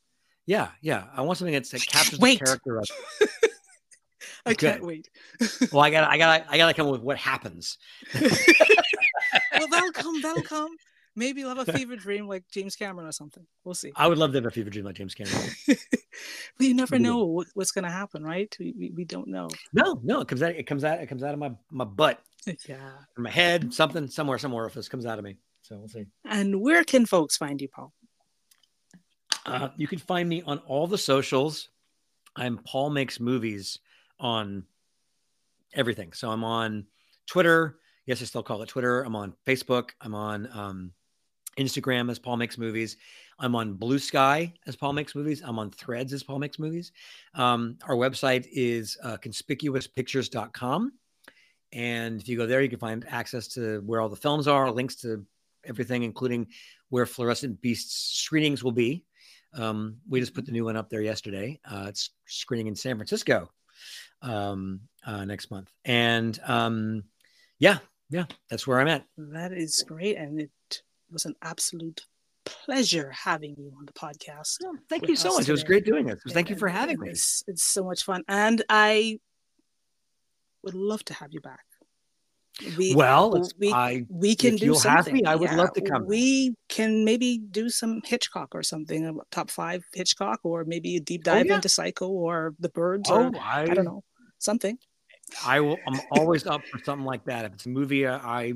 Yeah, 0.46 0.68
yeah. 0.80 1.04
I 1.14 1.20
want 1.22 1.38
something 1.38 1.52
that's, 1.52 1.70
that 1.70 1.86
captures 1.86 2.18
the 2.18 2.36
character 2.36 2.78
of. 2.78 2.88
I 4.46 4.54
can't 4.54 4.82
wait. 4.82 5.08
well, 5.70 5.82
I 5.82 5.90
gotta, 5.90 6.10
I 6.10 6.18
gotta, 6.18 6.50
I 6.50 6.56
got 6.56 6.66
to 6.66 6.74
come 6.74 6.88
with 6.88 7.00
what 7.00 7.16
happens. 7.16 7.78
well, 8.20 9.68
that'll 9.70 9.92
come. 9.92 10.20
That'll 10.20 10.42
come. 10.42 10.76
Maybe 11.14 11.40
you'll 11.40 11.54
have 11.54 11.68
a 11.68 11.72
fever 11.78 11.96
dream 11.96 12.26
like 12.26 12.44
James 12.50 12.76
Cameron 12.76 13.06
or 13.06 13.12
something. 13.12 13.46
We'll 13.64 13.74
see. 13.74 13.92
I 13.96 14.06
would 14.06 14.18
love 14.18 14.32
to 14.32 14.38
have 14.38 14.46
a 14.46 14.50
fever 14.50 14.70
dream 14.70 14.84
like 14.84 14.96
James 14.96 15.14
Cameron. 15.14 15.50
but 15.66 15.78
you 16.58 16.74
never 16.74 16.98
know 16.98 17.44
what's 17.54 17.72
going 17.72 17.84
to 17.84 17.90
happen, 17.90 18.22
right? 18.22 18.54
We, 18.58 18.74
we, 18.78 18.90
we, 18.90 19.04
don't 19.04 19.28
know. 19.28 19.48
No, 19.72 20.00
no, 20.02 20.20
it 20.20 20.28
comes 20.28 20.42
out. 20.42 20.52
It 20.52 20.66
comes 20.66 20.84
out. 20.84 21.00
It 21.00 21.06
comes 21.06 21.22
out 21.22 21.34
of 21.34 21.40
my 21.40 21.52
my 21.70 21.84
butt. 21.84 22.20
Yeah. 22.68 22.90
From 23.14 23.22
my 23.22 23.30
head, 23.30 23.72
something 23.72 24.08
somewhere, 24.08 24.36
somewhere. 24.36 24.66
If 24.66 24.74
this 24.74 24.88
comes 24.88 25.06
out 25.06 25.16
of 25.16 25.24
me, 25.24 25.36
so 25.60 25.78
we'll 25.78 25.86
see. 25.86 26.06
And 26.24 26.60
where 26.60 26.82
can 26.82 27.06
folks 27.06 27.36
find 27.36 27.60
you, 27.60 27.68
Paul? 27.68 27.92
Uh, 29.46 29.68
you 29.76 29.86
can 29.86 30.00
find 30.00 30.28
me 30.28 30.42
on 30.44 30.58
all 30.58 30.88
the 30.88 30.98
socials. 30.98 31.68
I'm 32.34 32.58
Paul 32.58 32.90
Makes 32.90 33.20
Movies 33.20 33.78
on 34.18 34.64
everything. 35.72 36.12
So 36.12 36.30
I'm 36.30 36.42
on 36.42 36.86
Twitter. 37.26 37.78
Yes, 38.06 38.22
I 38.22 38.24
still 38.24 38.42
call 38.42 38.62
it 38.62 38.68
Twitter. 38.68 39.02
I'm 39.02 39.14
on 39.14 39.34
Facebook. 39.46 39.90
I'm 40.00 40.14
on 40.14 40.48
um, 40.52 40.92
Instagram 41.59 42.11
as 42.11 42.18
Paul 42.18 42.36
Makes 42.36 42.59
Movies. 42.59 42.96
I'm 43.38 43.55
on 43.55 43.74
Blue 43.74 43.98
Sky 43.98 44.53
as 44.66 44.76
Paul 44.76 44.92
Makes 44.92 45.14
Movies. 45.14 45.42
I'm 45.44 45.59
on 45.59 45.70
Threads 45.70 46.12
as 46.12 46.22
Paul 46.22 46.38
Makes 46.38 46.59
Movies. 46.59 46.92
Um, 47.34 47.78
our 47.86 47.96
website 47.96 48.46
is 48.53 48.96
uh, 49.03 49.16
conspicuouspictures.com. 49.16 50.92
And 51.72 52.20
if 52.20 52.28
you 52.28 52.36
go 52.36 52.46
there, 52.46 52.62
you 52.62 52.68
can 52.68 52.78
find 52.78 53.05
access 53.09 53.48
to 53.48 53.80
where 53.80 54.00
all 54.00 54.09
the 54.09 54.16
films 54.16 54.46
are, 54.46 54.70
links 54.70 54.96
to 54.96 55.24
everything, 55.64 56.03
including 56.03 56.48
where 56.90 57.07
Fluorescent 57.07 57.61
Beasts 57.61 58.20
screenings 58.22 58.62
will 58.62 58.72
be. 58.72 59.05
Um, 59.55 59.98
we 60.09 60.20
just 60.20 60.34
put 60.34 60.46
the 60.46 60.53
new 60.53 60.64
one 60.64 60.76
up 60.76 60.90
there 60.90 61.03
yesterday. 61.03 61.61
Uh, 61.64 61.86
it's 61.88 62.11
screening 62.26 62.66
in 62.66 62.74
San 62.74 62.96
Francisco 62.96 63.50
um, 64.22 64.80
uh, 65.07 65.24
next 65.24 65.50
month. 65.50 65.70
And 65.84 66.38
um, 66.44 67.05
yeah, 67.59 67.78
yeah, 68.11 68.26
that's 68.50 68.66
where 68.66 68.80
I'm 68.80 68.88
at. 68.88 69.05
That 69.16 69.53
is 69.53 69.84
great. 69.86 70.16
And 70.16 70.40
it 70.40 70.82
was 71.12 71.24
an 71.24 71.34
absolute 71.42 72.06
pleasure 72.44 73.10
having 73.10 73.54
you 73.56 73.72
on 73.78 73.86
the 73.86 73.92
podcast. 73.92 74.58
Oh, 74.64 74.76
thank 74.88 75.08
you 75.08 75.16
so 75.16 75.28
much. 75.28 75.42
Today. 75.42 75.50
It 75.50 75.52
was 75.52 75.64
great 75.64 75.84
doing 75.84 76.08
it. 76.08 76.18
Thank 76.30 76.50
you 76.50 76.56
for 76.56 76.68
having 76.68 76.98
me. 76.98 77.10
It's, 77.10 77.44
it's 77.46 77.62
so 77.62 77.84
much 77.84 78.04
fun. 78.04 78.22
And 78.28 78.62
I 78.68 79.20
would 80.62 80.74
love 80.74 81.04
to 81.04 81.14
have 81.14 81.32
you 81.32 81.40
back. 81.40 81.64
We, 82.76 82.94
well, 82.94 83.48
we, 83.58 83.72
I, 83.72 84.04
we 84.10 84.36
can 84.36 84.56
do 84.56 84.74
something. 84.74 85.14
Me, 85.14 85.24
I 85.24 85.36
would 85.36 85.50
yeah, 85.50 85.56
love 85.56 85.72
to 85.72 85.80
come. 85.80 86.04
We 86.06 86.54
can 86.68 87.04
maybe 87.04 87.38
do 87.38 87.70
some 87.70 88.02
Hitchcock 88.04 88.54
or 88.54 88.62
something, 88.62 89.06
uh, 89.06 89.22
top 89.30 89.50
five 89.50 89.82
Hitchcock, 89.94 90.40
or 90.42 90.64
maybe 90.64 90.96
a 90.96 91.00
deep 91.00 91.22
oh, 91.24 91.30
dive 91.30 91.46
oh, 91.46 91.48
yeah. 91.48 91.54
into 91.56 91.70
Psycho 91.70 92.08
or 92.08 92.54
The 92.60 92.68
Birds. 92.68 93.08
Oh, 93.10 93.28
or, 93.28 93.36
I, 93.40 93.62
I 93.62 93.66
don't 93.66 93.86
know, 93.86 94.04
something. 94.38 94.76
I 95.46 95.60
will. 95.60 95.78
I'm 95.86 95.98
always 96.10 96.46
up 96.46 96.60
for 96.66 96.78
something 96.84 97.06
like 97.06 97.24
that. 97.24 97.46
If 97.46 97.54
it's 97.54 97.66
a 97.66 97.70
movie, 97.70 98.06
I 98.06 98.52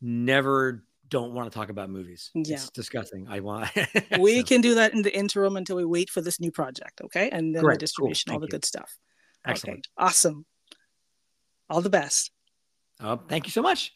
never 0.00 0.84
don't 1.12 1.34
want 1.34 1.52
to 1.52 1.56
talk 1.56 1.68
about 1.68 1.90
movies. 1.90 2.30
Yeah. 2.34 2.54
It's 2.54 2.70
disgusting. 2.70 3.26
I 3.28 3.40
want. 3.40 3.70
we 4.18 4.38
so. 4.38 4.46
can 4.46 4.62
do 4.62 4.76
that 4.76 4.94
in 4.94 5.02
the 5.02 5.14
interim 5.14 5.58
until 5.58 5.76
we 5.76 5.84
wait 5.84 6.08
for 6.08 6.22
this 6.22 6.40
new 6.40 6.50
project. 6.50 7.02
Okay. 7.04 7.28
And 7.28 7.54
then 7.54 7.62
Great. 7.62 7.74
the 7.74 7.80
distribution, 7.80 8.30
cool. 8.30 8.36
all 8.36 8.40
the 8.40 8.46
you. 8.46 8.50
good 8.50 8.64
stuff. 8.64 8.96
Excellent. 9.46 9.88
Okay. 9.98 10.06
Awesome. 10.06 10.46
All 11.68 11.82
the 11.82 11.90
best. 11.90 12.30
Uh, 12.98 13.18
thank 13.28 13.44
you 13.46 13.50
so 13.50 13.60
much. 13.60 13.92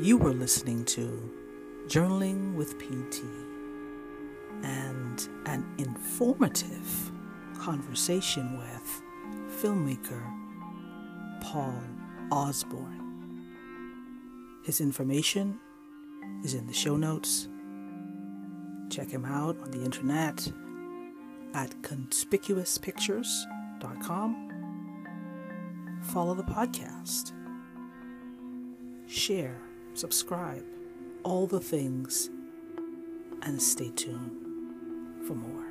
You 0.00 0.16
were 0.16 0.32
listening 0.32 0.86
to 0.86 1.30
Journaling 1.88 2.54
with 2.54 2.78
PT 2.78 3.53
and 4.62 5.28
an 5.46 5.66
informative 5.78 7.10
conversation 7.58 8.58
with 8.58 9.02
filmmaker 9.60 10.22
Paul 11.40 11.82
Osborne. 12.30 13.00
His 14.64 14.80
information 14.80 15.58
is 16.42 16.54
in 16.54 16.66
the 16.66 16.72
show 16.72 16.96
notes. 16.96 17.48
Check 18.90 19.08
him 19.08 19.24
out 19.24 19.56
on 19.60 19.70
the 19.70 19.82
internet 19.82 20.50
at 21.54 21.70
conspicuouspictures.com. 21.82 24.50
Follow 26.02 26.34
the 26.34 26.42
podcast. 26.42 27.30
Share, 29.06 29.60
subscribe, 29.94 30.64
all 31.22 31.46
the 31.46 31.60
things, 31.60 32.28
and 33.42 33.62
stay 33.62 33.90
tuned 33.90 34.43
for 35.26 35.34
more 35.34 35.64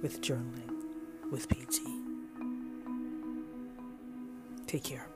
with 0.00 0.22
Journaling 0.22 0.70
with 1.30 1.46
PT. 1.48 1.80
Take 4.66 4.84
care. 4.84 5.09